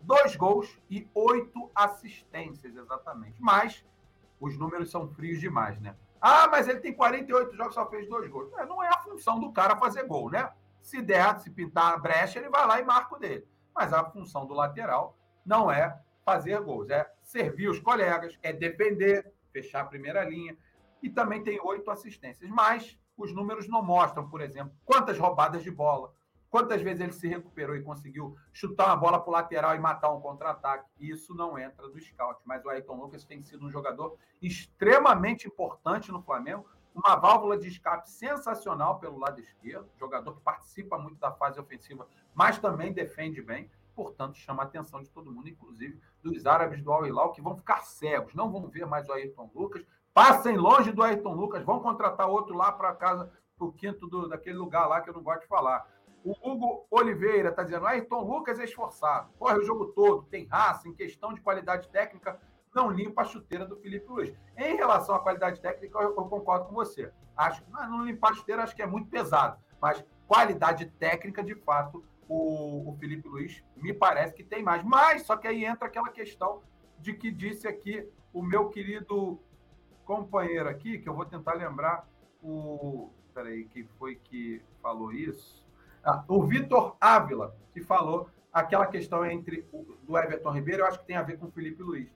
dois 0.00 0.34
gols 0.34 0.80
e 0.90 1.08
oito 1.14 1.70
assistências, 1.74 2.74
exatamente. 2.74 3.36
Mas 3.38 3.84
os 4.40 4.58
números 4.58 4.90
são 4.90 5.08
frios 5.08 5.38
demais, 5.38 5.78
né? 5.80 5.94
Ah, 6.20 6.48
mas 6.48 6.68
ele 6.68 6.80
tem 6.80 6.92
48 6.92 7.54
jogos, 7.54 7.74
só 7.74 7.88
fez 7.88 8.08
dois 8.08 8.28
gols. 8.30 8.52
É, 8.54 8.66
não 8.66 8.82
é 8.82 8.88
a 8.88 8.98
função 8.98 9.38
do 9.38 9.52
cara 9.52 9.76
fazer 9.76 10.04
gol, 10.04 10.30
né? 10.30 10.50
Se 10.82 11.00
der, 11.00 11.38
se 11.40 11.50
pintar 11.50 11.94
a 11.94 11.98
brecha, 11.98 12.38
ele 12.38 12.48
vai 12.48 12.66
lá 12.66 12.80
e 12.80 12.84
marca 12.84 13.14
o 13.14 13.18
dele. 13.18 13.46
Mas 13.74 13.92
a 13.92 14.04
função 14.04 14.46
do 14.46 14.54
lateral 14.54 15.16
não 15.44 15.70
é 15.70 15.98
fazer 16.24 16.60
gols, 16.60 16.90
é 16.90 17.10
servir 17.30 17.68
os 17.68 17.78
colegas, 17.78 18.36
é 18.42 18.52
defender, 18.52 19.32
fechar 19.52 19.82
a 19.82 19.86
primeira 19.86 20.24
linha. 20.24 20.56
E 21.02 21.08
também 21.08 21.42
tem 21.42 21.60
oito 21.62 21.90
assistências. 21.90 22.50
Mas 22.50 22.98
os 23.16 23.32
números 23.32 23.68
não 23.68 23.82
mostram, 23.82 24.28
por 24.28 24.40
exemplo, 24.40 24.74
quantas 24.84 25.18
roubadas 25.18 25.62
de 25.62 25.70
bola, 25.70 26.12
quantas 26.50 26.82
vezes 26.82 27.00
ele 27.00 27.12
se 27.12 27.28
recuperou 27.28 27.76
e 27.76 27.82
conseguiu 27.82 28.36
chutar 28.52 28.86
uma 28.86 28.96
bola 28.96 29.20
para 29.20 29.30
o 29.30 29.32
lateral 29.32 29.76
e 29.76 29.78
matar 29.78 30.12
um 30.12 30.20
contra-ataque. 30.20 30.90
Isso 30.98 31.32
não 31.34 31.58
entra 31.58 31.88
do 31.88 32.00
scout. 32.00 32.40
Mas 32.44 32.64
o 32.64 32.68
Ayrton 32.68 32.96
Lucas 32.96 33.24
tem 33.24 33.40
sido 33.42 33.64
um 33.64 33.70
jogador 33.70 34.18
extremamente 34.42 35.46
importante 35.46 36.10
no 36.10 36.20
Flamengo, 36.22 36.66
uma 36.92 37.14
válvula 37.14 37.56
de 37.56 37.68
escape 37.68 38.10
sensacional 38.10 38.98
pelo 38.98 39.18
lado 39.18 39.40
esquerdo, 39.40 39.88
jogador 39.96 40.34
que 40.34 40.40
participa 40.40 40.98
muito 40.98 41.18
da 41.20 41.30
fase 41.30 41.60
ofensiva, 41.60 42.08
mas 42.34 42.58
também 42.58 42.92
defende 42.92 43.40
bem. 43.40 43.70
Portanto, 44.02 44.38
chama 44.38 44.62
a 44.62 44.66
atenção 44.66 45.02
de 45.02 45.10
todo 45.10 45.32
mundo, 45.32 45.48
inclusive 45.48 46.00
dos 46.22 46.46
árabes 46.46 46.82
do 46.82 46.92
Al 46.92 47.06
Hilal, 47.06 47.32
que 47.32 47.42
vão 47.42 47.56
ficar 47.56 47.82
cegos, 47.82 48.34
não 48.34 48.50
vão 48.50 48.68
ver 48.68 48.86
mais 48.86 49.08
o 49.08 49.12
Ayrton 49.12 49.50
Lucas, 49.54 49.84
Passem 50.12 50.56
longe 50.56 50.90
do 50.90 51.02
Ayrton 51.02 51.34
Lucas, 51.34 51.64
vão 51.64 51.80
contratar 51.80 52.28
outro 52.28 52.56
lá 52.56 52.72
para 52.72 52.92
casa, 52.94 53.32
para 53.56 53.66
o 53.66 53.72
quinto 53.72 54.08
do, 54.08 54.28
daquele 54.28 54.56
lugar 54.56 54.86
lá 54.86 55.00
que 55.00 55.08
eu 55.08 55.14
não 55.14 55.22
gosto 55.22 55.42
de 55.42 55.46
falar. 55.46 55.86
O 56.24 56.32
Hugo 56.42 56.84
Oliveira 56.90 57.50
está 57.50 57.62
dizendo: 57.62 57.86
Ayrton 57.86 58.22
Lucas 58.22 58.58
é 58.58 58.64
esforçado, 58.64 59.30
corre 59.38 59.58
o 59.58 59.64
jogo 59.64 59.86
todo, 59.92 60.24
tem 60.24 60.46
raça, 60.46 60.88
em 60.88 60.94
questão 60.94 61.32
de 61.32 61.40
qualidade 61.40 61.88
técnica, 61.88 62.40
não 62.74 62.90
limpa 62.90 63.22
a 63.22 63.24
chuteira 63.24 63.64
do 63.64 63.76
Felipe 63.76 64.08
Luiz. 64.08 64.34
Em 64.56 64.76
relação 64.76 65.14
à 65.14 65.20
qualidade 65.20 65.60
técnica, 65.60 65.98
eu, 66.00 66.08
eu 66.16 66.24
concordo 66.24 66.66
com 66.66 66.74
você. 66.74 67.12
Acho 67.36 67.62
que 67.62 67.70
não 67.70 68.04
limpar 68.04 68.32
a 68.32 68.34
chuteira 68.34 68.64
acho 68.64 68.74
que 68.74 68.82
é 68.82 68.86
muito 68.86 69.08
pesado, 69.08 69.58
mas 69.80 70.04
qualidade 70.26 70.86
técnica, 70.98 71.42
de 71.42 71.54
fato, 71.54 72.04
o, 72.30 72.90
o 72.90 72.96
Felipe 72.96 73.28
Luiz 73.28 73.62
me 73.76 73.92
parece 73.92 74.32
que 74.32 74.44
tem 74.44 74.62
mais. 74.62 74.84
Mas 74.84 75.22
só 75.22 75.36
que 75.36 75.48
aí 75.48 75.64
entra 75.64 75.88
aquela 75.88 76.08
questão 76.08 76.62
de 77.00 77.12
que 77.12 77.28
disse 77.28 77.66
aqui 77.66 78.08
o 78.32 78.40
meu 78.40 78.68
querido 78.68 79.40
companheiro 80.04 80.68
aqui, 80.68 80.98
que 80.98 81.08
eu 81.08 81.14
vou 81.14 81.26
tentar 81.26 81.54
lembrar 81.54 82.08
o. 82.40 83.10
Peraí, 83.34 83.64
quem 83.64 83.84
foi 83.98 84.14
que 84.14 84.62
falou 84.80 85.12
isso? 85.12 85.66
Ah, 86.04 86.24
o 86.28 86.42
Vitor 86.44 86.96
Ávila, 87.00 87.56
que 87.72 87.80
falou 87.80 88.28
aquela 88.52 88.86
questão 88.86 89.24
entre 89.24 89.66
o, 89.72 89.96
do 90.02 90.16
Everton 90.16 90.52
Ribeiro, 90.52 90.82
eu 90.82 90.86
acho 90.86 91.00
que 91.00 91.06
tem 91.06 91.16
a 91.16 91.22
ver 91.22 91.36
com 91.36 91.46
o 91.46 91.50
Felipe 91.50 91.82
Luiz. 91.82 92.08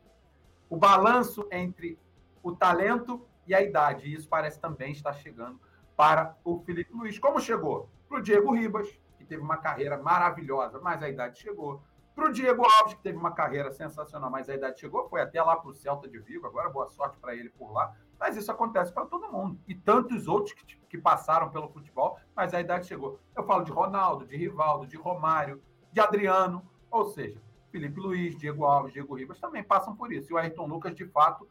O 0.71 0.77
balanço 0.77 1.47
entre 1.51 1.99
o 2.43 2.53
talento 2.53 3.27
e 3.47 3.55
a 3.55 3.63
idade. 3.63 4.09
E 4.09 4.15
isso 4.15 4.29
parece 4.29 4.61
também 4.61 4.93
estar 4.93 5.13
chegando 5.13 5.61
para 5.97 6.37
o 6.45 6.61
Felipe 6.61 6.93
Luiz. 6.93 7.19
Como 7.19 7.41
chegou? 7.41 7.89
Para 8.09 8.19
o 8.19 8.23
Diego 8.23 8.53
Ribas, 8.53 8.89
que 9.25 9.29
teve 9.31 9.43
uma 9.43 9.57
carreira 9.57 10.01
maravilhosa, 10.01 10.79
mas 10.81 11.03
a 11.03 11.09
idade 11.09 11.39
chegou. 11.39 11.83
Para 12.15 12.29
o 12.29 12.33
Diego 12.33 12.65
Alves, 12.65 12.95
que 12.95 13.03
teve 13.03 13.19
uma 13.19 13.33
carreira 13.33 13.73
sensacional, 13.73 14.31
mas 14.31 14.49
a 14.49 14.55
idade 14.55 14.79
chegou, 14.79 15.09
foi 15.09 15.21
até 15.21 15.43
lá 15.43 15.57
para 15.57 15.71
o 15.71 15.75
Celta 15.75 16.09
de 16.09 16.19
Vigo, 16.21 16.47
agora 16.47 16.71
boa 16.71 16.87
sorte 16.87 17.19
para 17.19 17.35
ele 17.35 17.51
por 17.51 17.73
lá. 17.73 17.93
Mas 18.21 18.37
isso 18.37 18.53
acontece 18.53 18.93
para 18.93 19.05
todo 19.07 19.33
mundo. 19.33 19.59
E 19.67 19.75
tantos 19.75 20.29
outros 20.29 20.55
que, 20.55 20.77
que 20.89 20.97
passaram 20.97 21.51
pelo 21.51 21.69
futebol, 21.69 22.17
mas 22.37 22.55
a 22.55 22.61
idade 22.61 22.87
chegou. 22.87 23.19
Eu 23.37 23.45
falo 23.45 23.65
de 23.65 23.73
Ronaldo, 23.73 24.27
de 24.27 24.37
Rivaldo, 24.37 24.87
de 24.87 24.97
Romário, 24.97 25.61
de 25.93 26.01
Adriano, 26.01 26.63
ou 26.89 27.05
seja, 27.07 27.41
Felipe 27.73 27.99
Luiz, 27.99 28.39
Diego 28.39 28.65
Alves, 28.65 28.93
Diego 28.93 29.17
Ribas 29.17 29.41
também 29.41 29.65
passam 29.65 29.97
por 29.97 30.13
isso. 30.13 30.31
E 30.31 30.35
o 30.35 30.39
Ayrton 30.39 30.67
Lucas, 30.67 30.95
de 30.95 31.05
fato, 31.07 31.49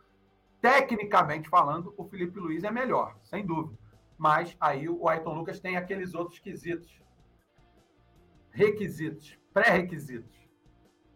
tecnicamente 0.61 1.49
falando, 1.49 1.93
o 1.97 2.05
Felipe 2.05 2.39
Luiz 2.39 2.63
é 2.63 2.71
melhor, 2.71 3.17
sem 3.21 3.45
dúvida. 3.45 3.77
Mas 4.17 4.55
aí 4.61 4.87
o 4.87 5.09
Ayrton 5.09 5.33
Lucas 5.33 5.59
tem 5.59 5.75
aqueles 5.75 6.13
outros 6.13 6.39
quesitos, 6.39 7.01
requisitos, 8.53 9.37
pré-requisitos 9.51 10.43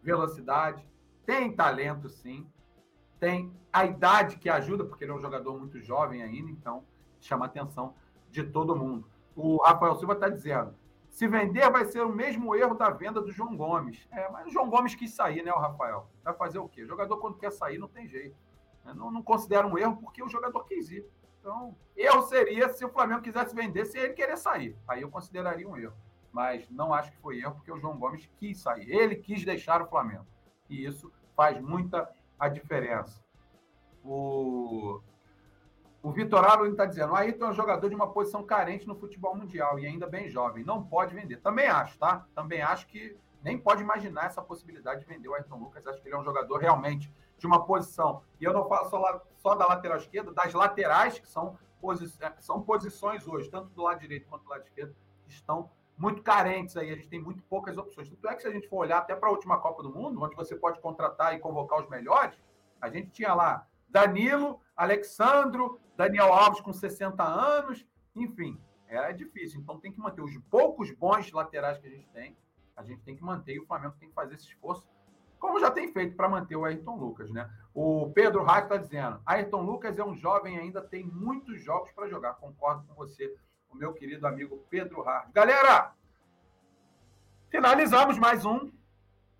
velocidade, 0.02 0.86
tem 1.26 1.54
talento 1.54 2.08
sim, 2.08 2.50
tem 3.20 3.52
a 3.72 3.84
idade 3.84 4.38
que 4.38 4.48
ajuda, 4.48 4.84
porque 4.84 5.04
ele 5.04 5.12
é 5.12 5.14
um 5.14 5.20
jogador 5.20 5.58
muito 5.58 5.80
jovem 5.80 6.22
ainda, 6.22 6.50
então 6.50 6.84
chama 7.20 7.44
a 7.44 7.48
atenção 7.48 7.94
de 8.30 8.44
todo 8.44 8.76
mundo. 8.76 9.08
O 9.36 9.58
Rafael 9.62 9.96
Silva 9.96 10.14
está 10.14 10.28
dizendo: 10.28 10.74
se 11.10 11.26
vender 11.26 11.70
vai 11.70 11.84
ser 11.84 12.00
o 12.00 12.08
mesmo 12.08 12.54
erro 12.54 12.74
da 12.74 12.90
venda 12.90 13.20
do 13.20 13.30
João 13.30 13.56
Gomes. 13.56 14.06
É, 14.10 14.30
mas 14.30 14.46
o 14.46 14.50
João 14.50 14.70
Gomes 14.70 14.94
quis 14.94 15.14
sair, 15.14 15.42
né, 15.42 15.52
o 15.52 15.58
Rafael? 15.58 16.08
Vai 16.24 16.34
fazer 16.34 16.58
o 16.58 16.68
quê? 16.68 16.82
O 16.82 16.86
jogador, 16.86 17.18
quando 17.18 17.38
quer 17.38 17.52
sair, 17.52 17.78
não 17.78 17.88
tem 17.88 18.06
jeito. 18.06 18.36
Não, 18.84 19.10
não 19.10 19.22
considera 19.22 19.66
um 19.66 19.76
erro 19.76 19.96
porque 19.96 20.22
o 20.22 20.28
jogador 20.28 20.64
quis 20.64 20.90
ir. 20.90 21.04
Então, 21.40 21.76
erro 21.94 22.22
seria 22.22 22.72
se 22.72 22.84
o 22.84 22.88
Flamengo 22.88 23.20
quisesse 23.20 23.54
vender 23.54 23.84
sem 23.84 24.00
ele 24.00 24.14
querer 24.14 24.36
sair. 24.36 24.76
Aí 24.86 25.02
eu 25.02 25.10
consideraria 25.10 25.68
um 25.68 25.76
erro 25.76 25.94
mas 26.38 26.70
não 26.70 26.94
acho 26.94 27.10
que 27.10 27.18
foi 27.18 27.40
erro, 27.40 27.56
porque 27.56 27.72
o 27.72 27.80
João 27.80 27.98
Gomes 27.98 28.30
quis 28.38 28.60
sair. 28.60 28.88
Ele 28.88 29.16
quis 29.16 29.44
deixar 29.44 29.82
o 29.82 29.88
Flamengo. 29.88 30.24
E 30.70 30.86
isso 30.86 31.12
faz 31.34 31.60
muita 31.60 32.08
a 32.38 32.48
diferença. 32.48 33.20
O, 34.04 35.00
o 36.00 36.12
Vitor 36.12 36.44
Alves 36.44 36.70
está 36.70 36.86
dizendo: 36.86 37.12
o 37.12 37.16
Ayrton 37.16 37.46
é 37.46 37.48
um 37.48 37.54
jogador 37.54 37.88
de 37.88 37.96
uma 37.96 38.12
posição 38.12 38.44
carente 38.44 38.86
no 38.86 38.94
futebol 38.94 39.34
mundial 39.34 39.80
e 39.80 39.86
ainda 39.88 40.06
bem 40.06 40.28
jovem. 40.28 40.64
Não 40.64 40.80
pode 40.80 41.12
vender. 41.12 41.38
Também 41.38 41.66
acho, 41.66 41.98
tá? 41.98 42.24
Também 42.36 42.62
acho 42.62 42.86
que 42.86 43.18
nem 43.42 43.58
pode 43.58 43.82
imaginar 43.82 44.26
essa 44.26 44.40
possibilidade 44.40 45.00
de 45.00 45.06
vender 45.06 45.28
o 45.28 45.34
Ayrton 45.34 45.58
Lucas. 45.58 45.88
Acho 45.88 46.00
que 46.00 46.06
ele 46.06 46.14
é 46.14 46.18
um 46.20 46.24
jogador 46.24 46.58
realmente 46.58 47.12
de 47.36 47.48
uma 47.48 47.66
posição. 47.66 48.22
E 48.40 48.44
eu 48.44 48.52
não 48.52 48.68
falo 48.68 48.88
só, 48.88 49.26
só 49.34 49.56
da 49.56 49.66
lateral 49.66 49.98
esquerda, 49.98 50.32
das 50.32 50.54
laterais, 50.54 51.18
que 51.18 51.26
são, 51.26 51.58
posi 51.80 52.06
são 52.38 52.62
posições 52.62 53.26
hoje, 53.26 53.50
tanto 53.50 53.70
do 53.70 53.82
lado 53.82 53.98
direito 53.98 54.28
quanto 54.28 54.44
do 54.44 54.50
lado 54.50 54.62
esquerdo, 54.62 54.94
que 55.24 55.32
estão 55.32 55.68
muito 55.98 56.22
carentes 56.22 56.76
aí, 56.76 56.90
a 56.90 56.94
gente 56.94 57.08
tem 57.08 57.20
muito 57.20 57.42
poucas 57.42 57.76
opções. 57.76 58.08
Tanto 58.08 58.28
é 58.28 58.34
que 58.34 58.42
se 58.42 58.48
a 58.48 58.52
gente 58.52 58.68
for 58.68 58.78
olhar 58.78 58.98
até 58.98 59.16
para 59.16 59.28
a 59.28 59.32
última 59.32 59.58
Copa 59.58 59.82
do 59.82 59.92
Mundo, 59.92 60.22
onde 60.22 60.36
você 60.36 60.54
pode 60.54 60.80
contratar 60.80 61.34
e 61.34 61.40
convocar 61.40 61.80
os 61.80 61.88
melhores, 61.88 62.38
a 62.80 62.88
gente 62.88 63.10
tinha 63.10 63.34
lá 63.34 63.66
Danilo, 63.88 64.60
Alexandro, 64.76 65.80
Daniel 65.96 66.32
Alves 66.32 66.60
com 66.60 66.72
60 66.72 67.22
anos, 67.22 67.84
enfim, 68.14 68.60
era 68.86 69.10
difícil. 69.10 69.60
Então 69.60 69.80
tem 69.80 69.90
que 69.90 69.98
manter 69.98 70.22
os 70.22 70.36
poucos 70.48 70.90
bons 70.92 71.32
laterais 71.32 71.78
que 71.78 71.88
a 71.88 71.90
gente 71.90 72.08
tem, 72.10 72.36
a 72.76 72.84
gente 72.84 73.02
tem 73.02 73.16
que 73.16 73.24
manter 73.24 73.54
e 73.54 73.60
o 73.60 73.66
Flamengo 73.66 73.96
tem 73.98 74.08
que 74.08 74.14
fazer 74.14 74.36
esse 74.36 74.46
esforço, 74.46 74.86
como 75.38 75.60
já 75.60 75.70
tem 75.70 75.92
feito 75.92 76.16
para 76.16 76.28
manter 76.28 76.56
o 76.56 76.64
Ayrton 76.64 76.96
Lucas, 76.96 77.30
né? 77.30 77.48
O 77.72 78.10
Pedro 78.12 78.42
Rato 78.42 78.64
está 78.64 78.76
dizendo: 78.76 79.20
Ayrton 79.24 79.62
Lucas 79.62 79.98
é 79.98 80.04
um 80.04 80.14
jovem 80.14 80.58
ainda 80.58 80.82
tem 80.82 81.04
muitos 81.04 81.62
jogos 81.62 81.90
para 81.92 82.08
jogar. 82.08 82.34
Concordo 82.34 82.84
com 82.86 82.94
você 82.94 83.34
o 83.70 83.76
meu 83.76 83.92
querido 83.92 84.26
amigo 84.26 84.64
Pedro 84.70 85.02
Hard. 85.02 85.30
Galera, 85.32 85.94
finalizamos 87.50 88.18
mais 88.18 88.44
um 88.44 88.70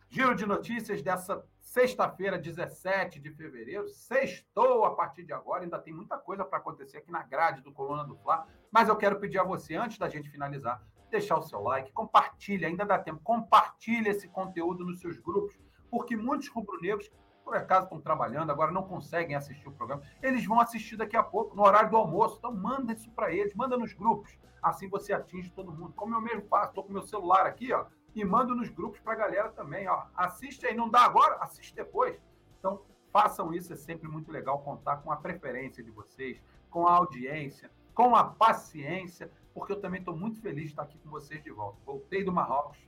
giro 0.09 0.35
de 0.35 0.47
notícias 0.47 1.03
dessa 1.03 1.45
sexta-feira, 1.61 2.39
17 2.39 3.21
de 3.21 3.31
fevereiro. 3.31 3.89
Sextou 3.89 4.85
a 4.85 4.95
partir 4.95 5.25
de 5.25 5.33
agora, 5.33 5.65
ainda 5.65 5.79
tem 5.79 5.93
muita 5.93 6.17
coisa 6.19 6.45
para 6.45 6.59
acontecer 6.59 6.99
aqui 6.99 7.11
na 7.11 7.23
grade 7.23 7.61
do 7.61 7.73
Coluna 7.73 8.05
do 8.05 8.17
Fla, 8.17 8.47
mas 8.71 8.89
eu 8.89 8.97
quero 8.97 9.19
pedir 9.19 9.39
a 9.39 9.45
você, 9.45 9.75
antes 9.75 9.99
da 9.99 10.09
gente 10.09 10.31
finalizar, 10.31 10.83
deixar 11.11 11.39
o 11.39 11.43
seu 11.43 11.61
like, 11.61 11.93
compartilhe, 11.93 12.65
ainda 12.65 12.85
dá 12.85 12.99
tempo, 12.99 13.21
compartilhe 13.23 14.11
esse 14.11 14.29
conteúdo 14.29 14.85
nos 14.85 15.01
seus 15.01 15.19
grupos, 15.19 15.59
porque 15.91 16.17
muitos 16.17 16.49
rubro-negros 16.49 17.11
por 17.49 17.57
acaso 17.57 17.85
estão 17.85 17.99
trabalhando, 17.99 18.53
agora 18.53 18.71
não 18.71 18.83
conseguem 18.83 19.35
assistir 19.35 19.67
o 19.67 19.73
programa, 19.73 20.03
eles 20.23 20.45
vão 20.45 20.61
assistir 20.61 20.97
daqui 20.97 21.17
a 21.17 21.23
pouco, 21.23 21.57
no 21.57 21.63
horário 21.63 21.89
do 21.89 21.97
almoço. 21.97 22.37
Então, 22.37 22.55
manda 22.55 22.93
isso 22.93 23.11
para 23.13 23.33
eles, 23.33 23.55
manda 23.55 23.75
nos 23.75 23.95
grupos. 23.95 24.39
Assim 24.63 24.87
você 24.87 25.15
atinge 25.15 25.51
todo 25.51 25.73
mundo. 25.73 25.95
Como 25.95 26.15
eu 26.15 26.21
mesmo 26.21 26.43
faço, 26.43 26.69
estou 26.69 26.85
com 26.85 26.93
meu 26.93 27.01
celular 27.01 27.47
aqui, 27.47 27.73
ó, 27.73 27.87
e 28.15 28.23
mando 28.23 28.55
nos 28.55 28.69
grupos 28.69 29.01
para 29.01 29.15
a 29.15 29.17
galera 29.17 29.49
também. 29.49 29.89
Ó. 29.89 30.03
Assiste 30.15 30.67
aí, 30.67 30.75
não 30.75 30.91
dá 30.91 31.01
agora? 31.01 31.37
Assiste 31.37 31.75
depois. 31.75 32.21
Então, 32.59 32.83
façam 33.11 33.55
isso, 33.55 33.73
é 33.73 33.77
sempre 33.77 34.09
muito 34.09 34.31
legal 34.31 34.59
contar 34.59 34.99
com 34.99 35.11
a 35.11 35.17
preferência 35.17 35.83
de 35.83 35.91
vocês, 35.91 36.43
com 36.69 36.87
a 36.87 36.93
audiência, 36.93 37.71
com 37.95 38.15
a 38.15 38.25
paciência, 38.25 39.33
porque 39.55 39.73
eu 39.73 39.81
também 39.81 40.01
estou 40.01 40.15
muito 40.15 40.39
feliz 40.43 40.65
de 40.65 40.71
estar 40.71 40.83
aqui 40.83 40.99
com 40.99 41.09
vocês 41.09 41.43
de 41.43 41.51
volta. 41.51 41.79
Voltei 41.87 42.23
do 42.23 42.31
Marrocos 42.31 42.79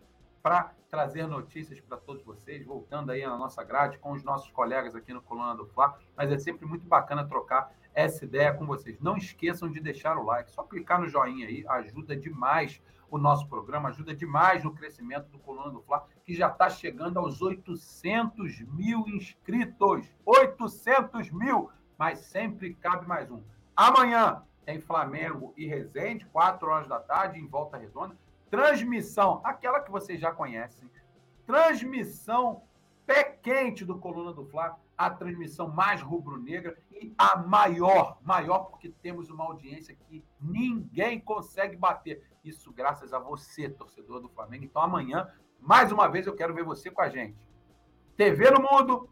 para 0.43 0.73
trazer 0.89 1.27
notícias 1.27 1.81
para 1.81 1.97
todos 1.97 2.25
vocês, 2.25 2.65
voltando 2.65 3.11
aí 3.11 3.25
na 3.25 3.37
nossa 3.37 3.63
grade 3.63 3.99
com 3.99 4.13
os 4.13 4.25
nossos 4.25 4.51
colegas 4.51 4.95
aqui 4.95 5.13
no 5.13 5.23
Coluna 5.23 5.55
do 5.55 5.67
Fla, 5.67 5.97
mas 6.17 6.33
é 6.33 6.39
sempre 6.39 6.67
muito 6.67 6.87
bacana 6.87 7.27
trocar 7.27 7.73
essa 7.95 8.25
ideia 8.25 8.53
com 8.55 8.67
vocês. 8.67 8.99
Não 9.01 9.17
esqueçam 9.17 9.71
de 9.71 9.81
deixar 9.81 10.17
o 10.17 10.25
like, 10.25 10.51
só 10.51 10.63
clicar 10.63 11.01
no 11.01 11.09
joinha 11.09 11.47
aí, 11.47 11.65
ajuda 11.69 12.17
demais 12.17 12.81
o 13.11 13.19
nosso 13.19 13.49
programa, 13.49 13.89
ajuda 13.89 14.15
demais 14.15 14.63
no 14.63 14.73
crescimento 14.73 15.29
do 15.31 15.39
Coluna 15.39 15.71
do 15.71 15.83
Fla, 15.83 16.07
que 16.25 16.35
já 16.35 16.49
está 16.49 16.71
chegando 16.71 17.19
aos 17.19 17.43
800 17.43 18.61
mil 18.61 19.07
inscritos. 19.09 20.09
800 20.25 21.31
mil! 21.31 21.71
Mas 21.99 22.21
sempre 22.21 22.75
cabe 22.75 23.07
mais 23.07 23.31
um. 23.31 23.43
Amanhã 23.77 24.43
tem 24.65 24.81
Flamengo 24.81 25.53
e 25.57 25.67
Resende, 25.67 26.25
4 26.27 26.69
horas 26.69 26.89
da 26.89 27.01
tarde, 27.01 27.41
em 27.41 27.47
Volta 27.47 27.77
Redonda. 27.77 28.17
Transmissão, 28.51 29.41
aquela 29.45 29.81
que 29.81 29.91
vocês 29.91 30.21
já 30.21 30.33
conhecem. 30.33 30.91
Transmissão 31.47 32.63
pé 33.07 33.25
quente 33.25 33.85
do 33.85 33.99
Coluna 33.99 34.33
do 34.33 34.45
Fla, 34.45 34.79
a 34.97 35.11
transmissão 35.11 35.69
mais 35.69 36.01
rubro-negra 36.01 36.79
e 36.93 37.13
a 37.19 37.39
maior, 37.39 38.19
maior 38.23 38.67
porque 38.67 38.89
temos 39.03 39.31
uma 39.31 39.45
audiência 39.45 39.97
que 39.97 40.25
ninguém 40.41 41.19
consegue 41.19 41.77
bater. 41.77 42.23
Isso 42.45 42.73
graças 42.73 43.13
a 43.13 43.19
você, 43.19 43.69
torcedor 43.69 44.21
do 44.21 44.29
Flamengo. 44.29 44.65
Então 44.65 44.81
amanhã, 44.81 45.29
mais 45.59 45.91
uma 45.91 46.07
vez, 46.07 46.27
eu 46.27 46.37
quero 46.37 46.55
ver 46.55 46.63
você 46.63 46.89
com 46.89 47.01
a 47.03 47.09
gente. 47.09 47.37
TV 48.17 48.49
no 48.51 48.63
mundo, 48.63 49.09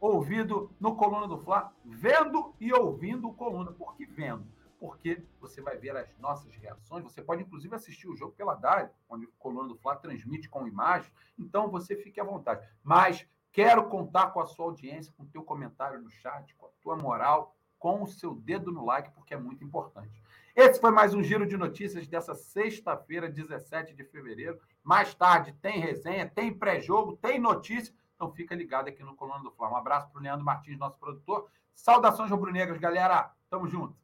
ouvido 0.00 0.72
no 0.80 0.96
Coluna 0.96 1.28
do 1.28 1.38
Fla, 1.38 1.72
vendo 1.84 2.52
e 2.58 2.72
ouvindo 2.72 3.28
o 3.28 3.34
Coluna. 3.34 3.70
Por 3.70 3.94
que 3.94 4.06
vendo? 4.06 4.44
Porque 4.84 5.24
você 5.40 5.62
vai 5.62 5.78
ver 5.78 5.96
as 5.96 6.14
nossas 6.18 6.54
reações. 6.56 7.02
Você 7.04 7.22
pode, 7.22 7.42
inclusive, 7.42 7.74
assistir 7.74 8.06
o 8.06 8.14
jogo 8.14 8.34
pela 8.34 8.54
DARE, 8.54 8.90
onde 9.08 9.24
o 9.24 9.32
Coluna 9.38 9.66
do 9.66 9.78
Fla 9.78 9.96
transmite 9.96 10.46
com 10.46 10.68
imagem. 10.68 11.10
Então, 11.38 11.70
você 11.70 11.96
fique 11.96 12.20
à 12.20 12.24
vontade. 12.24 12.68
Mas 12.82 13.26
quero 13.50 13.88
contar 13.88 14.26
com 14.32 14.40
a 14.40 14.46
sua 14.46 14.66
audiência, 14.66 15.10
com 15.16 15.22
o 15.22 15.28
teu 15.28 15.42
comentário 15.42 16.02
no 16.02 16.10
chat, 16.10 16.54
com 16.56 16.66
a 16.66 16.68
tua 16.82 16.96
moral, 16.96 17.56
com 17.78 18.02
o 18.02 18.06
seu 18.06 18.34
dedo 18.34 18.70
no 18.70 18.84
like, 18.84 19.10
porque 19.12 19.32
é 19.32 19.38
muito 19.38 19.64
importante. 19.64 20.22
Esse 20.54 20.78
foi 20.78 20.90
mais 20.90 21.14
um 21.14 21.22
giro 21.22 21.46
de 21.46 21.56
notícias 21.56 22.06
dessa 22.06 22.34
sexta-feira, 22.34 23.26
17 23.26 23.94
de 23.94 24.04
fevereiro. 24.04 24.60
Mais 24.82 25.14
tarde 25.14 25.54
tem 25.62 25.80
resenha, 25.80 26.28
tem 26.28 26.52
pré-jogo, 26.52 27.16
tem 27.16 27.38
notícia. 27.38 27.94
Então 28.14 28.30
fica 28.30 28.54
ligado 28.54 28.88
aqui 28.88 29.02
no 29.02 29.16
Coluna 29.16 29.42
do 29.42 29.50
Fla. 29.50 29.70
Um 29.70 29.76
abraço 29.76 30.10
para 30.10 30.20
o 30.20 30.22
Leandro 30.22 30.44
Martins, 30.44 30.76
nosso 30.78 30.98
produtor. 30.98 31.48
Saudações 31.74 32.30
rubro-negras, 32.30 32.78
galera. 32.78 33.32
Tamo 33.48 33.66
junto. 33.66 34.03